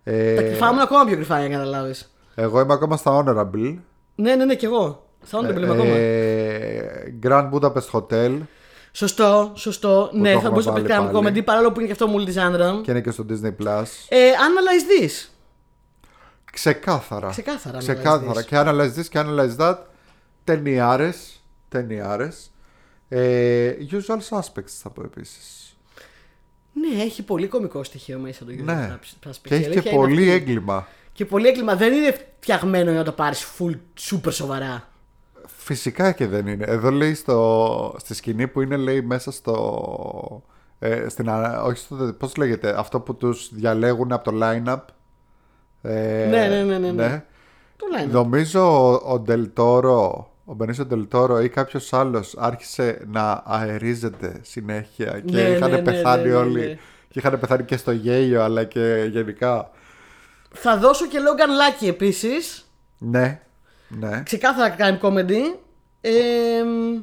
[0.04, 2.14] Ε, Τα κρυφά μου είναι ακόμα πιο κρυφά για να καταλάβεις.
[2.36, 3.78] εγώ είμαι ακόμα στα Honorable.
[4.16, 5.04] Ναι, ναι, ναι, κι εγώ.
[5.22, 5.84] Θα όνομα Ε, ε, ακόμα.
[5.86, 8.32] ε, Grand Budapest Hotel
[8.92, 10.10] Σωστό, σωστό.
[10.14, 11.28] ναι, το θα έχουμε μπορούσε να πει βάλει crime πάλι.
[11.40, 12.84] comedy παρόλο που είναι και αυτό multi-genre.
[12.84, 13.84] και είναι και στο Disney Plus.
[14.10, 15.30] Ε, analyze this.
[16.52, 17.30] Ξεκάθαρα.
[17.30, 18.34] Ξεκάθαρα, Analyze Ξεκάθαρα.
[18.42, 18.46] This.
[18.46, 19.78] Και Analyze This και Analyze That.
[20.44, 21.39] Ταινιάρες.
[21.70, 22.52] Ταινιάρες.
[23.10, 25.64] Ε, usual Suspects θα πω επίσης.
[26.74, 28.98] Ναι, έχει πολύ κωμικό στοιχείο μέσα το Ναι.
[29.02, 29.36] Usual Suspects.
[29.44, 30.32] Και Η έχει και αλήθεια είναι πολύ αυτή.
[30.32, 30.88] έγκλημα.
[31.14, 31.76] Και πολύ έγκλημα.
[31.76, 34.88] Δεν είναι φτιαγμένο για να το πάρεις full super σοβαρά.
[35.46, 36.66] Φυσικά και δεν είναι.
[36.68, 40.44] Εδώ λέει στο, στη σκηνή που είναι λέει μέσα στο...
[40.80, 41.96] Ε, στην, α- όχι στο...
[42.18, 44.80] Πώς λέγεται, αυτό που τους διαλέγουν από το line-up.
[45.82, 47.26] Ε, Ναι, ναι, ναι, ναι, ναι.
[47.76, 48.12] Το λένε.
[48.12, 55.32] Νομίζω ο, ο Ντελτόρο, ο Μπενίσιο Ντελτόρο ή κάποιος άλλος άρχισε να αερίζεται συνέχεια και
[55.34, 56.60] Ναι, είχαν ναι, ναι, πεθάνει ναι, ναι, όλοι.
[56.60, 56.78] ναι.
[57.10, 59.70] Και είχαν πεθάνει και στο γέλιο αλλά και γενικά.
[60.52, 62.70] Θα δώσω και Logan Lucky επίσης.
[62.98, 63.42] Ναι,
[63.88, 64.22] ναι.
[64.26, 65.42] Ξεκάθαρα crime comedy.
[66.02, 66.12] Ε,
[66.64, 67.02] μ,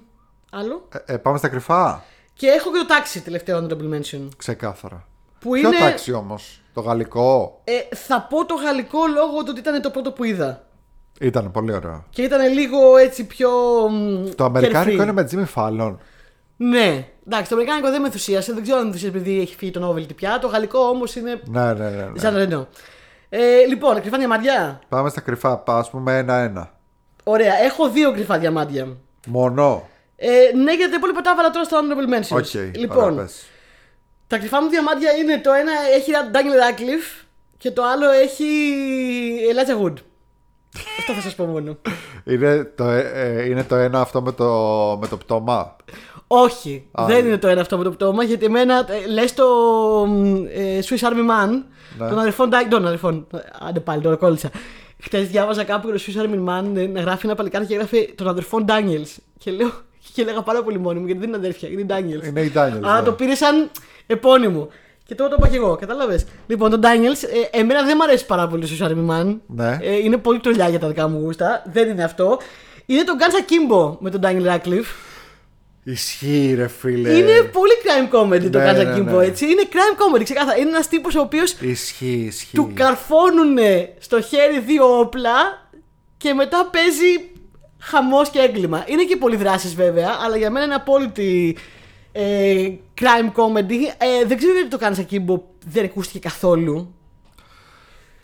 [0.50, 0.88] άλλο.
[1.06, 2.02] Ε, ε, πάμε στα κρυφά.
[2.34, 4.28] Και έχω και το τάxi τελευταίο honorable mention.
[4.36, 5.06] Ξεκάθαρα.
[5.40, 5.78] Που Ποιο είναι.
[5.78, 10.12] τάξη όμως, το γαλλικό; Ε, θα πω το γαλλικό λόγω του ότι ήταν το πρώτο
[10.12, 10.65] που είδα.
[11.20, 12.04] Ήταν πολύ ωραίο.
[12.10, 13.50] Και ήταν λίγο έτσι πιο.
[13.90, 15.02] μ, Το αμερικάνικο carefree.
[15.02, 15.96] είναι με Jimmy Fallon.
[16.56, 17.06] Ναι.
[17.26, 18.52] Εντάξει, το αμερικάνικο δεν με ενθουσίασε.
[18.52, 20.38] Δεν ξέρω αν με ενθουσίασε επειδή έχει φύγει το novelty πια.
[20.38, 21.40] Το γαλλικό όμως είναι.
[21.44, 22.04] Ναι, ναι, ναι.
[22.12, 22.18] ναι.
[22.18, 22.68] Ζαν Ρενό.
[23.28, 24.80] Ε, λοιπόν, κρυφά διαμάντια.
[24.88, 26.74] Πάμε στα κρυφά, ας πούμε ένα-ένα.
[27.24, 28.96] Ωραία, έχω δύο κρυφά διαμάντια.
[29.26, 29.88] Μόνο.
[30.16, 32.36] Ε, ναι, γιατί δεν πολύ τα 'βαλα τώρα στο honorable mentions.
[32.36, 32.76] OK.
[32.76, 33.44] λοιπόν, ωραία, πες.
[34.26, 37.24] τα κρυφά μου διαμάντια είναι το ένα έχει Daniel Radcliffe
[37.58, 38.46] και το άλλο έχει
[39.52, 39.94] Elijah Wood.
[40.98, 41.76] Αυτό θα σας πω μόνο.
[42.24, 44.46] Είναι το, ε, ε, είναι το ένα αυτό με το,
[45.00, 45.76] με το πτώμα;
[46.26, 47.28] Όχι, Α, δεν ναι.
[47.28, 49.44] είναι το ένα αυτό με το πτώμα, γιατί εμένα ε, λες το
[50.54, 51.48] ε, Swiss Army Man,
[51.98, 52.08] Ναι.
[52.08, 53.26] των αδερφών Ντάγκ, των αδερφών,
[53.68, 54.50] άντε πάλι τώρα κόλλησα.
[55.02, 58.28] Χθε διάβαζα κάπου το Swiss Army Man ε, να γράφει ένα παλικάρι και έγραφε των
[58.28, 59.16] αδερφών Daniels.
[59.38, 59.70] Και λέω,
[60.14, 62.26] και έλεγα πάρα πολύ μόνη μου, γιατί δεν είναι αδέρφια, είναι Daniels.
[62.26, 62.82] Είναι η Daniels.
[62.82, 63.04] Αλλά ναι.
[63.04, 63.70] το πήρε σαν
[64.06, 64.68] επώνυμο.
[65.06, 66.24] Και τώρα το είπα και εγώ, κατάλαβες.
[66.46, 69.36] Λοιπόν, τον Daniels, ε, εμένα δεν μου αρέσει πάρα πολύ το Swiss Army Man.
[69.46, 69.78] Ναι.
[69.82, 71.62] Ε, είναι πολύ τρολιά για τα δικά μου γούστα.
[71.72, 72.38] Δεν είναι αυτό.
[72.86, 74.92] Είναι το Guns Akimbo με τον Daniel Radcliffe.
[75.84, 77.12] Ισχύει, ρε φίλε.
[77.12, 79.24] Είναι πολύ crime comedy το Ναι, Guns ναι, Akimbo, ναι.
[79.24, 79.44] έτσι.
[79.44, 80.58] Είναι crime comedy, ξεκάθαρα.
[80.58, 82.56] Είναι ένας τύπος ο οποίος Ισχύει, ισχύει.
[82.56, 83.56] του καρφώνουν
[83.98, 85.68] στο χέρι δύο όπλα
[86.16, 87.30] και μετά παίζει
[87.78, 88.84] χαμός και έγκλημα.
[88.86, 91.56] Είναι και πολύ δράσει βέβαια, αλλά για μένα είναι απόλυτη
[92.16, 93.80] ε, crime comedy.
[93.98, 96.94] Ε, δεν ξέρω γιατί το κάνεις Akimbo δεν ακούστηκε καθόλου.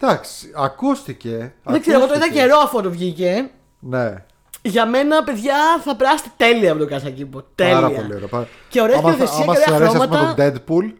[0.00, 1.54] Εντάξει, ακούστηκε.
[1.64, 2.46] Δεν ξέρω, εγώ το είδα ακούστηκε.
[2.46, 3.50] καιρό αφού το βγήκε.
[3.78, 4.24] Ναι.
[4.62, 7.42] Για μένα, παιδιά, θα περάσετε τέλεια από το Guns Akimbo.
[7.54, 7.74] Τέλεια.
[7.74, 8.28] Πάρα πολύ ωραίο.
[8.28, 10.34] Πάρα- Και ωραία Άμα θα- σκηνοθεσία άμα και ωραία σας αρέσει, ας χρώματα.
[10.34, 10.92] πούμε, το Deadpool,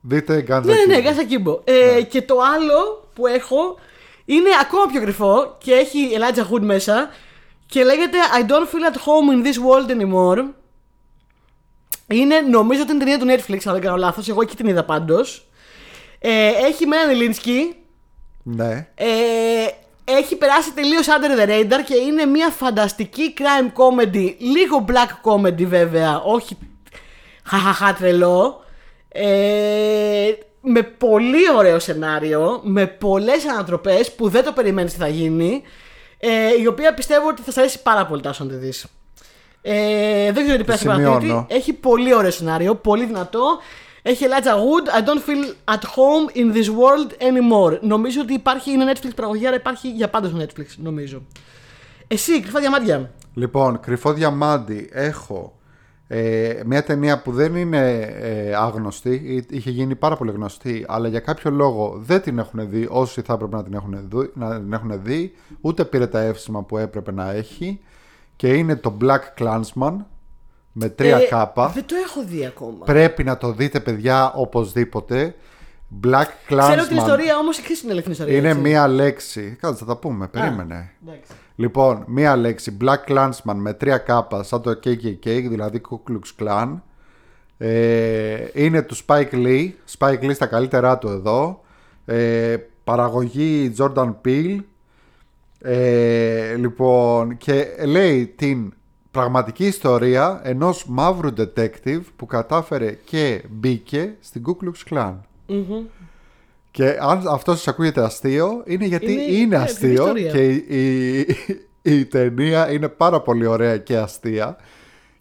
[0.00, 1.02] δείτε Guns Ναι, ναι, Akimbo.
[1.02, 1.60] Γκάζα Κίμπο.
[1.64, 3.78] Ε, Και το άλλο που έχω
[4.24, 7.08] είναι ακόμα πιο κρυφό και έχει Elijah Hood μέσα
[7.66, 10.44] και λέγεται I don't feel at home in this world anymore.
[12.06, 14.28] Είναι, νομίζω ότι είναι ταινία του Netflix, αν δεν κάνω λάθος.
[14.28, 15.48] Εγώ εκεί την είδα πάντως.
[16.18, 17.74] Ε, έχει με έναν Ελίνσκι.
[18.42, 18.88] Ναι.
[18.94, 19.06] Ε,
[20.04, 24.34] έχει περάσει τελείως under the radar και είναι μια φανταστική crime comedy.
[24.38, 26.58] Λίγο black comedy βέβαια, όχι
[27.44, 28.64] χαχαχά τρελό.
[29.08, 35.62] Ε, με πολύ ωραίο σενάριο, με πολλές ανατροπές που δεν το περιμένεις τι θα γίνει.
[36.18, 38.86] Ε, η οποία πιστεύω ότι θα σας αρέσει πάρα πολύ τάσο να τη δεις.
[39.66, 41.08] Ε, δεν ξέρω τι πέρασε σημειώνω.
[41.10, 41.44] παρατήρητη.
[41.48, 43.42] Έχει πολύ ωραίο σενάριο, πολύ δυνατό.
[44.02, 45.00] Έχει Elijah Wood.
[45.00, 47.78] I don't feel at home in this world anymore.
[47.80, 51.22] Νομίζω ότι υπάρχει, είναι Netflix παραγωγή, άρα υπάρχει για πάντα στο Netflix, νομίζω.
[52.08, 53.10] Εσύ, κρυφά διαμάντια.
[53.34, 55.58] Λοιπόν, κρυφό διαμάντι έχω
[56.08, 61.08] ε, μια ταινία που δεν είναι ε, άγνωστη, εί- είχε γίνει πάρα πολύ γνωστή, αλλά
[61.08, 64.60] για κάποιο λόγο δεν την έχουν δει όσοι θα έπρεπε να την έχουν δει, να
[64.60, 67.80] την έχουν δει ούτε πήρε τα εύσημα που έπρεπε να έχει
[68.36, 69.96] και είναι το Black Clansman
[70.72, 71.68] με τρία Ε, κάπα.
[71.68, 72.84] Δεν το έχω δει ακόμα.
[72.84, 75.34] Πρέπει να το δείτε παιδιά οπωσδήποτε.
[76.04, 78.36] Black Clansman Ξέρω την ιστορία όμως, εξή είναι αληθινή ιστορία.
[78.36, 78.60] είναι έτσι.
[78.60, 79.56] μία λέξη.
[79.60, 80.92] Κάτσε θα τα πούμε, περίμενε.
[81.06, 81.32] Εντάξει.
[81.56, 86.80] Λοιπόν, μία λέξη, Black Clansman με τρία κάπα, σαν το KKK, δηλαδή Ku Klux Klan.
[87.58, 91.60] Ε, είναι του Spike Lee, Spike Lee στα καλύτερά του εδώ.
[92.04, 94.58] Ε, παραγωγή Jordan Peele.
[95.66, 98.72] Ε, λοιπόν, και λέει την
[99.10, 105.14] πραγματική ιστορία ενός μαύρου detective που κατάφερε και μπήκε στην Ku Klux Klan.
[106.70, 110.30] Και αν αυτός σας ακούγεται αστείο, είναι γιατί Είναι- είναι, ναι, αστείο ιστορία.
[110.30, 110.64] και η,
[111.18, 111.26] η,
[111.82, 114.56] η ταινία είναι πάρα πολύ ωραία και αστεία.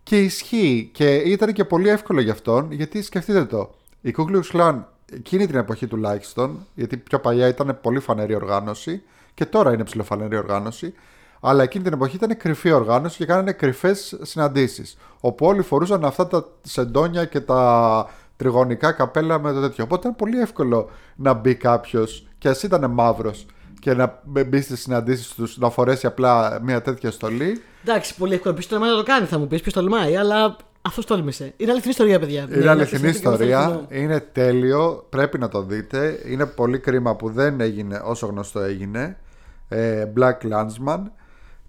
[0.03, 0.89] Και ισχύει.
[0.93, 3.75] Και ήταν και πολύ εύκολο για αυτόν, γιατί σκεφτείτε το.
[4.01, 4.79] Η Ku Klux Klan
[5.15, 9.03] εκείνη την εποχή τουλάχιστον, γιατί πιο παλιά ήταν πολύ φανερή οργάνωση
[9.33, 10.93] και τώρα είναι ψηλοφανερή οργάνωση,
[11.39, 14.97] αλλά εκείνη την εποχή ήταν κρυφή οργάνωση και κάνανε κρυφές συναντήσεις.
[15.19, 19.83] Όπου όλοι φορούσαν αυτά τα σεντόνια και τα τριγωνικά καπέλα με το τέτοιο.
[19.83, 23.45] Οπότε ήταν πολύ εύκολο να μπει κάποιος και ας ήταν μαύρος
[23.79, 27.61] και να μπει στις συναντήσεις τους να φορέσει απλά μια τέτοια στολή.
[27.83, 28.53] Εντάξει, πολύ εύκολο.
[28.53, 30.55] Ποιο τολμάει να το κάνει, θα μου πεις, ποιο τολμάει, αλλά
[30.85, 31.53] αυτός τόλμησε.
[31.57, 32.41] Είναι αληθινή ιστορία, παιδιά.
[32.41, 32.71] Είναι Ναι, αληθινή
[33.07, 33.59] αληθινή και ιστορία.
[33.59, 33.87] αληθινό.
[33.89, 35.05] Είναι τέλειο.
[35.09, 36.19] Πρέπει να το δείτε.
[36.27, 39.17] Είναι πολύ κρίμα που δεν έγινε όσο γνωστό έγινε.
[39.69, 40.99] Ε, Black Landsman.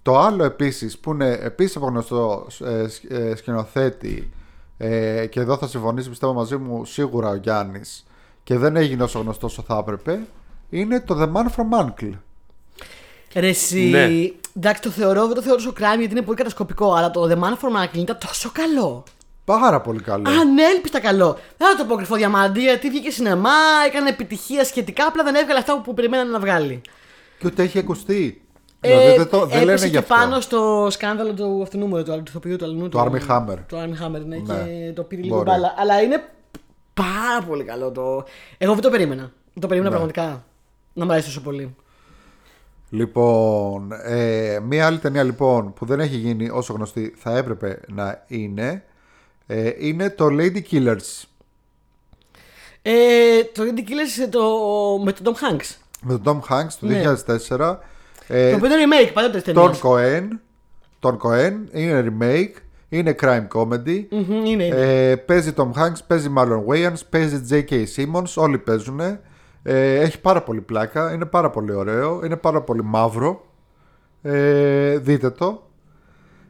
[0.02, 4.30] Το άλλο επίσης που είναι επίσης από γνωστό ε, σκ- ε, σκηνοθέτη
[4.76, 8.06] ε, και εδώ θα συμφωνήσει πιστεύω μαζί μου σίγουρα ο Γιάννης
[8.42, 10.20] και δεν έγινε όσο γνωστός όσο θα έπρεπε
[10.70, 12.10] είναι το The Man from Uncle.
[13.34, 14.08] Ρε εσύ, Ναι.
[14.56, 17.34] Εντάξει το θεωρώ, δεν το θεωρώ τόσο crime γιατί είναι πολύ κατασκοπικό, αλλά το The
[17.34, 19.04] Man for Macklin ήταν τόσο καλό.
[19.44, 20.30] Πάρα πολύ καλό.
[20.40, 21.38] Ανέλπιστα καλό.
[21.56, 23.50] Δεν θα το πω κρυφό διαμάντι γιατί βγήκε σινεμά,
[23.86, 26.80] έκανε επιτυχία σχετικά, απλά δεν έβγαλε αυτά που περιμένανε να βγάλει.
[27.38, 28.38] Και ούτε έχει ακουστεί.
[28.80, 30.14] Ε, δηλαδή δεν, το, δεν έπεσε λένε και γι' αυτό.
[30.14, 32.88] πάνω στο σκάνδαλο του αυτού νούμερου, του, του ηθοποιού του αλλού.
[32.88, 33.56] Το Armie Hammer.
[33.68, 34.42] Το Armie Hammer, ναι, Ναι.
[34.42, 35.48] και το πήρε λίγο Μπορεί.
[35.50, 35.74] μπάλα.
[35.78, 36.24] Αλλά είναι
[36.94, 38.24] πάρα πολύ καλό το.
[38.58, 39.30] Εγώ δεν το περίμενα.
[39.60, 39.96] Το περίμενα Ναι.
[40.00, 40.44] πραγματικά
[40.92, 41.74] να μου αρέσει τόσο πολύ.
[42.94, 48.24] Λοιπόν, ε, μία άλλη ταινία λοιπόν που δεν έχει γίνει όσο γνωστή θα έπρεπε να
[48.26, 48.84] είναι
[49.46, 51.22] ε, είναι το Lady Killers
[52.82, 52.92] Ε,
[53.54, 54.42] το Indie Killers το,
[55.04, 55.76] με τον Tom Hanks.
[56.02, 57.02] με τον Tom Hanks του Ναι.
[57.48, 57.76] 2004
[58.28, 59.78] ε, το οποίο είναι remake παλιότερη τον ταινία.
[59.82, 60.28] Cohen
[60.98, 64.66] τον Cohen είναι remake είναι crime comedy Είναι, είναι.
[64.66, 67.84] ε, παίζει Tom Hanks, παίζει Marlon Wayans παίζει J.K.
[67.96, 69.00] Simmons όλοι παίζουν
[69.66, 73.46] ε, έχει πάρα πολύ πλάκα είναι πάρα πολύ ωραίο είναι πάρα πολύ μαύρο.
[74.22, 75.62] Ε, δείτε το.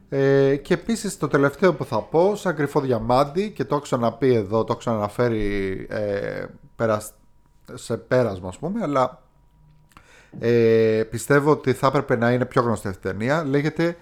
[0.09, 4.33] Ε, και επίσης το τελευταίο που θα πω σαν κρυφό διαμάντι και το έχω ξαναπεί
[4.33, 6.45] εδώ το έχω ξαναφέρει ε,
[6.75, 7.01] πέρα,
[7.73, 9.23] σε πέρασμα ας πούμε αλλά
[10.39, 13.43] ε, πιστεύω ότι θα έπρεπε να είναι πιο γνωστή αυτή η ταινία.
[13.43, 13.97] Λέγεται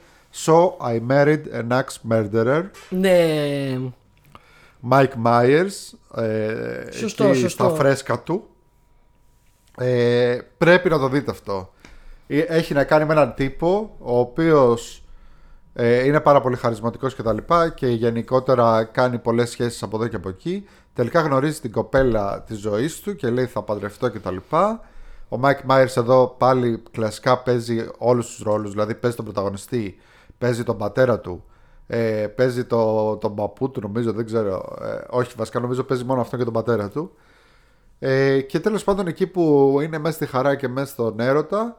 [0.46, 2.64] So I Married an Axe Murderer.
[2.90, 3.78] Ναι.
[4.90, 7.64] Mike Myers ε, Σωστό, εκεί σωστό.
[7.64, 8.48] στα φρέσκα του
[9.78, 11.74] ε, πρέπει να το δείτε αυτό.
[12.28, 15.04] Ε, έχει να κάνει με έναν τύπο ο οποίος
[15.74, 20.08] ε, είναι πάρα πολύ χαρισματικός και τα λοιπά και γενικότερα κάνει πολλές σχέσεις από εδώ
[20.08, 20.68] και από εκεί.
[20.94, 24.82] Τελικά γνωρίζει την κοπέλα της ζωής του και λέει θα παντρευτώ και τα λοιπά.
[25.30, 29.98] Ο Mike Myers εδώ πάλι κλασικά παίζει όλους τους ρόλους δηλαδή παίζει τον πρωταγωνιστή
[30.38, 31.44] παίζει τον πατέρα του
[31.88, 36.22] ε, παίζει το, τον παππού του νομίζω δεν ξέρω ε, όχι βασικά νομίζω παίζει μόνο
[36.22, 37.12] αυτό και τον πατέρα του
[38.06, 41.76] ε, και τέλος πάντων εκεί που είναι μέσα στη χαρά και μέσα στον έρωτα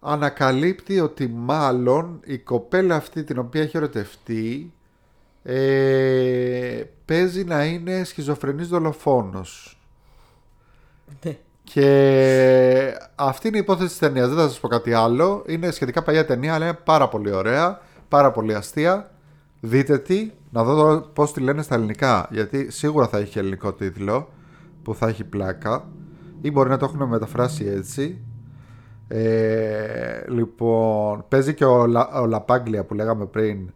[0.00, 4.72] ανακαλύπτει ότι μάλλον η κοπέλα αυτή την οποία έχει ερωτευτεί
[5.42, 9.80] ε, παίζει να είναι σχιζοφρενής δολοφόνος.
[11.22, 11.38] ναι.
[11.64, 14.28] Και αυτή είναι η υπόθεση της ταινίας.
[14.28, 15.44] Δεν θα σας πω κάτι άλλο.
[15.46, 19.10] Είναι σχετικά παλιά ταινία, αλλά είναι πάρα πολύ ωραία, πάρα πολύ αστεία.
[19.60, 22.28] Δείτε τι, να δω τώρα πώς τη λένε στα ελληνικά.
[22.30, 24.28] Γιατί σίγουρα θα έχει ελληνικό τίτλο
[24.82, 25.88] που θα έχει πλάκα.
[26.40, 28.24] Ή μπορεί να το έχουν μεταφράσει έτσι.
[29.08, 33.72] Ε, λοιπόν, παίζει και ο, Λα, ο Λαπάγκλια που λέγαμε πριν.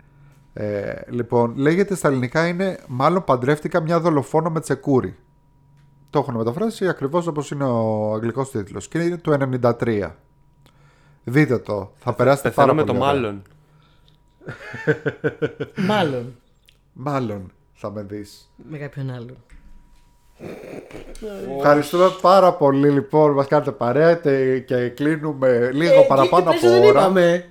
[0.53, 5.17] Ε, λοιπόν, λέγεται στα ελληνικά είναι μάλλον παντρεύτηκα μια δολοφόνο με τσεκούρι.
[6.11, 10.11] Το έχουν μεταφράσει ακριβώς όπως είναι ο αγγλικός τίτλος και είναι του 93.
[11.25, 13.21] Δείτε το, θα περάσετε πάρα Πεθαίνω πολύ με το ωραία.
[13.21, 13.43] μάλλον.
[15.89, 16.35] Μάλλον.
[16.93, 18.51] Μάλλον θα με δεις.
[18.71, 19.37] Με κάποιον άλλον.
[21.59, 26.67] Ευχαριστούμε πάρα πολύ λοιπόν, μας κάνετε παρέα τε- και κλείνουμε λίγο Ε, παραπάνω Guilty από
[26.67, 27.01] Pleasure δεν ώρα.
[27.01, 27.49] είπαμε.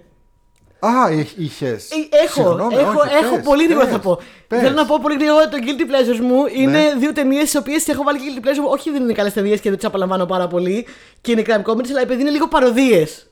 [0.80, 1.90] Α, εί- είχες.
[1.92, 4.20] Ε, Έχω, Συγγνώμη, έχω, όχι, έχω πες, πολύ γρήγορα πες, θα πω.
[4.48, 4.60] πες.
[4.60, 6.94] Θέλω να πω πολύ γρήγορα το Guilty Pleasures μου είναι Ναι.
[7.00, 8.68] δύο ταινίες τι οποίες έχω βάλει Guilty Pleasure μου.
[8.70, 10.86] Όχι δεν είναι καλές ταινίες και δεν τις απολαμβάνω πάρα πολύ
[11.22, 13.30] και είναι crime comedies, αλλά επειδή είναι λίγο παροδίες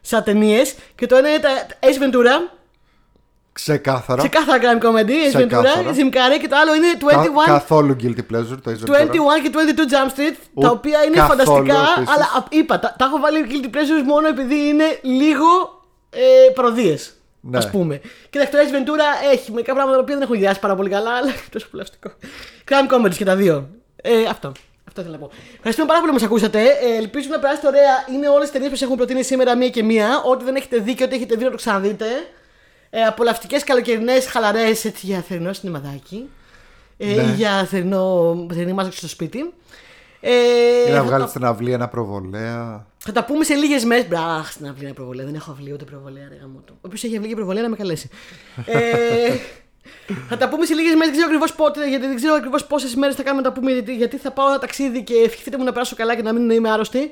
[0.00, 0.74] σαν ταινίες.
[0.94, 1.48] Και το ένα είναι τα
[1.80, 2.50] Ace Ventura,
[3.54, 4.18] Ξεκάθαρα.
[4.28, 5.72] ξεκάθαρα crime comedy, Ace Ξεκάθαρα.
[5.74, 8.94] Ventura, Jim Carrey και το άλλο είναι Κα- 21, καθόλου guilty pleasure το Ace 21
[9.02, 9.42] Ventura.
[9.42, 12.14] και 22 Jump Street, Ου- τα οποία είναι καθόλου φανταστικά, επίσης.
[12.14, 15.46] αλλά α, είπα, τα, τα έχω βάλει Guilty Pleasures μόνο επειδή είναι λίγο
[16.10, 17.12] ε, παροδίες.
[17.40, 17.58] Ναι.
[17.58, 18.00] Α πούμε.
[18.30, 21.10] Κοίταξε, το Ace Ventura έχει μερικά πράγματα τα οποία δεν έχουν ιδιάσει πάρα πολύ καλά,
[21.10, 22.10] αλλά είναι τόσο πλαστικό.
[22.68, 23.68] Crime comedies και τα δύο.
[24.02, 24.52] Ε, αυτό.
[24.88, 25.30] Αυτό θέλω να πω.
[25.56, 26.60] Ευχαριστούμε πάρα πολύ που μας ακούσατε.
[26.62, 27.92] Ε, ελπίζω να περάσετε ωραία.
[28.14, 30.22] Είναι όλες τι ταινίες που σας έχουμε προτείνει σήμερα μία και μία.
[30.24, 32.06] Ό,τι δεν έχετε δει και ό,τι έχετε δει να το ξαναδείτε.
[32.96, 36.28] Ε, Απολαυτικέ καλοκαιρινές, χαλαρές έτσι για θερινό σινεμαδάκι.
[36.96, 37.22] Ε, Ναι.
[37.22, 39.52] ή για θερινό, θερινή μάζεξη στο σπίτι.
[40.20, 40.30] Ε,
[40.88, 42.86] Ή να θα, βγάλεις τα, στην αυλή ένα προβολέα.
[42.98, 44.06] θα τα πούμε σε λίγες μέρες.
[44.08, 45.24] Μπραχ, στην αυλή είναι προβολέα.
[45.24, 46.26] Δεν έχω αυλή ούτε προβολέα.
[46.28, 46.72] Ρε, γαμώτο.
[46.80, 48.08] Όποιος έχει αυλή και προβολέα να με καλέσει.
[48.66, 48.78] ε,
[50.28, 51.06] θα τα πούμε σε λίγες μέρες.
[51.06, 53.72] Δεν ξέρω ακριβώς πότε, γιατί δεν ξέρω ακριβώς πόσες μέρες θα κάνουμε να τα πούμε.
[53.72, 56.50] Γιατί, γιατί θα πάω ένα ταξίδι και ευχηθείτε μου να περάσω καλά και να μην
[56.50, 57.10] είμαι άρρωστη.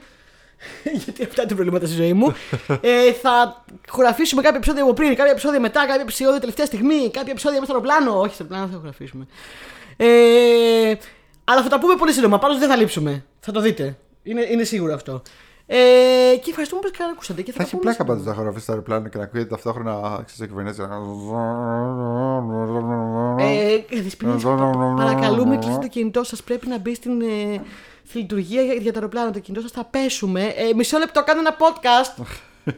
[1.05, 2.35] γιατί αυτά είναι τα προβλήματα στη ζωή μου.
[2.81, 7.33] ε, θα χωραφίσουμε κάποια επεισόδια από πριν, κάποια επεισόδια μετά, κάποια επεισόδια τελευταία στιγμή, κάποια
[7.33, 8.21] επεισόδια μέσα στο αεροπλάνο.
[8.21, 9.27] Όχι, στο αεροπλάνο θα χωραφίσουμε.
[9.97, 10.95] Ε,
[11.45, 12.39] αλλά θα τα πούμε πολύ σύντομα.
[12.39, 13.25] Πάντως δεν θα λείψουμε.
[13.41, 13.97] Θα το δείτε.
[14.23, 15.23] Είναι, είναι σίγουρο αυτό.
[15.67, 15.77] Ε,
[16.37, 17.43] και ευχαριστούμε που καλά ακούσατε.
[17.43, 20.49] Και θα, θα έχει πλάκα πάντως να χωραφείς το αεροπλάνο και να ακούγεται ταυτόχρονα ξέρω
[20.49, 20.81] κυβερνήσει.
[20.81, 20.87] Ε,
[24.97, 26.43] παρακαλούμε, κλείστε το κινητό σας.
[26.43, 27.21] Πρέπει να μπει στην.
[27.21, 27.63] Ε,
[28.19, 29.31] λειτουργία για, για το αεροπλάνο.
[29.31, 30.43] Το κινητό σας θα πέσουμε.
[30.43, 32.25] Ε, μισό λεπτό, κάνω ένα podcast.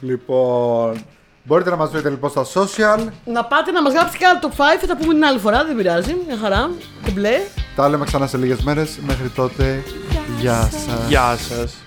[0.00, 1.04] Λοιπόν,
[1.42, 3.06] μπορείτε να μας βρείτε λοιπόν στα social.
[3.24, 5.64] Να πάτε να μας γράψετε και άλλο top 5, θα τα πούμε την άλλη φορά,
[5.64, 6.16] δεν πειράζει.
[6.26, 6.70] Μια χαρά.
[7.04, 7.40] Κουμπλέ.
[7.76, 8.98] Τα λέμε ξανά σε λίγες μέρες.
[9.06, 9.82] Μέχρι τότε,
[10.40, 11.08] γεια σας.
[11.08, 11.83] Γεια σας.